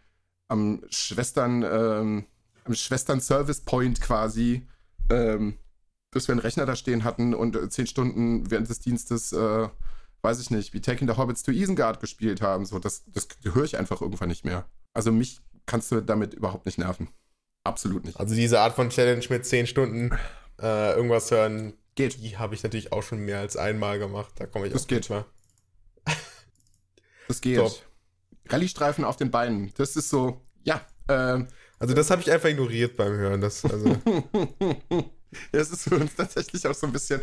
[0.47, 2.25] am Schwestern, ähm,
[2.65, 4.67] am Schwestern-Service Point quasi,
[5.09, 5.57] ähm,
[6.11, 9.69] dass wir einen Rechner da stehen hatten und äh, zehn Stunden während des Dienstes, äh,
[10.21, 12.65] weiß ich nicht, wie Taking the Hobbits to Isengard gespielt haben.
[12.65, 14.65] So, das, das höre ich einfach irgendwann nicht mehr.
[14.93, 17.09] Also mich kannst du damit überhaupt nicht nerven.
[17.63, 18.19] Absolut nicht.
[18.19, 20.11] Also diese Art von Challenge mit 10 Stunden
[20.61, 22.21] äh, irgendwas hören, Geht.
[22.21, 24.31] die habe ich natürlich auch schon mehr als einmal gemacht.
[24.37, 25.09] Da komme ich Das auch geht.
[25.09, 25.25] mal.
[27.27, 27.57] Das geht.
[27.57, 27.73] Top.
[28.49, 29.71] Rallye-Streifen auf den Beinen.
[29.77, 30.81] Das ist so, ja.
[31.07, 31.47] Ähm,
[31.79, 33.41] Also das habe ich einfach ignoriert beim Hören.
[33.41, 33.95] Das, also,
[35.51, 37.21] das ist für uns tatsächlich auch so ein bisschen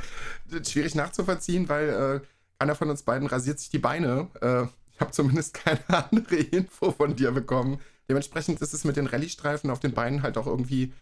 [0.66, 2.26] schwierig nachzuvollziehen, weil äh,
[2.58, 4.28] einer von uns beiden rasiert sich die Beine.
[4.40, 4.64] Äh,
[4.94, 7.80] ich habe zumindest keine andere Info von dir bekommen.
[8.08, 10.92] Dementsprechend ist es mit den Rallye-Streifen auf den Beinen halt auch irgendwie,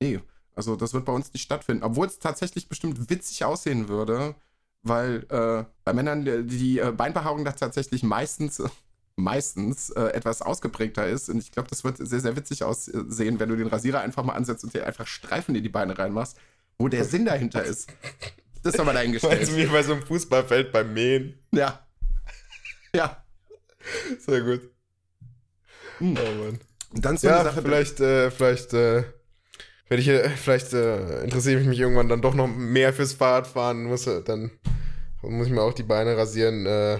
[0.00, 0.20] nee,
[0.54, 1.82] also das wird bei uns nicht stattfinden.
[1.82, 4.34] Obwohl es tatsächlich bestimmt witzig aussehen würde,
[4.82, 8.62] weil äh, bei Männern die, die äh, Beinbehaarung da tatsächlich meistens,
[9.22, 11.28] meistens äh, etwas ausgeprägter ist.
[11.28, 14.34] Und ich glaube, das wird sehr, sehr witzig aussehen, wenn du den Rasierer einfach mal
[14.34, 16.36] ansetzt und dir einfach Streifen in die Beine reinmachst,
[16.78, 17.88] wo der Sinn dahinter ist.
[18.62, 19.56] Das ist aber meinst du dahingestellt.
[19.56, 21.38] wie bei so einem Fußballfeld beim Mähen?
[21.52, 21.86] Ja.
[22.94, 23.24] Ja.
[24.18, 24.60] Sehr gut.
[25.98, 26.16] Hm.
[26.18, 26.60] Oh Mann.
[26.92, 27.62] Und dann so Ja, Sache.
[27.62, 29.04] vielleicht, äh, vielleicht, äh,
[29.88, 33.84] werde ich, äh, vielleicht äh, interessiere ich mich irgendwann dann doch noch mehr fürs Fahrradfahren.
[33.84, 34.50] Muss, äh, dann
[35.22, 36.66] muss ich mir auch die Beine rasieren.
[36.66, 36.98] Äh,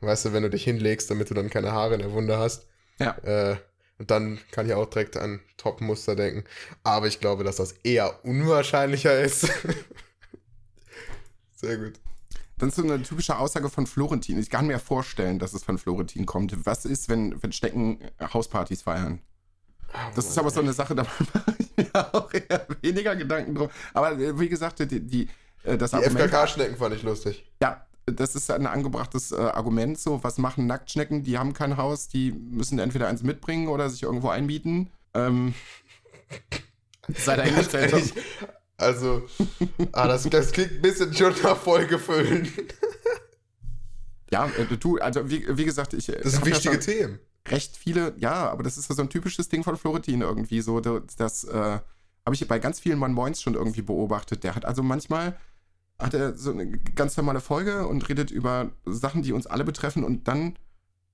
[0.00, 2.66] weißt du, wenn du dich hinlegst, damit du dann keine Haare in der Wunde hast.
[2.98, 3.16] Ja.
[3.18, 3.56] Äh,
[3.98, 6.44] und dann kann ich auch direkt an Top-Muster denken.
[6.82, 9.42] Aber ich glaube, dass das eher unwahrscheinlicher ist.
[11.54, 12.00] Sehr gut.
[12.56, 14.38] Dann ist so eine typische Aussage von Florentin.
[14.38, 16.54] Ich kann mir vorstellen, dass es von Florentin kommt.
[16.64, 19.20] Was ist, wenn, wenn Stecken Hauspartys feiern?
[20.14, 21.02] Das ist aber so eine Sache, da
[21.34, 23.70] mache ich mir auch eher weniger Gedanken drum.
[23.92, 25.28] Aber äh, wie gesagt, die, die,
[25.64, 25.98] äh, das Die.
[25.98, 27.50] FKK-Schnecken fand ich lustig.
[27.62, 29.98] Ja, das ist ein angebrachtes äh, Argument.
[29.98, 31.22] So, was machen Nacktschnecken?
[31.22, 34.90] Die haben kein Haus, die müssen entweder eins mitbringen oder sich irgendwo einbieten.
[35.14, 35.54] Ähm,
[37.16, 37.92] sei dahingestellt.
[37.92, 38.14] Ehrlich,
[38.80, 39.22] Also,
[39.92, 42.50] ah, das, das klingt ein bisschen schon nach Folgefüllen.
[44.32, 46.06] Ja, äh, du, also wie, wie gesagt, ich.
[46.06, 47.18] Das sind wichtige Themen.
[47.48, 50.60] recht viele, ja, aber das ist so ein typisches Ding von Florentin irgendwie.
[50.60, 51.80] So, das, das äh,
[52.24, 54.44] habe ich bei ganz vielen Mann Moins schon irgendwie beobachtet.
[54.44, 55.36] Der hat also manchmal
[56.00, 60.04] hat er so eine ganz normale Folge und redet über Sachen, die uns alle betreffen
[60.04, 60.56] und dann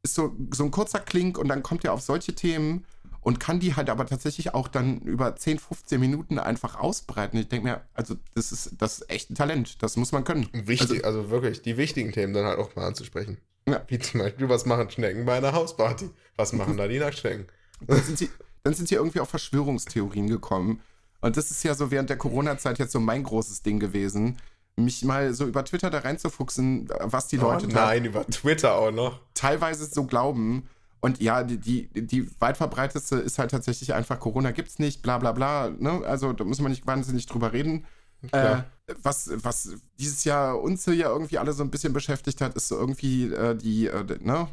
[0.03, 2.85] ist so, so ein kurzer Klink und dann kommt er auf solche Themen
[3.21, 7.39] und kann die halt aber tatsächlich auch dann über 10, 15 Minuten einfach ausbreiten.
[7.39, 10.49] Ich denke mir, also das ist, das ist echt ein Talent, das muss man können.
[10.53, 13.39] Wichtig, also, wirklich, die wichtigen Themen dann halt auch mal anzusprechen.
[13.69, 13.83] Ja.
[13.89, 16.09] Wie zum Beispiel, was machen Schnecken bei einer Hausparty?
[16.37, 17.47] Was machen da die Nacktschnecken?
[17.89, 18.31] dann sind sie,
[18.63, 20.81] dann sind sie irgendwie auf Verschwörungstheorien gekommen.
[21.21, 24.37] Und das ist ja so während der Corona-Zeit jetzt so mein großes Ding gewesen,
[24.77, 28.75] mich mal so über Twitter da reinzufuchsen, was die Leute oh, da nein, über Twitter
[28.77, 29.21] auch noch.
[29.35, 30.69] teilweise so glauben.
[31.01, 35.19] Und ja, die, die, die weit verbreitetste ist halt tatsächlich einfach, Corona gibt's nicht, bla
[35.19, 35.71] bla bla.
[35.71, 36.03] Ne?
[36.05, 37.87] Also da muss man nicht wahnsinnig drüber reden.
[38.33, 38.63] Äh,
[39.03, 42.77] was, was dieses Jahr uns ja irgendwie alle so ein bisschen beschäftigt hat, ist so
[42.77, 44.49] irgendwie äh, die, äh, ne,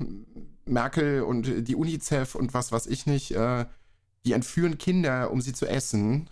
[0.65, 3.65] Merkel und die UNICEF und was weiß ich nicht, äh,
[4.25, 6.29] die entführen Kinder, um sie zu essen.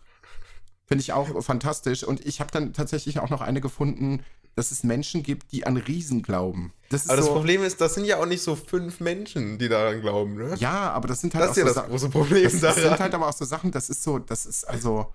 [0.92, 2.04] Finde ich auch fantastisch.
[2.04, 5.78] Und ich habe dann tatsächlich auch noch eine gefunden, dass es Menschen gibt, die an
[5.78, 6.74] Riesen glauben.
[6.90, 9.70] Das Aber das so, Problem ist, das sind ja auch nicht so fünf Menschen, die
[9.70, 10.54] daran glauben, ne?
[10.60, 12.84] ja, aber das sind halt das ist ja so das große Problem das, das sind
[12.84, 13.00] daran.
[13.00, 15.14] halt aber auch so Sachen, das ist so, das ist also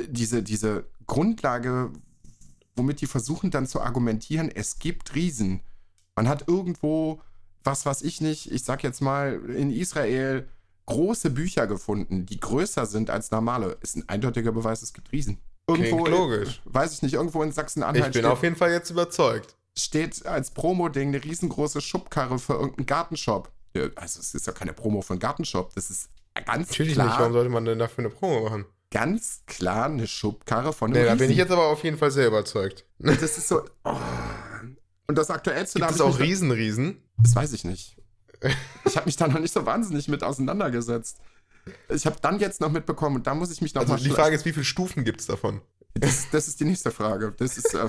[0.00, 1.90] diese, diese Grundlage,
[2.74, 5.60] womit die versuchen dann zu argumentieren, es gibt Riesen.
[6.16, 7.20] Man hat irgendwo,
[7.64, 10.48] was weiß ich nicht, ich sag jetzt mal, in Israel
[10.86, 13.76] große Bücher gefunden, die größer sind als normale.
[13.82, 15.38] Ist ein eindeutiger Beweis, es gibt Riesen.
[15.68, 16.60] Irgendwo, Klingt logisch.
[16.64, 19.56] weiß ich nicht, irgendwo in Ich Sachsen-Anhalt bin steht, auf jeden Fall jetzt überzeugt.
[19.78, 23.50] steht als Promo-Ding eine riesengroße Schubkarre für irgendeinen Gartenshop.
[23.94, 26.10] Also es ist ja keine Promo für einen Gartenshop, das ist
[26.46, 27.06] ganz Natürlich klar.
[27.06, 27.18] nicht.
[27.18, 28.64] Warum sollte man denn dafür eine Promo machen?
[28.90, 31.18] ganz klar eine Schubkarre von einem Nee, da Riesen.
[31.24, 32.84] bin ich jetzt aber auf jeden Fall sehr überzeugt.
[32.98, 33.62] Das ist so.
[33.84, 33.96] Oh.
[35.06, 37.02] Und das aktuellste Gibt da hab auch ich Riesenriesen?
[37.16, 37.96] Das weiß ich nicht.
[38.84, 41.18] Ich habe mich da noch nicht so wahnsinnig mit auseinandergesetzt.
[41.88, 44.10] Ich habe dann jetzt noch mitbekommen, und da muss ich mich noch Also mal die
[44.10, 45.60] Frage ist, wie viele Stufen gibt es davon?
[45.94, 47.32] Das, das ist die nächste Frage.
[47.38, 47.86] Das ist, äh,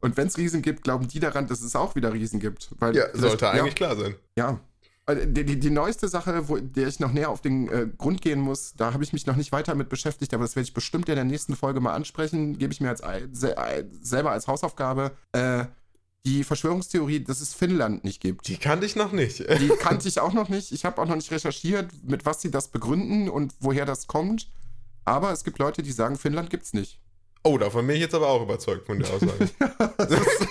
[0.00, 2.70] und wenn es Riesen gibt, glauben die daran, dass es auch wieder Riesen gibt.
[2.78, 4.14] Weil Ja, das- sollte ja, eigentlich klar sein.
[4.36, 4.60] Ja.
[5.06, 8.22] Äh, Die, die, die neueste Sache, wo, der ich noch näher auf den äh, Grund
[8.22, 10.74] gehen muss, da habe ich mich noch nicht weiter mit beschäftigt, aber das werde ich
[10.74, 13.02] bestimmt in der nächsten Folge mal ansprechen, gebe ich mir als,
[14.00, 15.10] selber als Hausaufgabe.
[15.32, 15.64] Äh,
[16.24, 18.46] die Verschwörungstheorie, dass es Finnland nicht gibt.
[18.48, 19.40] Die kannte ich noch nicht.
[19.40, 20.70] Die kannte ich auch noch nicht.
[20.72, 24.48] Ich habe auch noch nicht recherchiert, mit was sie das begründen und woher das kommt.
[25.04, 27.00] Aber es gibt Leute, die sagen, Finnland gibt's nicht.
[27.42, 29.50] Oh, davon bin ich jetzt aber auch überzeugt von der Aussage.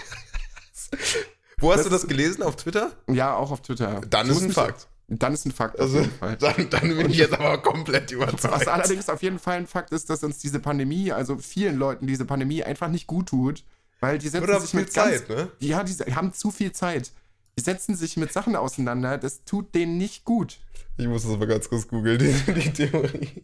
[1.60, 2.44] Wo hast Das du das gelesen?
[2.44, 2.92] Auf Twitter?
[3.08, 4.02] Ja, auch auf Twitter.
[4.10, 4.88] Dann Ich ist ein Fakt.
[5.08, 6.06] Dann ist ein Fakt Also,
[6.40, 8.68] dann, dann bin ich jetzt aber komplett Was überzeugt.
[8.68, 12.26] allerdings auf jeden Fall ein Fakt ist, dass uns diese Pandemie, also vielen Leuten diese
[12.26, 13.64] Pandemie einfach nicht gut tut,
[14.02, 15.52] weil die setzen sich mit ganz, Zeit, ne?
[15.60, 17.12] ja, die haben zu viel Zeit.
[17.58, 20.60] Die setzen sich mit Sachen auseinander, das tut denen nicht gut.
[20.98, 23.44] Ich muss das mal ganz kurz googeln, die, die Theorie.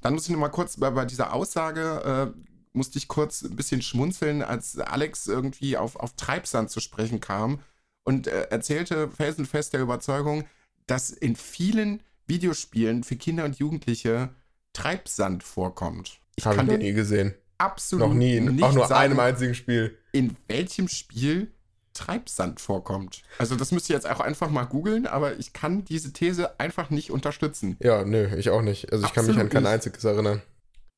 [0.00, 2.40] Dann muss ich noch mal kurz bei, bei dieser Aussage, äh,
[2.72, 7.60] musste ich kurz ein bisschen schmunzeln, als Alex irgendwie auf, auf Treibsand zu sprechen kam
[8.04, 10.44] und äh, erzählte felsenfest der Überzeugung,
[10.86, 14.34] dass in vielen Videospielen für Kinder und Jugendliche
[14.72, 16.20] Treibsand vorkommt.
[16.36, 17.34] Ich Habe ich kann noch dir nie gesehen.
[17.58, 18.36] Absolut Noch nie.
[18.36, 19.96] In, nicht auch nur sagen, einem einzigen Spiel.
[20.12, 21.52] in welchem Spiel
[21.94, 23.22] Treibsand vorkommt.
[23.38, 26.90] Also das müsst ihr jetzt auch einfach mal googeln, aber ich kann diese These einfach
[26.90, 27.76] nicht unterstützen.
[27.80, 28.92] Ja, nö, ich auch nicht.
[28.92, 29.72] Also ich kann mich Absolut an kein nicht.
[29.72, 30.42] einziges erinnern.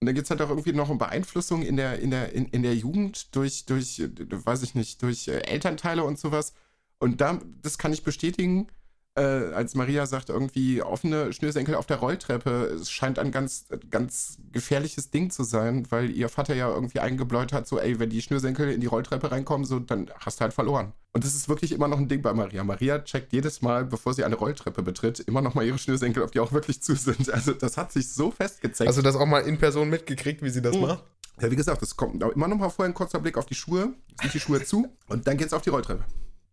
[0.01, 2.47] Und da geht es halt auch irgendwie noch um Beeinflussung in der, in der, in,
[2.47, 6.55] in der Jugend durch, durch, weiß ich nicht, durch äh, Elternteile und sowas.
[6.99, 8.69] Und da, das kann ich bestätigen,
[9.17, 14.39] äh, als Maria sagt, irgendwie offene Schnürsenkel auf der Rolltreppe, es scheint ein ganz, ganz
[14.53, 18.21] gefährliches Ding zu sein, weil ihr Vater ja irgendwie eingebläut hat, so, ey, wenn die
[18.23, 20.93] Schnürsenkel in die Rolltreppe reinkommen, so, dann hast du halt verloren.
[21.13, 22.63] Und das ist wirklich immer noch ein Ding bei Maria.
[22.63, 26.33] Maria checkt jedes Mal, bevor sie eine Rolltreppe betritt, immer noch mal ihre Schnürsenkel, ob
[26.33, 27.29] die auch wirklich zu sind.
[27.33, 28.87] Also das hat sich so festgezeckt.
[28.89, 30.83] Hast du das auch mal in Person mitgekriegt, wie sie das Mhm.
[30.83, 31.05] macht?
[31.41, 33.95] Ja, wie gesagt, es kommt immer noch mal vorher ein kurzer Blick auf die Schuhe,
[34.21, 36.05] sind die Schuhe zu und dann geht's auf die Rolltreppe.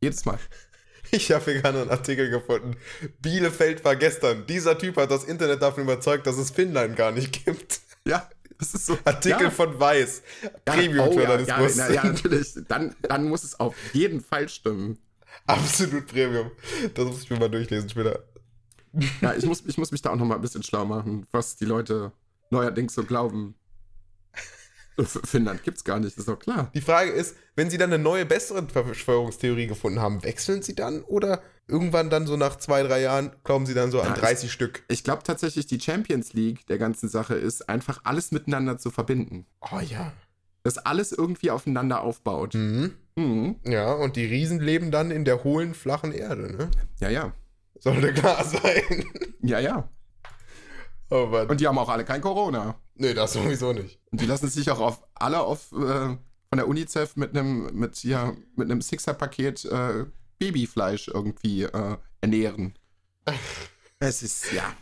[0.02, 0.38] Jedes Mal.
[1.12, 2.76] Ich habe hier gerade einen Artikel gefunden.
[3.22, 4.48] Bielefeld war gestern.
[4.48, 7.82] Dieser Typ hat das Internet davon überzeugt, dass es Finnland gar nicht gibt.
[8.06, 8.28] Ja,
[8.58, 8.98] das ist so.
[9.06, 9.52] Artikel ja.
[9.52, 10.24] von Weiß.
[10.42, 11.76] ja, Premium-Journalismus.
[11.76, 12.54] Oh, ja, ja, natürlich.
[12.68, 14.98] Dann, dann muss es auf jeden Fall stimmen.
[15.46, 16.52] Absolut Premium.
[16.94, 18.24] Das muss ich mir mal durchlesen später.
[19.22, 21.56] Ja, ich muss, ich muss mich da auch noch mal ein bisschen schlau machen, was
[21.56, 22.12] die Leute
[22.50, 23.56] neuerdings so glauben.
[25.24, 26.70] Finnland gibt's gar nicht, ist doch klar.
[26.74, 31.02] Die Frage ist, wenn sie dann eine neue, bessere Verschwörungstheorie gefunden haben, wechseln sie dann
[31.04, 34.20] oder irgendwann dann so nach zwei, drei Jahren glauben sie dann so Ja, an ich-
[34.20, 34.84] 30 Stück?
[34.90, 39.46] Ich glaube tatsächlich, die Champions League der ganzen Sache ist, einfach alles miteinander zu verbinden.
[39.62, 40.12] Oh ja.
[40.64, 42.54] Dass alles irgendwie aufeinander aufbaut.
[42.54, 42.94] Mhm.
[43.16, 43.56] Mhm.
[43.66, 46.70] Ja, und die Riesen leben dann in der hohlen, flachen Erde, ne?
[47.00, 47.34] Ja, ja.
[47.80, 49.06] Sollte klar sein.
[49.42, 49.90] Ja, ja.
[51.10, 51.48] Oh Mann.
[51.50, 52.76] Und die haben auch alle kein Corona.
[52.96, 54.00] nee, das sowieso nicht.
[54.12, 58.04] Und die lassen sich auch auf, alle auf, äh, von der UNICEF mit einem mit,
[58.04, 60.06] ja, mit einem Sixer-Paket äh,
[60.40, 62.78] Babyfleisch irgendwie äh, ernähren.
[64.00, 64.76] Es ist, ja.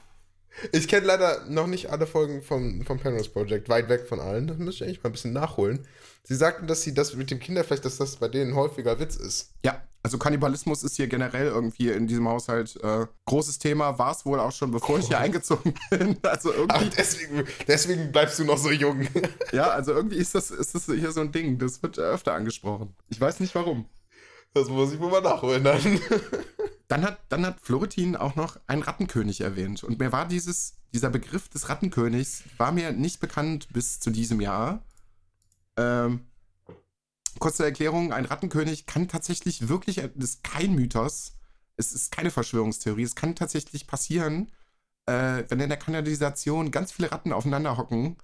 [0.71, 4.47] Ich kenne leider noch nicht alle Folgen vom, vom Penrose Project, weit weg von allen.
[4.47, 5.87] Das müsste ich eigentlich mal ein bisschen nachholen.
[6.23, 9.53] Sie sagten, dass sie das mit dem Kinderfleisch, dass das bei denen häufiger Witz ist.
[9.63, 13.99] Ja, also Kannibalismus ist hier generell irgendwie in diesem Haushalt äh, großes Thema.
[13.99, 16.17] War es wohl auch schon, bevor ich hier eingezogen bin.
[16.23, 19.07] Also Ach, irgendwie, deswegen, deswegen bleibst du noch so jung.
[19.51, 21.59] ja, also irgendwie ist das, ist das hier so ein Ding.
[21.59, 22.95] Das wird öfter angesprochen.
[23.09, 23.85] Ich weiß nicht warum.
[24.53, 25.79] Das muss ich wohl mal nachholen dann.
[26.87, 29.81] Dann hat, dann hat Florentin auch noch einen Rattenkönig erwähnt.
[29.81, 34.41] Und mir war dieses, dieser Begriff des Rattenkönigs, war mir nicht bekannt bis zu diesem
[34.41, 34.83] Jahr.
[35.77, 36.25] Ähm,
[37.41, 41.33] kurze Erklärung, ein Rattenkönig kann tatsächlich wirklich, das ist kein Mythos,
[41.75, 44.51] es ist keine Verschwörungstheorie, es kann tatsächlich passieren,
[45.07, 48.17] äh, wenn in der Kanalisation ganz viele Ratten aufeinander hocken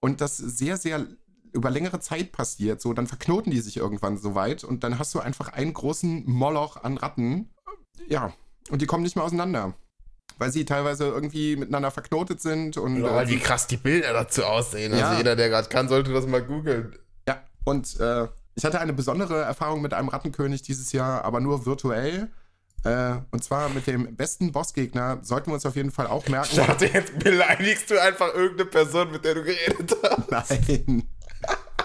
[0.00, 1.06] und das sehr, sehr
[1.52, 5.14] über längere Zeit passiert, so, dann verknoten die sich irgendwann so weit und dann hast
[5.14, 7.50] du einfach einen großen Moloch an Ratten.
[8.08, 8.32] Ja,
[8.70, 9.74] und die kommen nicht mehr auseinander.
[10.38, 13.04] Weil sie teilweise irgendwie miteinander verknotet sind und.
[13.04, 14.92] Ja, äh, wie krass die Bilder dazu aussehen.
[14.92, 15.18] Also Ja.
[15.18, 16.96] jeder, der gerade kann, sollte das mal googeln.
[17.28, 21.66] Ja, und äh, ich hatte eine besondere Erfahrung mit einem Rattenkönig dieses Jahr, aber nur
[21.66, 22.30] virtuell.
[22.84, 26.48] Äh, und zwar mit dem besten Bossgegner sollten wir uns auf jeden Fall auch merken.
[26.50, 29.96] Ich dachte, jetzt beleidigst du einfach irgendeine Person, mit der du geredet
[30.30, 30.50] hast.
[30.68, 31.08] Nein.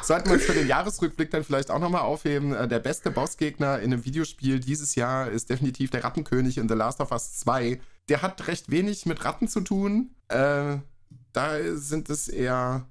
[0.02, 2.54] Sollten wir uns für den Jahresrückblick dann vielleicht auch nochmal aufheben.
[2.54, 6.76] Äh, Der beste Bossgegner in einem Videospiel dieses Jahr ist definitiv der Rattenkönig in The
[6.76, 7.80] Last of Us 2.
[8.10, 10.16] Der hat recht wenig mit Ratten zu tun.
[10.30, 10.78] Äh,
[11.34, 12.88] da sind es eher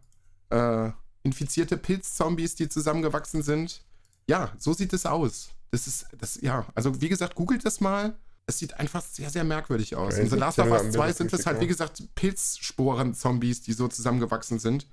[0.50, 0.90] äh,
[1.26, 3.82] infizierte Pilzzombies, die zusammengewachsen sind.
[4.28, 5.50] Ja, so sieht es aus.
[5.72, 8.16] Das ist, das, ja, also wie gesagt, googelt das mal.
[8.46, 10.14] Es sieht einfach sehr, sehr merkwürdig aus.
[10.14, 13.62] Okay, In The Last of Us bin 2 mir sind es halt, wie gesagt, Pilzsporen-Zombies,
[13.62, 14.86] die so zusammengewachsen sind.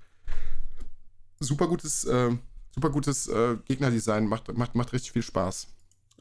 [1.40, 2.32] Super gutes, äh,
[2.74, 5.68] super gutes äh, Gegnerdesign, macht, macht, macht richtig viel Spaß.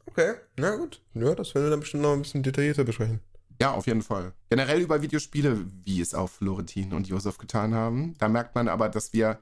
[0.05, 1.01] Okay, na gut.
[1.15, 3.21] Ja, das werden wir dann bestimmt noch ein bisschen detaillierter besprechen.
[3.63, 4.33] Ja, auf jeden Fall.
[4.51, 8.15] Generell über Videospiele, wie es auch Florentin und Josef getan haben.
[8.19, 9.39] Da merkt man aber, dass wir,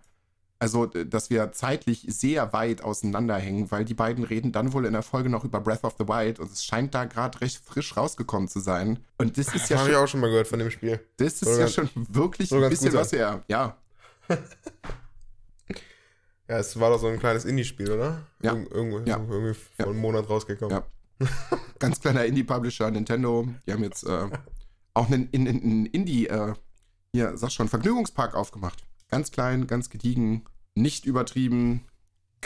[0.60, 5.02] also, dass wir zeitlich sehr weit auseinanderhängen, weil die beiden reden dann wohl in der
[5.02, 8.46] Folge noch über Breath of the Wild und es scheint da gerade recht frisch rausgekommen
[8.48, 8.98] zu sein.
[9.18, 11.00] Und das ist ja habe ich schon, auch schon mal gehört von dem Spiel.
[11.16, 13.42] das ist soll ja ganz- schon wirklich ein bisschen was her.
[13.48, 13.76] Ja,
[16.48, 18.22] Ja, es war doch so ein kleines Indie-Spiel, oder?
[18.42, 18.54] Ja.
[18.54, 19.18] Irg irgendwo, Ja.
[19.18, 19.86] irgendwie vor Ja.
[19.86, 20.82] einem Monat rausgekommen.
[21.20, 21.28] Ja.
[21.78, 23.46] ganz kleiner Indie-Publisher, Nintendo.
[23.66, 24.28] Die haben jetzt äh,
[24.94, 26.54] auch einen, in, in, einen Indie, äh,
[27.12, 28.84] hier, sag schon, Vergnügungspark aufgemacht.
[29.10, 31.84] Ganz klein, ganz gediegen, nicht übertrieben,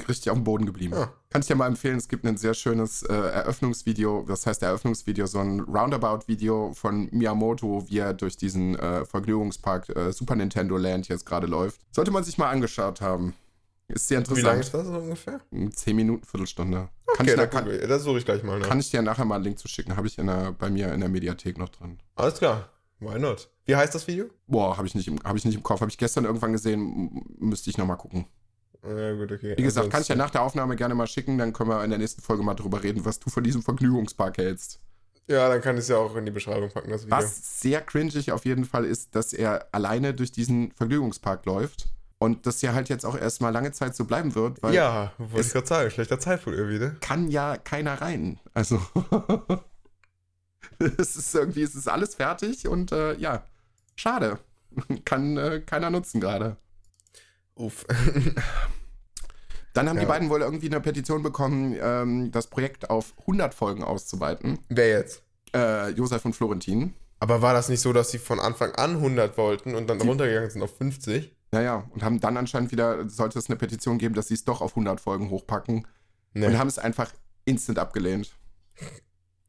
[0.08, 0.94] richtig auf dem Boden geblieben.
[0.94, 1.12] Ja.
[1.30, 5.26] Kann ich dir mal empfehlen, es gibt ein sehr schönes äh, Eröffnungsvideo, das heißt Eröffnungsvideo,
[5.26, 11.08] so ein Roundabout-Video von Miyamoto, wie er durch diesen äh, Vergnügungspark äh, Super Nintendo Land
[11.08, 11.80] jetzt gerade läuft.
[11.92, 13.34] Sollte man sich mal angeschaut haben.
[13.88, 14.86] Ist sehr Wie lange interessant.
[14.86, 15.40] ist das ungefähr?
[15.74, 16.88] Zehn Minuten, Viertelstunde.
[17.06, 18.66] kann, Okay, ich, da kann, das suche ich gleich mal nach.
[18.66, 19.96] kann ich dir nachher mal einen Link zu schicken.
[19.96, 21.98] Habe ich in der, bei mir in der Mediathek noch drin.
[22.16, 22.70] Alles klar.
[23.04, 23.50] Why not?
[23.66, 24.26] Wie heißt das Video?
[24.46, 25.80] Boah, habe ich, nicht im- hab ich nicht im Kopf.
[25.80, 27.22] Habe ich gestern irgendwann gesehen.
[27.38, 28.26] Müsste ich nochmal gucken.
[28.86, 29.54] Ja, gut, okay.
[29.56, 31.38] Wie gesagt, kann ich ja nach der Aufnahme gerne mal schicken.
[31.38, 34.36] Dann können wir in der nächsten Folge mal drüber reden, was du von diesem Vergnügungspark
[34.38, 34.80] hältst.
[35.26, 37.16] Ja, dann kann ich es ja auch in die Beschreibung packen, das Video.
[37.16, 41.88] Was sehr cringig auf jeden Fall ist, dass er alleine durch diesen Vergnügungspark läuft.
[42.18, 45.46] Und das ja halt jetzt auch erstmal lange Zeit so bleiben wird, weil ja, wollte
[45.46, 45.90] ich gerade sagen.
[45.90, 46.96] Schlechter Zeitpunkt irgendwie, ne?
[47.00, 48.38] kann ja keiner rein.
[48.54, 48.80] Also
[50.98, 53.44] es ist irgendwie, es ist alles fertig und äh, ja,
[53.96, 54.38] schade.
[55.04, 56.56] Kann äh, keiner nutzen gerade.
[57.54, 57.84] Uff.
[59.74, 60.08] Dann haben die Ja.
[60.08, 64.60] beiden wohl irgendwie eine Petition bekommen, ähm, das Projekt auf 100 Folgen auszuweiten.
[64.68, 65.22] Wer jetzt?
[65.54, 66.94] Äh, Josef und Florentin.
[67.18, 70.06] Aber war das nicht so, dass sie von Anfang an 100 wollten und dann Die-
[70.06, 71.34] runtergegangen sind auf 50?
[71.52, 74.60] Naja, und haben dann anscheinend wieder, sollte es eine Petition geben, dass sie es doch
[74.60, 75.86] auf 100 Folgen hochpacken.
[76.34, 76.46] Nee.
[76.46, 77.12] Und haben es einfach
[77.44, 78.32] instant abgelehnt.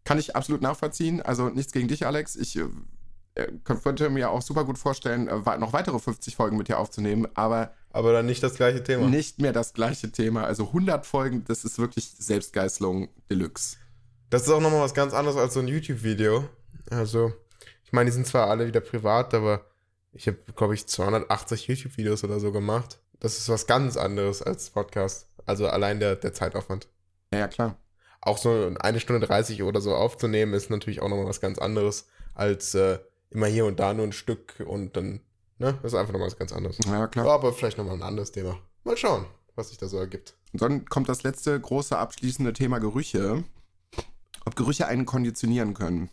[0.05, 1.21] Kann ich absolut nachvollziehen.
[1.21, 2.35] Also nichts gegen dich, Alex.
[2.35, 2.65] Ich äh,
[3.35, 7.27] äh, könnte mir auch super gut vorstellen, äh, noch weitere 50 Folgen mit dir aufzunehmen,
[7.33, 9.07] aber Aber dann nicht das gleiche Thema.
[9.09, 10.45] nicht mehr das gleiche Thema.
[10.45, 13.75] Also 100 Folgen, das ist wirklich Selbstgeißelung Deluxe.
[14.29, 16.47] Das ist auch nochmal was ganz anderes als so ein YouTube-Video.
[16.89, 17.33] Also,
[17.83, 19.65] ich meine, die sind zwar alle wieder privat, aber
[20.13, 22.99] ich habe, glaube ich, 280 YouTube-Videos oder so gemacht.
[23.19, 25.27] Das ist was ganz anderes als Podcast.
[25.45, 26.87] Also allein der, der Zeitaufwand.
[27.33, 27.77] Ja, klar.
[28.25, 32.07] Auch so eine Stunde 30 oder so aufzunehmen, ist natürlich auch nochmal was ganz anderes
[32.33, 32.99] als äh,
[33.29, 35.21] immer hier und da nur ein Stück und dann,
[35.59, 35.77] ne?
[35.81, 36.77] Das ist einfach nochmal was ganz anderes.
[36.85, 37.27] Ja, klar.
[37.29, 38.57] Aber vielleicht nochmal ein anderes Thema.
[38.83, 39.25] Mal schauen,
[39.55, 40.35] was sich da so ergibt.
[40.53, 43.43] Und dann kommt das letzte große abschließende Thema Gerüche.
[44.45, 46.09] Ob Gerüche einen konditionieren können.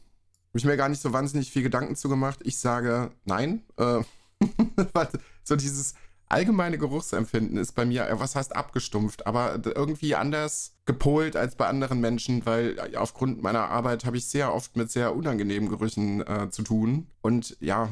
[0.53, 2.41] Habe ich mir gar nicht so wahnsinnig viel Gedanken zu gemacht.
[2.45, 3.63] Ich sage nein.
[3.79, 4.03] Äh,
[5.45, 5.95] so dieses
[6.33, 11.67] allgemeine Geruchsempfinden ist bei mir, äh, was heißt abgestumpft, aber irgendwie anders gepolt als bei
[11.67, 16.27] anderen Menschen, weil äh, aufgrund meiner Arbeit habe ich sehr oft mit sehr unangenehmen Gerüchen
[16.27, 17.07] äh, zu tun.
[17.21, 17.89] Und ja,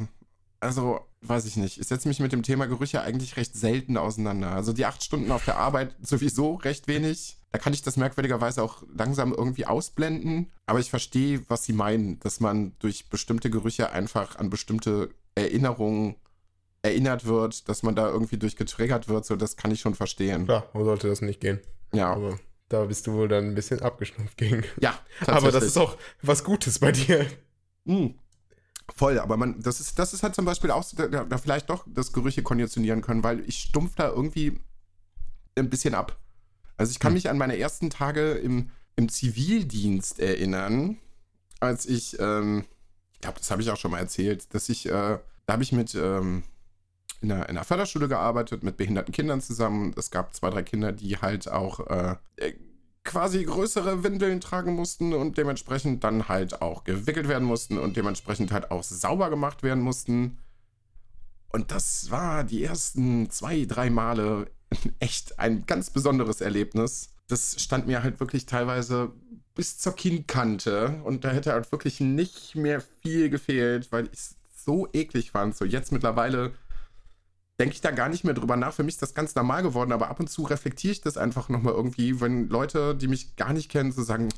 [0.59, 1.79] also weiß ich nicht.
[1.79, 4.53] Ich setze mich mit dem Thema Gerüche eigentlich recht selten auseinander.
[4.53, 7.37] Also die acht Stunden auf der Arbeit sowieso recht wenig.
[7.53, 10.51] Da kann ich das merkwürdigerweise auch langsam irgendwie ausblenden.
[10.67, 16.17] Aber ich verstehe, was sie meinen, dass man durch bestimmte Gerüche einfach an bestimmte Erinnerungen
[16.83, 19.25] erinnert wird, dass man da irgendwie durch getriggert wird.
[19.27, 20.47] So, das kann ich schon verstehen.
[20.47, 21.61] Klar, wo sollte das nicht gehen?
[21.93, 22.39] Ja, Aber
[22.69, 24.65] da bist du wohl dann ein bisschen abgestumpft gegen.
[24.81, 24.99] ja.
[25.27, 27.27] Aber das ist auch was Gutes bei dir.
[27.85, 28.09] Mm.
[28.97, 31.71] Voll, aber man, das ist, das ist halt zum Beispiel auch, so, da, da vielleicht
[31.71, 34.59] doch das Gerüche konditionieren können, weil ich stumpf da irgendwie
[35.57, 36.19] ein bisschen ab.
[36.77, 37.15] Also ich kann Hm.
[37.15, 40.99] mich an meine ersten Tage im, im Zivildienst erinnern,
[41.61, 42.65] als ich, ähm,
[43.15, 44.91] ich glaube, das habe ich auch schon mal erzählt, dass ich, äh,
[45.47, 46.43] da habe ich mit ähm,
[47.21, 49.95] in, einer, in einer Förderschule gearbeitet, mit behinderten Kindern zusammen.
[49.97, 52.55] Es gab zwei, drei Kinder, die halt auch äh, äh,
[53.05, 58.53] quasi größere Windeln tragen mussten und dementsprechend dann halt auch gewickelt werden mussten und dementsprechend
[58.53, 60.39] halt auch sauber gemacht werden mussten.
[61.53, 64.51] Und das war die ersten zwei, drei Male
[65.01, 67.15] echt ein ganz besonderes Erlebnis.
[67.27, 69.13] Das stand mir halt wirklich teilweise
[69.55, 74.37] bis zur Kinnkante und da hätte halt wirklich nicht mehr viel gefehlt, weil ich es
[74.57, 75.57] so eklig fand.
[75.57, 76.53] So jetzt mittlerweile
[77.61, 78.73] denke ich da gar nicht mehr drüber nach.
[78.73, 81.49] Für mich ist das ganz normal geworden, aber ab und zu reflektiere ich das einfach
[81.49, 84.31] nochmal irgendwie, wenn Leute, die mich gar nicht kennen, so sagen,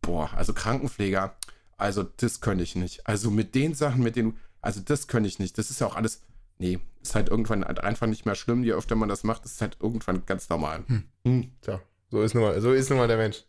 [0.00, 1.36] boah, also Krankenpfleger,
[1.76, 3.06] also das könnte ich nicht.
[3.06, 5.58] Also mit den Sachen, mit denen, also das könnte ich nicht.
[5.58, 6.22] Das ist ja auch alles
[6.58, 8.64] nee, ist halt irgendwann halt einfach nicht mehr schlimm.
[8.64, 10.84] Je öfter man das macht, ist halt irgendwann ganz normal.
[11.24, 11.52] Hm.
[11.62, 11.80] Tja,
[12.10, 13.44] so ist nun mal, so ist nun mal der Mensch.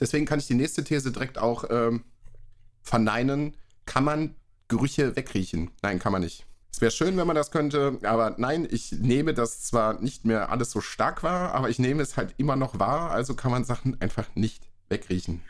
[0.00, 2.04] Deswegen kann ich die nächste These direkt auch ähm,
[2.82, 3.56] verneinen.
[3.86, 4.34] Kann man
[4.68, 5.70] Gerüche wegriechen?
[5.82, 6.46] Nein, kann man nicht.
[6.74, 10.48] Es wäre schön, wenn man das könnte, aber nein, ich nehme das zwar nicht mehr
[10.50, 13.64] alles so stark wahr, aber ich nehme es halt immer noch wahr, also kann man
[13.64, 15.40] Sachen einfach nicht wegriechen.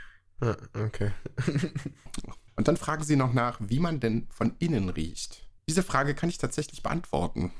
[0.42, 1.12] Ah, okay.
[2.56, 5.48] Und dann fragen sie noch nach, wie man denn von innen riecht.
[5.66, 7.52] Diese Frage kann ich tatsächlich beantworten.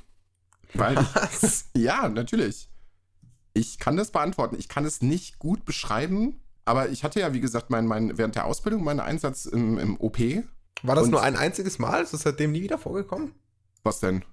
[0.75, 1.71] Weil Was?
[1.73, 2.69] Ich, ja, natürlich.
[3.55, 4.57] Ich kann das beantworten.
[4.59, 8.35] Ich kann es nicht gut beschreiben, aber ich hatte ja, wie gesagt, mein, mein, während
[8.35, 10.19] der Ausbildung meinen Einsatz im, im OP.
[10.83, 12.03] War das nur ein einziges Mal?
[12.03, 13.33] Ist das seitdem nie wieder vorgekommen?
[13.85, 14.25] Was denn?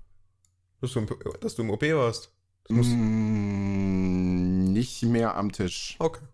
[0.82, 1.08] Dass du im,
[1.42, 2.32] dass du im OP warst?
[2.70, 5.96] Mm, nicht mehr am Tisch.
[6.00, 6.26] Okay.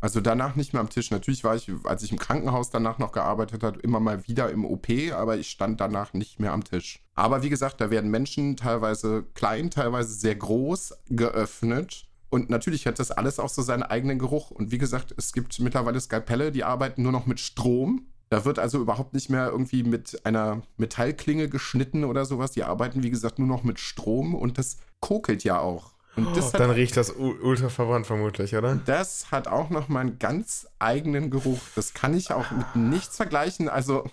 [0.00, 1.10] Also danach nicht mehr am Tisch.
[1.10, 4.64] Natürlich war ich, als ich im Krankenhaus danach noch gearbeitet habe, immer mal wieder im
[4.64, 7.04] OP, aber ich stand danach nicht mehr am Tisch.
[7.14, 12.08] Aber wie gesagt, da werden Menschen teilweise klein, teilweise sehr groß geöffnet.
[12.30, 14.50] Und natürlich hat das alles auch so seinen eigenen Geruch.
[14.50, 18.11] Und wie gesagt, es gibt mittlerweile Skalpelle, die arbeiten nur noch mit Strom.
[18.32, 22.52] Da wird also überhaupt nicht mehr irgendwie mit einer Metallklinge geschnitten oder sowas.
[22.52, 25.92] Die arbeiten, wie gesagt, nur noch mit Strom und das kokelt ja auch.
[26.16, 28.76] Und das Oh, hat dann riecht das ultra verbrannt vermutlich, oder?
[28.86, 31.60] das hat auch noch mal einen ganz eigenen Geruch.
[31.74, 33.68] Das kann ich auch mit nichts vergleichen.
[33.68, 34.04] Also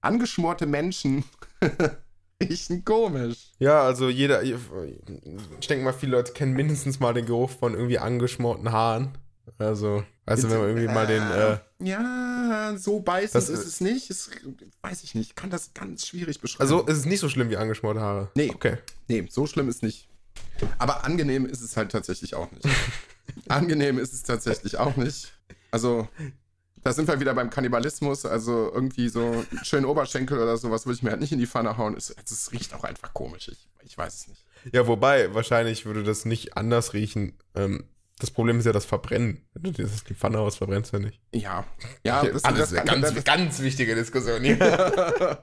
[0.00, 1.22] angeschmorte Menschen
[2.42, 3.52] riechen komisch.
[3.60, 4.56] Ja, also jeder, ich
[5.68, 9.16] denke mal, viele Leute kennen mindestens mal den Geruch von irgendwie angeschmorten Haaren.
[9.58, 14.10] Also, also wenn man irgendwie mal den, äh, ja, so beißend Das- ist es nicht.
[14.10, 14.30] Ist,
[14.82, 15.30] weiß ich nicht.
[15.30, 16.62] Ich kann das ganz schwierig beschreiben.
[16.62, 18.30] also ist es nicht so schlimm wie angeschmorte Haare.
[18.34, 18.50] Nee.
[18.54, 18.78] Okay.
[19.08, 20.08] nee, so schlimm ist nicht.
[20.78, 22.66] Aber angenehm ist es halt tatsächlich auch nicht.
[23.48, 25.32] angenehm ist es tatsächlich auch nicht.
[25.70, 26.08] Also,
[26.82, 28.24] da sind wir wieder beim Kannibalismus.
[28.26, 31.46] Also irgendwie so einen schönen Oberschenkel oder sowas würde ich mir halt nicht in die
[31.46, 31.96] Pfanne hauen.
[31.96, 33.48] Es, es riecht auch einfach komisch.
[33.48, 34.44] Ich, ich weiß es nicht.
[34.72, 37.34] Ja, wobei, wahrscheinlich würde das nicht anders riechen.
[37.54, 37.84] Ähm,
[38.20, 39.44] das Problem ist ja das Verbrennen.
[39.54, 41.20] Wenn du das die Pfanne aus verbrennst, ja nicht.
[41.32, 41.64] Ja,
[42.04, 45.42] ja, Okay, alles eine ganz, das, ganz wichtige Diskussion hier.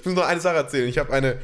[0.00, 0.88] ich muss noch eine Sache erzählen.
[0.88, 1.38] Ich habe eine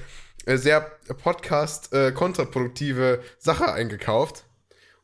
[0.46, 0.80] äh, sehr
[1.22, 4.44] Podcast-kontraproduktive Sache eingekauft.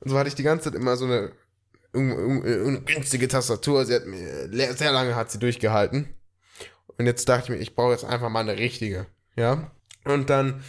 [0.00, 1.32] Und so hatte ich die ganze Zeit immer so eine,
[1.94, 3.84] un- günstige Tastatur.
[3.84, 6.08] Sie hat mir, sehr lange hat sie durchgehalten.
[6.98, 9.06] Und jetzt dachte ich mir, ich brauche jetzt einfach mal eine richtige.
[9.36, 9.70] Ja.
[10.04, 10.62] Und dann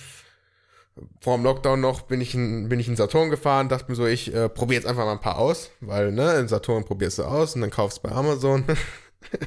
[1.22, 4.06] vor dem Lockdown noch bin ich in, bin ich in Saturn gefahren, dachte mir so,
[4.06, 7.24] ich äh, probiere jetzt einfach mal ein paar aus, weil, ne, in Saturn probierst du
[7.24, 8.65] aus und dann kaufst du bei Amazon.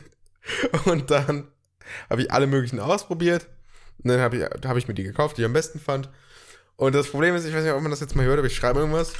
[0.87, 1.49] und dann
[2.11, 3.47] habe ich alle möglichen ausprobiert.
[4.03, 6.11] Und dann habe ich, hab ich mir die gekauft, die ich am besten fand.
[6.77, 8.57] Und das Problem ist, ich weiß nicht, ob man das jetzt mal hört, aber ich
[8.57, 9.13] schreibe irgendwas.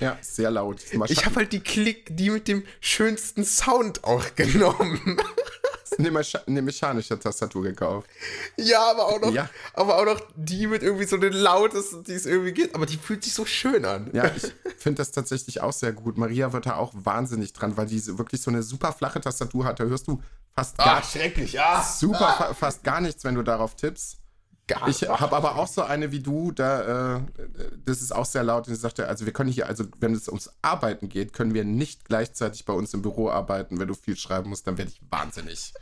[0.00, 0.82] ja, sehr laut.
[1.08, 5.16] Ich habe halt die Klick, die mit dem schönsten Sound auch genommen.
[5.98, 8.08] eine, Mecha eine mechanische Tastatur gekauft.
[8.56, 9.48] ja, aber auch noch, Ja.
[9.74, 12.74] aber auch noch die mit irgendwie so den lautesten, die es irgendwie geht.
[12.74, 14.10] Aber die fühlt sich so schön an.
[14.12, 16.16] Ja, ich finde das tatsächlich auch sehr gut.
[16.18, 19.80] Maria wird da auch wahnsinnig dran, weil die wirklich so eine super flache Tastatur hat.
[19.80, 20.22] Da hörst du
[20.54, 21.82] fast gar, Ah, schrecklich, ja.
[21.82, 24.18] super, fa fast gar nichts, wenn du darauf tippst.
[24.88, 27.20] Ich habe aber auch so eine wie du, da, äh,
[27.84, 28.68] das ist auch sehr laut.
[28.68, 31.64] Und sie sagte, also wir können hier, also wenn es ums Arbeiten geht, können wir
[31.64, 33.78] nicht gleichzeitig bei uns im Büro arbeiten.
[33.80, 35.72] Wenn du viel schreiben musst, dann werde ich wahnsinnig.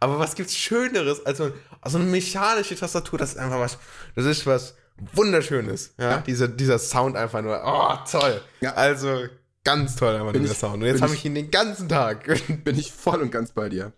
[0.00, 1.50] Aber was gibt's Schöneres als so,
[1.80, 3.18] als so eine mechanische Tastatur?
[3.18, 3.78] Das ist einfach was,
[4.14, 4.74] das ist was
[5.14, 5.94] Wunderschönes.
[5.98, 6.18] Ja, Ja.
[6.18, 8.40] Dieser, dieser Sound einfach nur, oh, toll.
[8.60, 8.74] Ja.
[8.74, 9.24] Also,
[9.64, 10.74] ganz toll einfach ich- Sound.
[10.82, 12.24] Und jetzt habe ich- ich ihn den ganzen Tag.
[12.64, 13.92] Bin ich voll und ganz bei dir.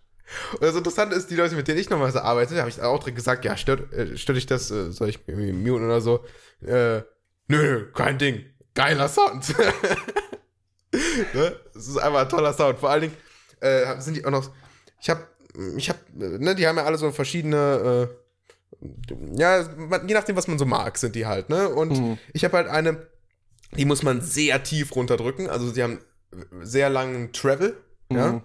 [0.53, 3.17] Und das Interessante ist, die Leute, mit denen ich normalerweise arbeite, habe ich auch direkt
[3.17, 6.25] gesagt, ja, stört, äh, stört dich das, äh, soll ich irgendwie muten oder so?
[6.65, 7.01] Äh,
[7.47, 8.45] nö, kein Ding.
[8.73, 9.55] Geiler Sound.
[11.33, 11.59] ne?
[11.73, 12.79] Das ist einfach ein toller Sound.
[12.79, 13.17] Vor allen Dingen
[13.61, 14.49] äh, sind die auch noch,
[14.99, 15.27] ich habe,
[15.77, 18.09] ich habe, ne, die haben ja alle so verschiedene,
[18.81, 18.87] äh,
[19.37, 21.69] ja, je nachdem, was man so mag, sind die halt, ne?
[21.69, 22.17] Und Mhm.
[22.33, 23.07] ich habe halt eine,
[23.77, 25.49] die muss man sehr tief runterdrücken.
[25.49, 25.99] Also sie haben
[26.61, 27.77] sehr langen Travel,
[28.11, 28.41] ja Mhm.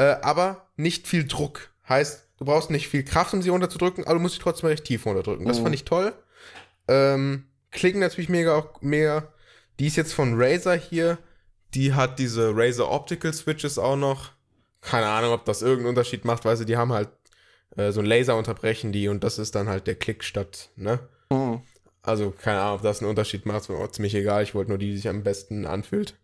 [0.00, 1.70] Äh, aber nicht viel Druck.
[1.88, 4.84] Heißt, du brauchst nicht viel Kraft, um sie runterzudrücken, aber du musst sie trotzdem recht
[4.84, 5.46] tief runterdrücken.
[5.46, 5.62] Das Mhm.
[5.64, 6.12] fand ich toll.
[6.88, 9.32] Ähm, klicken natürlich mega, auch mega.
[9.78, 11.18] Die ist jetzt von Razer hier.
[11.74, 14.30] Die hat diese Razer Optical Switches auch noch.
[14.80, 17.10] Keine Ahnung, ob das irgendeinen Unterschied macht, weil sie die haben halt
[17.76, 20.98] äh, so ein Laser unterbrechen die und das ist dann halt der Klick statt, ne?
[21.30, 21.60] Mhm.
[22.02, 24.42] Also, keine Ahnung, ob das einen Unterschied macht, ist mir ziemlich egal.
[24.42, 26.14] Ich wollte nur die, die sich am besten anfühlt.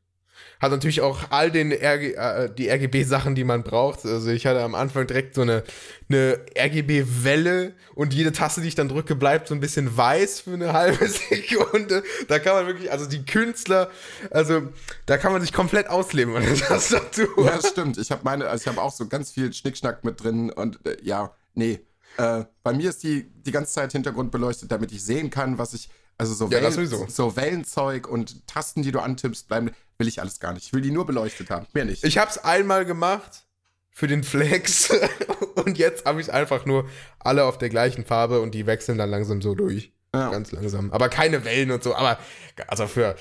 [0.60, 4.04] Hat natürlich auch all den RG, äh, die RGB-Sachen, die man braucht.
[4.04, 5.62] Also ich hatte am Anfang direkt so eine,
[6.08, 10.54] eine RGB-Welle und jede Taste, die ich dann drücke, bleibt so ein bisschen weiß für
[10.54, 12.02] eine halbe Sekunde.
[12.28, 13.90] Da kann man wirklich, also die Künstler,
[14.30, 14.62] also
[15.06, 17.44] da kann man sich komplett ausleben an der Tastatur.
[17.44, 17.98] Ja, das stimmt.
[17.98, 20.96] Ich habe meine, also ich habe auch so ganz viel Schnickschnack mit drin und äh,
[21.02, 21.80] ja, nee.
[22.16, 25.74] Äh, bei mir ist die die ganze Zeit Hintergrund beleuchtet, damit ich sehen kann, was
[25.74, 25.90] ich.
[26.18, 30.40] Also so, Ja, Wellen, so Wellenzeug und Tasten, die du antippst, bleiben, will ich alles
[30.40, 30.66] gar nicht.
[30.66, 31.66] Ich will die nur beleuchtet haben.
[31.72, 32.04] Mehr nicht.
[32.04, 33.46] Ich hab's einmal gemacht
[33.90, 34.90] für den Flex
[35.56, 36.88] und jetzt habe ich einfach nur
[37.18, 39.92] alle auf der gleichen Farbe und die wechseln dann langsam so durch.
[40.16, 40.30] Ja.
[40.30, 40.92] Ganz langsam.
[40.92, 41.94] Aber keine Wellen und so.
[41.94, 42.18] Aber
[42.68, 43.16] also für.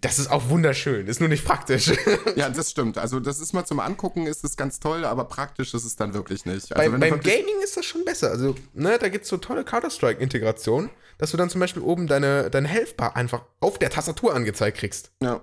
[0.00, 1.06] Das ist auch wunderschön.
[1.06, 1.92] Ist nur nicht praktisch.
[2.36, 2.98] Ja, das stimmt.
[2.98, 6.14] Also das ist mal zum Angucken, ist es ganz toll, aber praktisch ist es dann
[6.14, 6.70] wirklich nicht.
[6.70, 8.30] Bei, Also du beim Gaming ist das schon besser.
[8.30, 12.68] Also, ne, da gibt's so tolle Counter-Strike-Integrationen, dass du dann zum Beispiel oben deine, deine
[12.68, 15.10] Health-Bar einfach auf der Tastatur angezeigt kriegst.
[15.22, 15.42] Ja.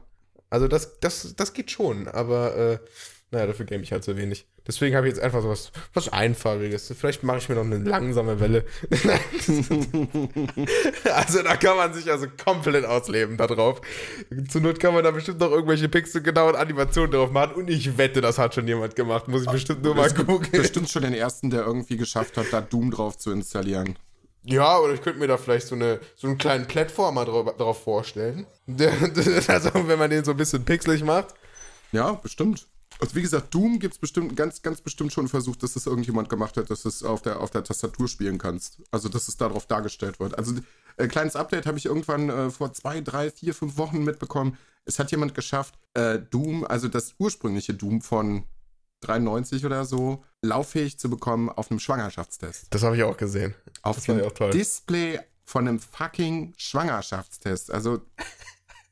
[0.50, 2.80] Also das, das, das geht schon, aber äh,
[3.32, 4.48] naja, dafür game ich halt so wenig.
[4.70, 6.94] Deswegen habe ich jetzt einfach so was, was Einfarbiges.
[6.96, 8.66] Vielleicht mache ich mir noch eine langsame Welle.
[11.12, 13.82] also da kann man sich also komplett ausleben da drauf.
[14.48, 18.22] Zur Not kann man da bestimmt noch irgendwelche pixelgenauen Animationen drauf machen und ich wette,
[18.22, 19.28] das hat schon jemand gemacht.
[19.28, 20.52] Muss ich bestimmt nur mal gucken.
[20.52, 23.98] bestimmt schon den ersten, der irgendwie geschafft hat, da Doom drauf zu installieren.
[24.44, 27.84] Ja, oder ich könnte mir da vielleicht so, eine, so einen kleinen Plattformer drauf, drauf
[27.84, 28.46] vorstellen.
[29.48, 31.34] Also wenn man den so ein bisschen pixelig macht.
[31.92, 32.68] Ja, bestimmt.
[33.00, 36.30] Also wie gesagt, Doom gibt es bestimmt, ganz, ganz bestimmt schon versucht, dass das irgendjemand
[36.30, 38.82] gemacht hat, dass du es auf der, auf der Tastatur spielen kannst.
[38.92, 40.38] Also dass es darauf dargestellt wird.
[40.38, 40.56] Also
[40.98, 44.58] äh, kleines Update habe ich irgendwann äh, vor zwei, drei, vier, fünf Wochen mitbekommen.
[44.84, 48.44] Es hat jemand geschafft, äh, Doom, also das ursprüngliche Doom von
[49.02, 52.68] 93 oder so, lauffähig zu bekommen auf einem Schwangerschaftstest.
[52.70, 53.56] Das habe ich auch gesehen.
[53.82, 54.52] Auf Das dem ich auch toll.
[54.52, 57.72] Display von einem fucking Schwangerschaftstest.
[57.72, 57.98] Also,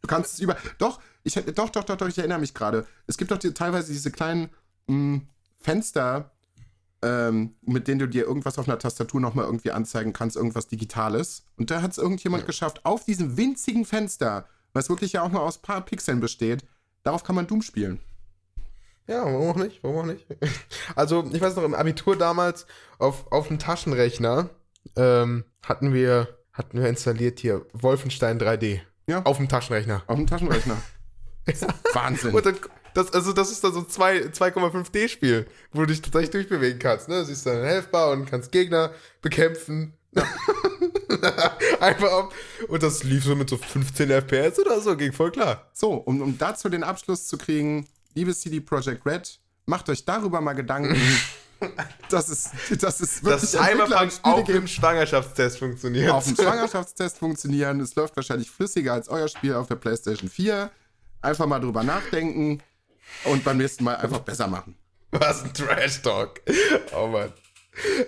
[0.01, 0.55] du kannst es über.
[0.77, 1.53] Doch, ich hätte.
[1.53, 2.85] Doch, doch, doch, doch, ich erinnere mich gerade.
[3.05, 4.49] Es gibt doch die, teilweise diese kleinen
[4.87, 5.21] mh,
[5.59, 6.31] Fenster,
[7.01, 11.43] ähm, mit denen du dir irgendwas auf einer Tastatur nochmal irgendwie anzeigen kannst, irgendwas Digitales.
[11.57, 15.41] Und da hat es irgendjemand geschafft, auf diesem winzigen Fenster, was wirklich ja auch nur
[15.41, 16.65] aus ein paar Pixeln besteht,
[17.03, 17.99] darauf kann man Doom spielen.
[19.07, 19.83] Ja, warum auch nicht?
[19.83, 20.25] Warum auch nicht?
[20.95, 22.65] Also, ich weiß noch, im Abitur damals
[22.97, 24.49] auf, auf dem Taschenrechner
[24.95, 28.81] ähm, hatten wir hatten wir installiert hier Wolfenstein 3D.
[29.05, 29.21] Ja.
[29.23, 30.03] Auf dem Taschenrechner.
[30.07, 30.77] Auf dem Taschenrechner.
[31.93, 32.33] Wahnsinn.
[32.33, 32.57] Und dann,
[32.93, 37.07] das, also das ist dann so ein zwei- 2,5D-Spiel, wo du dich tatsächlich durchbewegen kannst.
[37.09, 37.19] Ne?
[37.19, 38.91] Du siehst dann Helfbar und kannst Gegner
[39.21, 39.93] bekämpfen.
[41.79, 42.33] Einfach ab.
[42.67, 45.69] Und das lief so mit so 15 FPS oder so, ging voll klar.
[45.73, 50.41] So, um, um dazu den Abschluss zu kriegen, liebe CD Projekt Red, macht euch darüber
[50.41, 50.99] mal Gedanken,
[52.09, 52.49] dass es,
[52.79, 56.11] dass es wirklich Das Cyberpunk auf gibt, dem Schwangerschaftstest funktioniert.
[56.11, 57.79] auf dem Schwangerschaftstest funktionieren.
[57.79, 60.69] Es läuft wahrscheinlich flüssiger als euer Spiel auf der PlayStation 4.
[61.27, 62.61] Einfach mal drüber nachdenken
[63.25, 64.77] und beim nächsten Mal einfach besser machen.
[65.11, 66.39] Was ein Trash-Talk.
[66.95, 67.33] Oh Mann.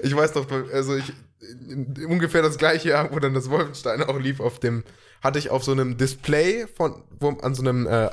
[0.02, 1.12] Ich weiß doch, also ich,
[2.08, 4.84] ungefähr das gleiche Jahr, wo dann das Wolfenstein auch lief, auf dem,
[5.22, 8.10] hatte ich auf so einem Display von, wo, an so einem äh,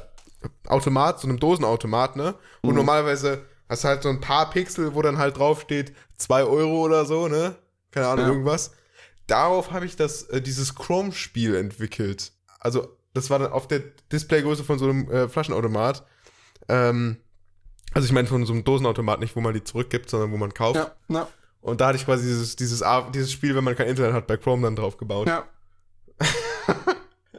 [0.67, 2.35] Automat, so einem Dosenautomat, ne?
[2.63, 6.83] Und normalerweise hast du halt so ein paar Pixel, wo dann halt draufsteht, 2 Euro
[6.85, 7.55] oder so, ne?
[7.93, 8.31] Keine Ahnung, Ja.
[8.33, 8.73] irgendwas.
[9.29, 12.33] Darauf habe ich das, äh, dieses Chrome-Spiel entwickelt.
[12.61, 13.81] Also, das war dann auf der
[14.13, 16.05] Displaygröße von so einem äh, Flaschenautomat.
[16.69, 17.17] Ähm,
[17.93, 20.53] also ich meine von so einem Dosenautomat nicht, wo man die zurückgibt, sondern wo man
[20.53, 20.77] kauft.
[20.77, 21.29] Ja, na,
[21.61, 22.85] Und da hatte ich quasi dieses, dieses,
[23.15, 25.27] dieses Spiel, wenn man kein Internet hat, bei Chrome dann drauf gebaut.
[25.27, 25.47] ja.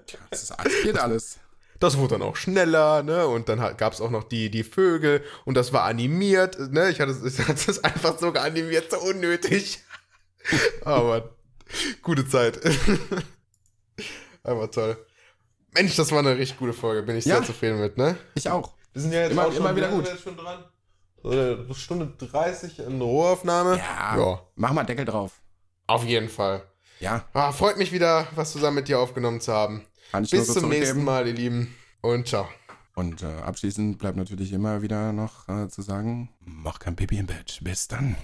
[0.05, 1.39] Tja, das ist, das geht alles.
[1.79, 3.27] Das wurde dann auch schneller, ne?
[3.27, 6.89] Und dann gab es auch noch die, die Vögel und das war animiert, ne?
[6.89, 9.83] Ich hatte es ich hatte es einfach so geanimiert, so unnötig.
[10.83, 11.35] Aber
[12.01, 12.59] gute Zeit.
[14.43, 14.97] Aber toll.
[15.77, 17.03] Mensch, das war eine richtig gute Folge.
[17.03, 17.35] Bin ich Ja.
[17.37, 18.17] sehr zufrieden mit, ne?
[18.35, 18.73] Ich auch.
[18.93, 20.05] Wir sind ja jetzt Immer- auch schon, immer wieder gut.
[20.07, 20.63] jetzt schon dran.
[21.23, 23.77] So eine Stunde 30 in Rohaufnahme.
[23.77, 24.17] Ja.
[24.17, 24.41] ja.
[24.55, 25.33] Mach mal Deckel drauf.
[25.87, 26.63] Auf jeden Fall.
[26.99, 29.85] Ja, Ah, freut mich wieder, was zusammen mit dir aufgenommen zu haben.
[30.11, 31.03] kann ich Bis nur so zum nächsten.
[31.03, 31.75] Mal, ihr Lieben.
[32.01, 32.47] Und ciao.
[32.95, 37.27] Und äh, abschließend bleibt natürlich immer wieder noch äh, zu sagen, mach kein Pipi im
[37.27, 37.59] Bett.
[37.61, 38.15] Bis dann.